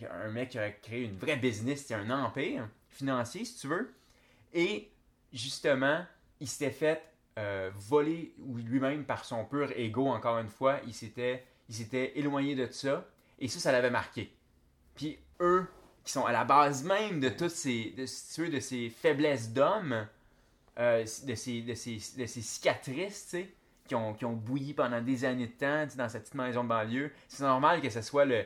un, 0.06 0.25
un 0.25 0.30
mec 0.30 0.49
qui 0.49 0.58
aurait 0.60 0.77
créé 0.82 1.03
une 1.03 1.17
vraie 1.17 1.36
business, 1.38 1.82
c'était 1.82 1.95
un 1.95 2.10
empire 2.12 2.67
financier, 2.89 3.43
si 3.43 3.58
tu 3.58 3.67
veux. 3.67 3.93
Et 4.53 4.89
justement, 5.34 6.06
il 6.39 6.47
s'était 6.47 6.71
fait 6.71 7.03
euh, 7.39 7.69
voler 7.75 8.34
lui-même 8.65 9.03
par 9.03 9.25
son 9.25 9.45
pur 9.45 9.71
ego, 9.75 10.08
encore 10.08 10.39
une 10.39 10.47
fois. 10.49 10.80
Il 10.88 10.93
s'était, 10.93 11.43
il 11.69 11.75
s'était 11.75 12.17
éloigné 12.17 12.56
de 12.56 12.71
ça. 12.71 13.06
Et 13.39 13.47
ça, 13.47 13.60
ça 13.60 13.71
l'avait 13.71 13.91
marqué. 13.91 14.34
Puis 14.95 15.19
eux, 15.41 15.67
qui 16.08 16.13
sont 16.13 16.26
à 16.26 16.32
la 16.32 16.46
base 16.46 16.86
même 16.86 17.20
de 17.20 17.28
toutes 17.28 17.52
ces, 17.52 17.93
de, 17.98 18.06
veux, 18.41 18.50
de 18.50 18.62
ces 18.62 18.89
faiblesses 18.89 19.50
d'hommes, 19.52 20.08
euh, 20.80 21.04
de, 21.04 21.36
ces, 21.36 21.62
de, 21.62 21.74
ces, 21.74 22.00
de 22.17 22.26
ces 22.26 22.41
cicatrices, 22.41 23.26
tu 23.26 23.30
sais, 23.41 23.50
qui 23.86 23.93
ont, 23.93 24.13
qui 24.13 24.24
ont 24.24 24.32
bouilli 24.32 24.74
pendant 24.74 25.02
des 25.02 25.26
années 25.26 25.48
de 25.48 25.52
temps 25.52 25.84
tu 25.84 25.91
sais, 25.91 25.98
dans 25.98 26.08
cette 26.08 26.24
petite 26.24 26.36
maison 26.36 26.63
de 26.63 26.70
banlieue, 26.70 27.12
c'est 27.28 27.43
normal 27.43 27.82
que 27.82 27.89
ce 27.89 28.02
soit 28.02 28.24
le, 28.24 28.46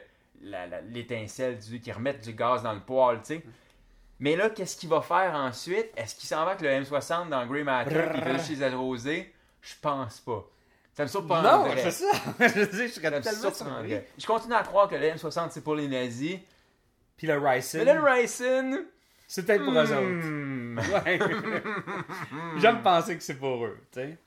l'étincelle 0.90 1.60
du, 1.60 1.80
qui 1.80 1.92
remette 1.92 2.24
du 2.24 2.34
gaz 2.34 2.64
dans 2.64 2.74
le 2.74 2.80
poêle, 2.80 3.20
tu 3.20 3.36
sais. 3.36 3.44
Mais 4.20 4.36
là, 4.36 4.50
qu'est-ce 4.50 4.76
qu'il 4.76 4.90
va 4.90 5.02
faire 5.02 5.36
ensuite? 5.36 5.90
Est-ce 5.96 6.16
qu'il 6.16 6.28
s'en 6.28 6.44
va 6.46 6.54
avec 6.54 6.62
le 6.62 6.70
M60 6.70 7.30
dans 7.30 7.46
Grey 7.46 7.64
Matter 7.64 8.08
il 8.16 8.22
fait 8.24 8.40
juste 8.40 9.06
les? 9.06 9.34
Je 9.62 9.74
pense 9.80 10.20
pas. 10.22 10.48
Ça 10.94 11.04
me 11.04 11.08
surprendrait. 11.08 11.52
Non, 11.52 11.76
c'est 11.78 11.92
ça. 11.92 12.12
je 12.40 12.66
dire, 12.66 12.88
je 12.96 13.22
Ça 13.22 13.32
me 13.32 13.54
surprendrait. 13.54 14.08
Je 14.18 14.26
continue 14.26 14.56
à 14.56 14.64
croire 14.64 14.88
que 14.88 14.96
le 14.96 15.12
M60 15.12 15.50
c'est 15.52 15.64
pour 15.64 15.76
les 15.76 15.88
nazis. 15.88 16.40
Puis 17.22 17.28
le 17.28 17.40
Mais 17.40 17.86
là, 17.86 17.94
le 17.94 18.88
c'est 19.28 19.46
peut-être 19.46 19.64
pour 19.64 19.74
eux 19.74 19.78
autres. 19.78 19.94
hmm, 20.00 20.80
Ouais. 20.80 21.20
J'aime 22.60 22.82
penser 22.82 23.16
que 23.16 23.22
c'est 23.22 23.36
pour 23.36 23.64
eux, 23.64 23.78
tu 23.92 24.00
sais. 24.00 24.18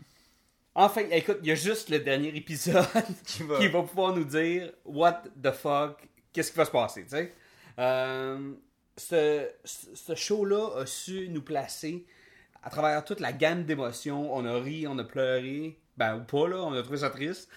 Enfin, 0.77 1.03
écoute, 1.11 1.39
il 1.43 1.49
y 1.49 1.51
a 1.51 1.57
juste 1.57 1.89
le 1.89 1.99
dernier 1.99 2.29
épisode 2.37 2.87
Qui 3.27 3.43
va. 3.43 3.59
qui 3.59 3.67
va 3.67 3.83
pouvoir 3.83 4.15
nous 4.15 4.23
dire 4.23 4.71
what 4.85 5.25
the 5.43 5.51
fuck, 5.51 6.09
qu'est-ce 6.33 6.53
qui 6.53 6.57
va 6.57 6.67
se 6.67 6.71
passer, 6.71 7.03
tu 7.03 7.09
sais. 7.11 7.35
Euh, 7.81 8.53
ce 8.97 10.15
show-là 10.15 10.79
a 10.83 10.87
su 10.87 11.29
nous 11.31 11.43
placer 11.43 12.07
à 12.63 12.71
travers 12.71 13.05
toute 13.05 13.19
la 13.19 13.33
gamme 13.33 13.65
d'émotions. 13.65 14.33
On 14.33 14.45
a 14.45 14.61
ri, 14.61 14.87
on 14.87 14.97
a 15.01 15.05
pleuré, 15.05 15.81
ben 15.97 16.15
ou 16.19 16.21
pas 16.23 16.49
là, 16.49 16.63
on 16.63 16.73
a 16.73 16.81
trouvé 16.83 16.99
ça 16.99 17.11
triste. 17.11 17.49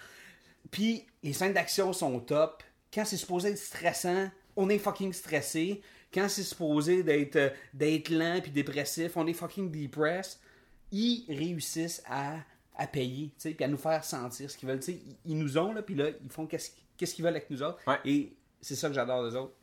Puis 0.72 1.06
les 1.22 1.34
scènes 1.34 1.54
d'action 1.54 1.94
sont 1.94 2.20
top. 2.22 2.64
Quand 2.92 3.06
c'est 3.06 3.18
supposé 3.18 3.50
être 3.50 3.58
stressant, 3.60 4.32
on 4.58 4.70
est 4.70 4.78
fucking 4.80 5.14
stressé. 5.14 5.82
quand 6.14 6.28
c'est 6.30 6.44
supposé 6.44 7.04
d'être 7.04 7.36
euh, 7.38 7.50
d'être 7.74 8.10
lent 8.10 8.40
puis 8.42 8.52
dépressif, 8.52 9.16
on 9.18 9.26
est 9.28 9.34
fucking 9.34 9.72
depressed, 9.72 10.40
ils 10.92 11.26
réussissent 11.30 12.02
à, 12.06 12.38
à 12.76 12.88
payer, 12.88 13.28
tu 13.28 13.34
sais, 13.38 13.52
puis 13.52 13.64
à 13.66 13.68
nous 13.68 13.78
faire 13.78 14.04
sentir 14.04 14.50
ce 14.52 14.58
qu'ils 14.58 14.68
veulent. 14.70 14.80
Tu 14.80 14.94
sais, 14.94 14.94
ils- 14.94 15.18
ils 15.32 15.38
nous 15.38 15.58
ont, 15.58 15.74
là, 15.74 15.82
puis 15.82 15.96
là, 15.96 16.10
ils 16.10 16.30
font 16.32 16.46
qu'est-ce 16.48 16.72
qu'est-ce 16.98 17.14
qu'ils 17.16 17.24
veulent 17.26 17.36
avec 17.36 17.50
nous 17.50 17.62
autres. 17.64 17.80
Ouais. 17.88 18.00
Et 18.06 18.36
c'est 18.62 18.76
ça 18.76 18.88
que 18.90 18.94
j'adore 18.96 19.30
des 19.30 19.36
autres. 19.36 19.54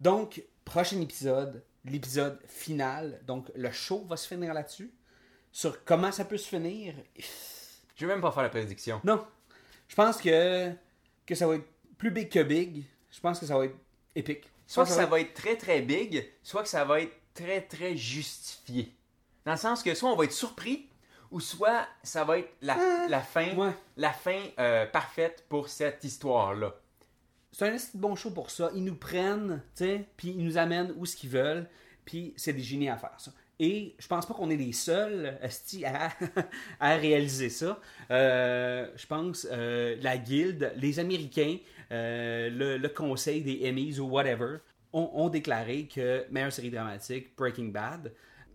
Donc, 0.00 0.42
prochain 0.64 1.00
épisode, 1.00 1.62
l'épisode 1.84 2.38
final. 2.48 3.20
Donc, 3.26 3.50
le 3.54 3.70
show 3.70 4.04
va 4.08 4.16
se 4.16 4.26
finir 4.26 4.52
là-dessus. 4.54 4.90
Sur 5.52 5.84
comment 5.84 6.10
ça 6.10 6.24
peut 6.24 6.38
se 6.38 6.48
finir. 6.48 6.94
Je 7.94 8.06
vais 8.06 8.12
même 8.12 8.22
pas 8.22 8.32
faire 8.32 8.42
la 8.42 8.48
prédiction. 8.48 9.00
Non. 9.04 9.24
Je 9.86 9.94
pense 9.94 10.16
que, 10.16 10.72
que 11.26 11.34
ça 11.34 11.46
va 11.46 11.56
être 11.56 11.66
plus 11.98 12.10
big 12.10 12.30
que 12.30 12.42
big. 12.42 12.84
Je 13.10 13.20
pense 13.20 13.38
que 13.38 13.44
ça 13.46 13.56
va 13.58 13.66
être 13.66 13.76
épique. 14.14 14.44
Soit 14.66 14.84
que 14.84 14.90
ça 14.90 15.06
va 15.06 15.20
être 15.20 15.34
très 15.34 15.56
très 15.56 15.82
big, 15.82 16.26
soit 16.42 16.62
que 16.62 16.68
ça 16.68 16.84
va 16.84 17.00
être 17.00 17.14
très 17.34 17.60
très 17.60 17.96
justifié. 17.96 18.94
Dans 19.44 19.52
le 19.52 19.58
sens 19.58 19.82
que 19.82 19.94
soit 19.94 20.10
on 20.10 20.16
va 20.16 20.24
être 20.24 20.32
surpris, 20.32 20.88
ou 21.30 21.40
soit 21.40 21.86
ça 22.02 22.24
va 22.24 22.38
être 22.38 22.50
la, 22.60 22.76
la 23.08 23.20
fin, 23.20 23.48
Ah, 23.52 23.58
ouais. 23.58 23.70
la 23.96 24.12
fin 24.12 24.38
euh, 24.58 24.86
parfaite 24.86 25.44
pour 25.48 25.68
cette 25.68 26.04
histoire-là. 26.04 26.74
C'est 27.50 27.68
un 27.68 27.76
bon 27.94 28.14
show 28.16 28.30
pour 28.30 28.50
ça. 28.50 28.70
Ils 28.74 28.84
nous 28.84 28.94
prennent, 28.94 29.62
tu 29.76 29.84
sais, 29.84 30.04
puis 30.16 30.28
ils 30.28 30.44
nous 30.44 30.56
amènent 30.58 30.94
où 30.96 31.04
ce 31.04 31.16
qu'ils 31.16 31.30
veulent, 31.30 31.68
puis 32.04 32.32
c'est 32.36 32.52
des 32.52 32.62
génies 32.62 32.88
à 32.88 32.96
faire 32.96 33.14
ça. 33.18 33.32
Et 33.58 33.94
je 33.98 34.08
pense 34.08 34.26
pas 34.26 34.34
qu'on 34.34 34.50
est 34.50 34.56
les 34.56 34.72
seuls 34.72 35.38
à 36.80 36.94
réaliser 36.96 37.48
ça. 37.50 37.78
Euh, 38.10 38.88
je 38.96 39.06
pense 39.06 39.46
euh, 39.50 39.96
la 40.00 40.18
guilde, 40.18 40.72
les 40.76 40.98
Américains, 40.98 41.58
euh, 41.92 42.50
le, 42.50 42.78
le 42.78 42.88
conseil 42.88 43.42
des 43.42 43.68
Emmys 43.68 43.98
ou 44.00 44.06
whatever 44.08 44.56
ont, 44.92 45.10
ont 45.14 45.28
déclaré 45.28 45.86
que 45.94 46.24
meilleure 46.30 46.52
série 46.52 46.70
dramatique, 46.70 47.36
Breaking 47.36 47.66
Bad. 47.68 48.12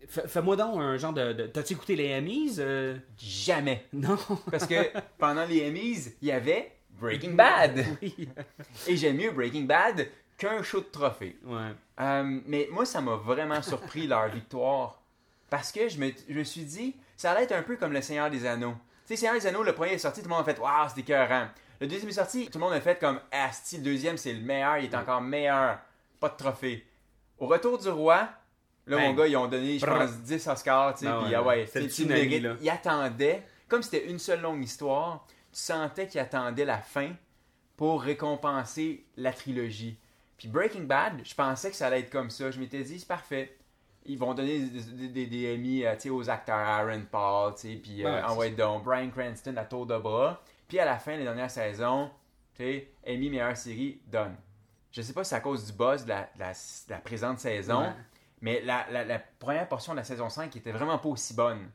Fais-moi 0.08 0.56
donc 0.56 0.80
un 0.80 0.98
genre 0.98 1.14
de. 1.14 1.34
de- 1.34 1.48
T'as-tu 1.48 1.74
écouté 1.74 1.96
les 1.96 2.14
Emmys 2.14 2.58
Euh, 2.60 2.98
Jamais. 3.18 3.86
Non. 3.94 4.18
Parce 4.52 4.66
que 4.68 4.76
pendant 5.18 5.46
les 5.46 5.68
Emmys, 5.68 6.12
il 6.22 6.28
y 6.30 6.32
avait 6.32 6.72
Breaking 7.00 7.32
Bad. 7.34 7.84
Oui. 8.02 8.28
Et 8.88 8.96
j'aime 8.98 9.18
mieux 9.18 9.32
Breaking 9.32 9.64
Bad 9.66 10.08
qu'un 10.38 10.62
show 10.64 10.80
de 10.80 10.86
trophée. 10.86 11.36
Ouais. 11.46 11.72
Euh, 12.00 12.40
mais 12.46 12.68
moi, 12.72 12.86
ça 12.86 13.02
m'a 13.02 13.16
vraiment 13.16 13.62
surpris 13.62 14.08
leur 14.08 14.28
victoire. 14.30 15.02
Parce 15.50 15.72
que 15.72 15.90
je 15.90 15.98
me, 16.00 16.12
je 16.30 16.38
me 16.38 16.44
suis 16.44 16.64
dit, 16.64 16.96
ça 17.16 17.32
allait 17.32 17.44
être 17.44 17.54
un 17.54 17.64
peu 17.64 17.76
comme 17.76 17.92
le 17.94 18.02
Seigneur 18.02 18.30
des 18.30 18.46
Anneaux. 18.46 18.76
Tu 19.08 19.14
sais, 19.14 19.16
Seigneur 19.16 19.36
des 19.36 19.48
Anneaux, 19.48 19.64
le 19.64 19.74
premier 19.74 19.94
est 19.94 19.98
sorti, 19.98 20.22
tout 20.22 20.28
le 20.30 20.36
monde 20.36 20.48
a 20.48 20.54
fait 20.54 20.60
Waouh, 20.60 20.90
c'était 20.90 21.02
écœurant. 21.02 21.48
Le 21.80 21.88
deuxième 21.88 22.10
est 22.10 22.14
sorti, 22.14 22.46
tout 22.50 22.58
le 22.58 22.66
monde 22.66 22.74
a 22.74 22.82
fait 22.82 23.00
comme 23.00 23.20
Asti, 23.32 23.78
le 23.78 23.84
deuxième 23.84 24.18
c'est 24.18 24.34
le 24.34 24.42
meilleur, 24.42 24.78
il 24.78 24.86
est 24.86 24.96
encore 24.96 25.22
meilleur. 25.22 25.80
Pas 26.20 26.30
de 26.30 26.36
trophée. 26.36 26.86
Au 27.38 27.46
retour 27.46 27.78
du 27.78 27.90
roi, 27.90 28.30
là, 28.88 28.98
mon 28.98 29.14
gars, 29.14 29.28
ils 29.28 29.38
ont 29.38 29.48
donné, 29.48 29.78
je 29.78 29.86
pense, 29.86 30.18
10 30.18 30.48
Oscars, 30.48 30.96
tu 30.96 31.06
sais, 31.06 31.08
Ah 31.08 31.22
puis 31.24 31.36
ah 31.36 31.44
ouais, 31.44 31.68
le 31.76 32.40
là. 32.40 32.56
Ils 32.60 32.70
attendaient, 32.70 33.44
comme 33.68 33.84
c'était 33.84 34.10
une 34.10 34.18
seule 34.18 34.42
longue 34.42 34.64
histoire, 34.64 35.26
tu 35.52 35.60
sentais 35.60 36.08
qu'ils 36.08 36.20
attendaient 36.22 36.66
la 36.66 36.80
fin 36.80 37.12
pour 37.76 38.02
récompenser 38.02 39.06
la 39.16 39.32
trilogie. 39.32 40.00
Puis 40.38 40.48
Breaking 40.48 40.84
Bad, 40.84 41.22
je 41.24 41.36
pensais 41.36 41.70
que 41.70 41.76
ça 41.76 41.88
allait 41.88 42.00
être 42.02 42.10
comme 42.10 42.30
ça. 42.32 42.50
Je 42.50 42.60
m'étais 42.60 42.84
dit, 42.84 43.00
c'est 43.00 43.08
parfait. 43.08 43.56
Ils 44.06 44.18
vont 44.18 44.34
donner 44.34 44.60
des, 44.60 44.82
des, 44.82 45.08
des, 45.10 45.26
des 45.28 45.56
Emmy, 45.56 45.84
euh, 45.84 45.96
aux 46.12 46.30
acteurs 46.30 46.56
Aaron 46.56 47.04
Paul, 47.12 47.54
tu 47.56 47.62
sais, 47.62 47.76
puis 47.76 48.06
euh, 48.06 48.22
Ouais, 48.36 48.50
c'est 48.50 48.56
donc 48.56 48.84
Brian 48.84 49.10
Cranston 49.10 49.56
à 49.58 49.66
tour 49.66 49.86
de 49.86 49.98
bras. 49.98 50.42
Puis 50.68 50.80
à 50.80 50.86
la 50.86 50.98
fin, 51.00 51.16
les 51.16 51.24
dernières 51.24 51.52
saisons, 51.52 52.10
tu 52.56 52.84
Emmy 53.08 53.30
meilleure 53.30 53.56
série, 53.56 54.02
donne. 54.08 54.36
Je 54.92 55.02
sais 55.02 55.14
pas 55.14 55.24
si 55.24 55.30
c'est 55.30 55.36
à 55.36 55.40
cause 55.42 55.66
du 55.66 55.74
buzz 55.74 56.04
de 56.04 56.10
la, 56.10 56.24
de 56.36 56.40
la, 56.40 56.52
de 56.54 56.90
la 56.90 56.98
présente 57.00 57.40
saison, 57.40 57.82
Ouais. 57.82 57.94
mais 58.42 58.62
la, 58.62 59.20
première 59.40 59.68
portion 59.68 59.94
de 59.94 59.98
la 59.98 60.04
saison 60.04 60.30
5 60.30 60.56
était 60.56 60.72
vraiment 60.72 60.98
pas 60.98 61.10
aussi 61.10 61.34
bonne. 61.34 61.70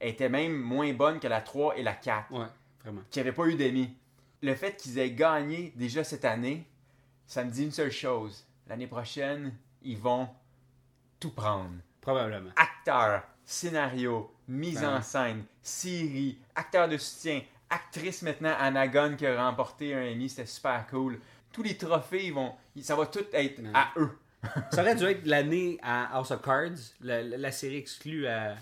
Elle 0.00 0.10
était 0.10 0.28
même 0.28 0.54
moins 0.56 0.92
bonne 0.92 1.20
que 1.20 1.28
la 1.28 1.40
3 1.40 1.76
et 1.76 1.82
la 1.82 1.94
4 1.94 2.32
Ouais, 2.32 2.46
vraiment. 2.82 3.02
qui 3.10 3.18
n'avaient 3.18 3.32
pas 3.32 3.46
eu 3.46 3.54
d'Emmy. 3.56 3.94
Le 4.42 4.54
fait 4.54 4.76
qu'ils 4.76 4.98
aient 4.98 5.10
gagné 5.12 5.72
déjà 5.76 6.04
cette 6.04 6.24
année, 6.24 6.66
ça 7.26 7.44
me 7.44 7.50
dit 7.50 7.64
une 7.64 7.70
seule 7.72 7.90
chose. 7.92 8.46
L'année 8.66 8.86
prochaine, 8.86 9.54
ils 9.82 9.98
vont 9.98 10.28
tout 11.20 11.30
prendre. 11.30 11.70
Probablement. 12.00 12.50
Acteurs, 12.56 13.22
scénario, 13.44 14.34
mise 14.48 14.80
Ben 14.80 14.96
en 14.98 15.02
scène, 15.02 15.44
série, 15.62 16.38
acteur 16.54 16.88
de 16.88 16.98
soutien, 16.98 17.40
actrice 17.74 18.22
maintenant, 18.22 18.54
Anna 18.58 18.86
Gunn 18.88 19.16
qui 19.16 19.26
a 19.26 19.44
remporté 19.44 19.94
un 19.94 20.02
Emmy, 20.12 20.28
c'était 20.28 20.46
super 20.46 20.86
cool. 20.90 21.18
Tous 21.52 21.62
les 21.62 21.76
trophées, 21.76 22.30
vont, 22.30 22.52
ça 22.80 22.96
va 22.96 23.06
tout 23.06 23.24
être 23.32 23.60
à 23.72 23.92
eux. 23.96 24.10
Ça 24.72 24.82
aurait 24.82 24.94
dû 24.94 25.04
être 25.08 25.24
l'année 25.26 25.78
à 25.82 26.16
House 26.16 26.30
of 26.30 26.42
Cards, 26.42 26.92
la, 27.00 27.52
série 27.52 27.76
exclue 27.76 28.26
à, 28.26 28.56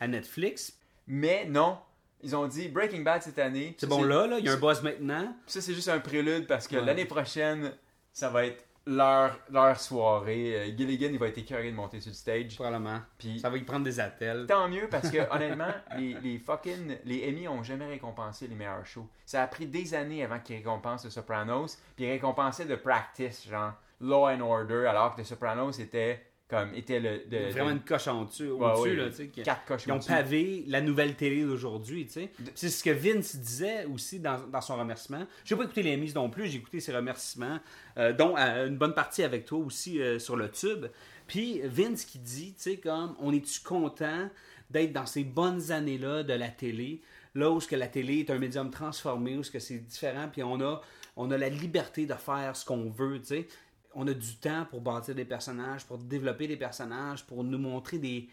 à 0.00 0.06
Netflix. 0.08 0.74
Mais 1.06 1.44
non, 1.46 1.78
ils 2.22 2.36
ont 2.36 2.46
dit 2.46 2.68
Breaking 2.68 3.02
Bad 3.02 3.22
cette 3.22 3.38
année. 3.38 3.74
C'est 3.78 3.88
bon 3.88 4.02
là, 4.02 4.26
là, 4.26 4.38
il 4.38 4.44
y 4.44 4.48
a 4.48 4.52
un 4.52 4.56
buzz 4.56 4.82
maintenant. 4.82 5.34
Ça, 5.46 5.60
c'est 5.60 5.74
juste 5.74 5.88
un 5.88 6.00
prélude 6.00 6.46
parce 6.46 6.68
que 6.68 6.76
Ouais. 6.76 6.84
l'année 6.84 7.04
prochaine, 7.06 7.72
ça 8.12 8.28
va 8.28 8.46
être 8.46 8.62
leur, 8.86 9.38
leur 9.50 9.78
soirée. 9.78 10.56
Euh, 10.56 10.76
Gilligan, 10.76 11.08
il 11.12 11.18
va 11.18 11.28
être 11.28 11.38
écœuré 11.38 11.70
de 11.70 11.76
monter 11.76 12.00
sur 12.00 12.10
le 12.10 12.14
stage. 12.14 12.54
Probablement. 12.56 13.00
Puis 13.18 13.40
Ça 13.40 13.50
va 13.50 13.56
y 13.56 13.62
prendre 13.62 13.84
des 13.84 14.00
attelles. 14.00 14.46
tant 14.46 14.68
mieux 14.68 14.88
parce 14.90 15.10
que, 15.10 15.18
honnêtement, 15.34 15.72
les, 15.96 16.14
les 16.14 16.38
fucking. 16.38 16.96
Les 17.04 17.28
Emmy 17.28 17.48
ont 17.48 17.62
jamais 17.62 17.86
récompensé 17.86 18.46
les 18.48 18.54
meilleurs 18.54 18.86
shows. 18.86 19.08
Ça 19.24 19.42
a 19.42 19.46
pris 19.46 19.66
des 19.66 19.94
années 19.94 20.24
avant 20.24 20.40
qu'ils 20.40 20.56
récompensent 20.56 21.04
The 21.04 21.10
Sopranos. 21.10 21.78
Puis 21.96 22.04
ils 22.06 22.10
récompensaient 22.10 22.66
de 22.66 22.76
practice, 22.76 23.48
genre 23.48 23.72
Law 24.00 24.28
and 24.28 24.40
Order, 24.40 24.86
alors 24.86 25.14
que 25.14 25.22
The 25.22 25.24
Sopranos 25.24 25.78
était 25.78 26.24
comme. 26.48 26.74
était 26.74 27.00
le. 27.00 27.22
de- 27.30 27.50
Vraiment 27.52 27.70
de- 27.70 27.76
une 27.76 27.80
coche 27.80 28.08
en 28.08 28.24
dessus, 28.24 28.50
Ouais, 28.50 28.78
ouais, 28.80 28.94
là, 28.94 29.08
tu 29.08 29.14
sais. 29.16 29.28
qui- 29.28 29.42
quatre 29.42 29.64
coches 29.64 29.84
Ils 29.86 29.92
ont 29.92 29.98
pavé 29.98 30.64
la 30.68 30.80
nouvelle 30.80 31.14
télé 31.14 31.44
d'aujourd'hui, 31.44 32.06
tu 32.06 32.12
sais. 32.12 32.30
C'est 32.54 32.68
ce 32.68 32.82
que 32.84 32.90
Vince 32.90 33.36
disait 33.36 33.84
aussi 33.86 34.18
dans, 34.20 34.38
dans 34.48 34.60
son 34.60 34.76
remerciement. 34.76 35.26
J'ai 35.44 35.56
pas 35.56 35.64
écouté 35.64 35.82
les 35.82 35.96
mises 35.96 36.14
non 36.14 36.28
plus, 36.30 36.46
j'ai 36.48 36.58
écouté 36.58 36.80
ses 36.80 36.94
remerciements, 36.94 37.58
euh, 37.98 38.12
dont 38.12 38.36
euh, 38.36 38.68
une 38.68 38.76
bonne 38.76 38.94
partie 38.94 39.22
avec 39.22 39.44
toi 39.46 39.58
aussi 39.58 40.00
euh, 40.00 40.18
sur 40.18 40.36
le 40.36 40.50
tube. 40.50 40.86
Puis 41.26 41.60
Vince 41.64 42.04
qui 42.04 42.18
dit, 42.18 42.54
tu 42.54 42.62
sais, 42.62 42.76
comme, 42.76 43.14
on 43.20 43.32
est-tu 43.32 43.60
content 43.62 44.28
d'être 44.70 44.92
dans 44.92 45.06
ces 45.06 45.24
bonnes 45.24 45.70
années-là 45.70 46.22
de 46.22 46.32
la 46.32 46.48
télé, 46.48 47.00
là 47.34 47.50
où 47.50 47.60
ce 47.60 47.68
que 47.68 47.76
la 47.76 47.88
télé 47.88 48.20
est 48.20 48.30
un 48.30 48.38
médium 48.38 48.70
transformé, 48.70 49.36
où 49.36 49.42
ce 49.42 49.50
que 49.50 49.58
c'est 49.58 49.78
différent, 49.78 50.28
puis 50.30 50.42
on 50.42 50.60
a, 50.60 50.80
on 51.16 51.30
a 51.30 51.36
la 51.38 51.48
liberté 51.50 52.06
de 52.06 52.14
faire 52.14 52.56
ce 52.56 52.64
qu'on 52.64 52.90
veut, 52.90 53.18
tu 53.20 53.26
sais. 53.26 53.48
On 53.94 54.06
a 54.06 54.14
du 54.14 54.36
temps 54.36 54.66
pour 54.70 54.80
bâtir 54.80 55.14
des 55.14 55.24
personnages, 55.24 55.84
pour 55.84 55.98
développer 55.98 56.46
des 56.48 56.56
personnages, 56.56 57.24
pour 57.26 57.44
nous 57.44 57.58
montrer 57.58 57.98
des, 57.98 58.28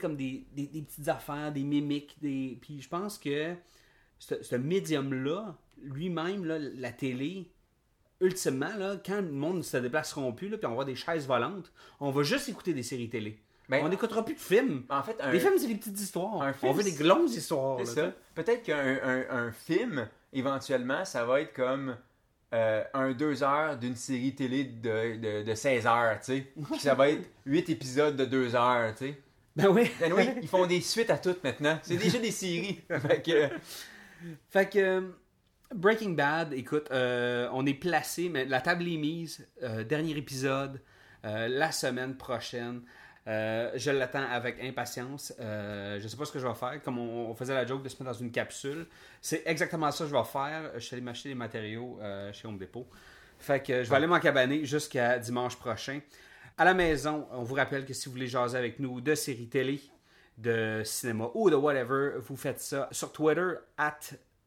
comme 0.00 0.16
des, 0.16 0.44
des- 0.52 0.66
des 0.66 0.82
petites 0.82 1.08
affaires, 1.08 1.52
des 1.52 1.62
mimiques, 1.62 2.16
des... 2.20 2.58
Puis 2.60 2.80
je 2.80 2.88
pense 2.88 3.18
que 3.18 3.54
ce, 4.18 4.42
ce 4.42 4.56
médium-là, 4.56 5.56
lui-même, 5.82 6.44
là, 6.44 6.58
la 6.58 6.92
télé, 6.92 7.50
ultimement, 8.20 8.74
là, 8.78 8.96
quand 9.04 9.20
le 9.20 9.30
monde 9.32 9.58
ne 9.58 9.62
se 9.62 9.76
déplaceront 9.76 10.32
plus, 10.32 10.48
là, 10.48 10.56
puis 10.56 10.66
on 10.66 10.70
va 10.70 10.74
voir 10.76 10.86
des 10.86 10.94
chaises 10.94 11.26
volantes, 11.26 11.72
on 12.00 12.10
va 12.10 12.22
juste 12.22 12.48
écouter 12.48 12.72
des 12.74 12.82
séries 12.82 13.08
télé. 13.08 13.38
Ben, 13.68 13.82
on 13.84 13.88
n'écoutera 13.88 14.22
plus 14.24 14.34
de 14.34 14.40
films. 14.40 14.84
En 14.90 15.02
fait, 15.02 15.16
un, 15.20 15.32
Les 15.32 15.40
films, 15.40 15.54
c'est 15.56 15.66
des 15.68 15.74
petites 15.76 15.98
histoires. 15.98 16.42
un 16.42 16.52
film, 16.52 16.70
on 16.70 16.74
veut 16.74 16.82
des 16.82 17.02
longues 17.02 17.30
histoires. 17.30 17.78
C'est 17.86 17.96
là, 18.02 18.10
ça. 18.10 18.16
Peut-être 18.34 18.62
qu'un 18.62 18.98
un, 19.02 19.24
un 19.30 19.52
film, 19.52 20.06
éventuellement, 20.34 21.04
ça 21.06 21.24
va 21.24 21.40
être 21.40 21.54
comme 21.54 21.96
euh, 22.54 22.82
un 22.94 23.12
deux 23.12 23.42
heures 23.42 23.76
d'une 23.76 23.96
série 23.96 24.34
télé 24.34 24.64
de, 24.64 25.16
de, 25.16 25.42
de 25.42 25.54
16 25.54 25.86
heures, 25.86 26.18
tu 26.20 26.24
sais. 26.26 26.52
Puis 26.70 26.80
ça 26.80 26.94
va 26.94 27.10
être 27.10 27.28
huit 27.44 27.68
épisodes 27.68 28.16
de 28.16 28.24
deux 28.24 28.54
heures, 28.54 28.94
tu 28.94 29.08
sais. 29.08 29.20
Ben 29.56 29.68
oui. 29.68 29.90
Ben 30.00 30.12
oui, 30.12 30.28
ils 30.42 30.48
font 30.48 30.66
des 30.66 30.80
suites 30.80 31.10
à 31.10 31.18
toutes 31.18 31.44
maintenant. 31.44 31.78
C'est 31.82 31.96
déjà 31.96 32.18
des 32.18 32.30
séries. 32.30 32.80
Fait 33.00 33.22
que, 33.22 33.48
Fait 34.50 34.68
que 34.68 34.78
euh, 34.78 35.00
Breaking 35.74 36.10
Bad, 36.10 36.52
écoute, 36.52 36.88
euh, 36.90 37.48
on 37.52 37.66
est 37.66 37.74
placé, 37.74 38.28
mais 38.28 38.44
la 38.44 38.60
table 38.60 38.88
est 38.88 38.96
mise. 38.96 39.46
Euh, 39.62 39.84
dernier 39.84 40.16
épisode, 40.16 40.80
euh, 41.24 41.48
la 41.48 41.72
semaine 41.72 42.16
prochaine. 42.16 42.82
Euh, 43.26 43.70
je 43.74 43.90
l'attends 43.90 44.26
avec 44.30 44.62
impatience. 44.62 45.32
Euh, 45.40 45.98
je 46.00 46.08
sais 46.08 46.16
pas 46.16 46.24
ce 46.24 46.32
que 46.32 46.38
je 46.38 46.46
vais 46.46 46.54
faire. 46.54 46.82
Comme 46.82 46.98
on, 46.98 47.34
faisait 47.34 47.54
la 47.54 47.66
joke 47.66 47.82
de 47.82 47.88
se 47.88 47.94
mettre 47.94 48.12
dans 48.12 48.18
une 48.18 48.30
capsule, 48.30 48.86
c'est 49.20 49.42
exactement 49.46 49.90
ça 49.90 50.04
que 50.04 50.10
je 50.10 50.16
vais 50.16 50.24
faire. 50.24 50.72
Je 50.74 50.80
suis 50.80 50.94
allé 50.94 51.02
m'acheter 51.02 51.30
des 51.30 51.34
matériaux 51.34 51.98
euh, 52.02 52.32
chez 52.32 52.46
Home 52.46 52.58
Depot. 52.58 52.86
Fait 53.38 53.60
que 53.62 53.82
je 53.82 53.90
vais 53.90 53.96
aller 53.96 54.06
m'encabaner 54.06 54.64
jusqu'à 54.64 55.18
dimanche 55.18 55.56
prochain. 55.56 56.00
À 56.56 56.64
la 56.64 56.74
maison, 56.74 57.26
on 57.32 57.42
vous 57.42 57.54
rappelle 57.54 57.84
que 57.84 57.94
si 57.94 58.06
vous 58.06 58.12
voulez 58.12 58.28
jaser 58.28 58.56
avec 58.56 58.78
nous 58.78 59.00
de 59.00 59.14
séries 59.14 59.48
télé, 59.48 59.80
de 60.38 60.82
cinéma 60.84 61.30
ou 61.34 61.50
de 61.50 61.56
whatever, 61.56 62.12
vous 62.18 62.36
faites 62.36 62.60
ça 62.60 62.88
sur 62.92 63.10
Twitter, 63.12 63.54
at 63.76 63.98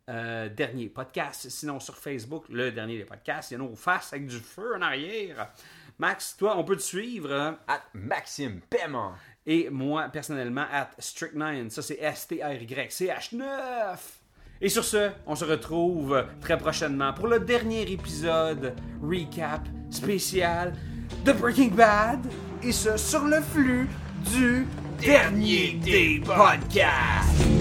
euh, 0.10 0.48
dernier 0.48 0.88
podcast. 0.88 1.50
Sinon, 1.50 1.82
sur 1.82 1.98
Facebook, 1.98 2.46
le 2.48 2.72
dernier 2.72 2.98
des 2.98 3.04
podcasts. 3.04 3.52
Il 3.52 3.56
y 3.56 3.58
a 3.58 3.60
nos 3.60 3.76
faces 3.76 4.14
avec 4.14 4.28
du 4.28 4.40
feu 4.40 4.76
en 4.78 4.82
arrière. 4.82 5.54
Max, 6.00 6.36
toi, 6.38 6.56
on 6.58 6.64
peut 6.64 6.76
te 6.76 6.82
suivre. 6.82 7.34
hein? 7.34 7.58
à 7.68 7.82
Maxime 7.94 8.62
Paiement. 8.70 9.14
Et 9.46 9.70
moi, 9.70 10.10
personnellement, 10.12 10.66
at 10.72 10.90
Strict9. 11.00 11.70
Ça, 11.70 11.82
c'est 11.82 11.98
S-T-R-Y-C-H-9. 12.00 13.44
Et 14.60 14.70
sur 14.70 14.84
ce, 14.84 15.10
on 15.26 15.36
se 15.36 15.46
retrouve 15.46 16.26
très 16.42 16.58
prochainement 16.58 17.14
pour 17.14 17.28
le 17.28 17.40
dernier 17.40 17.92
épisode 17.92 18.74
recap 19.02 19.62
spécial 19.92 20.74
de 21.24 21.32
Breaking 21.32 21.70
Bad. 21.70 22.20
et 22.64 22.72
ce 22.72 22.98
sur 22.98 23.24
le 23.26 23.40
flux 23.42 23.88
du 24.34 24.66
dernier 25.00 25.74
des 25.84 26.20
podcasts. 26.26 27.57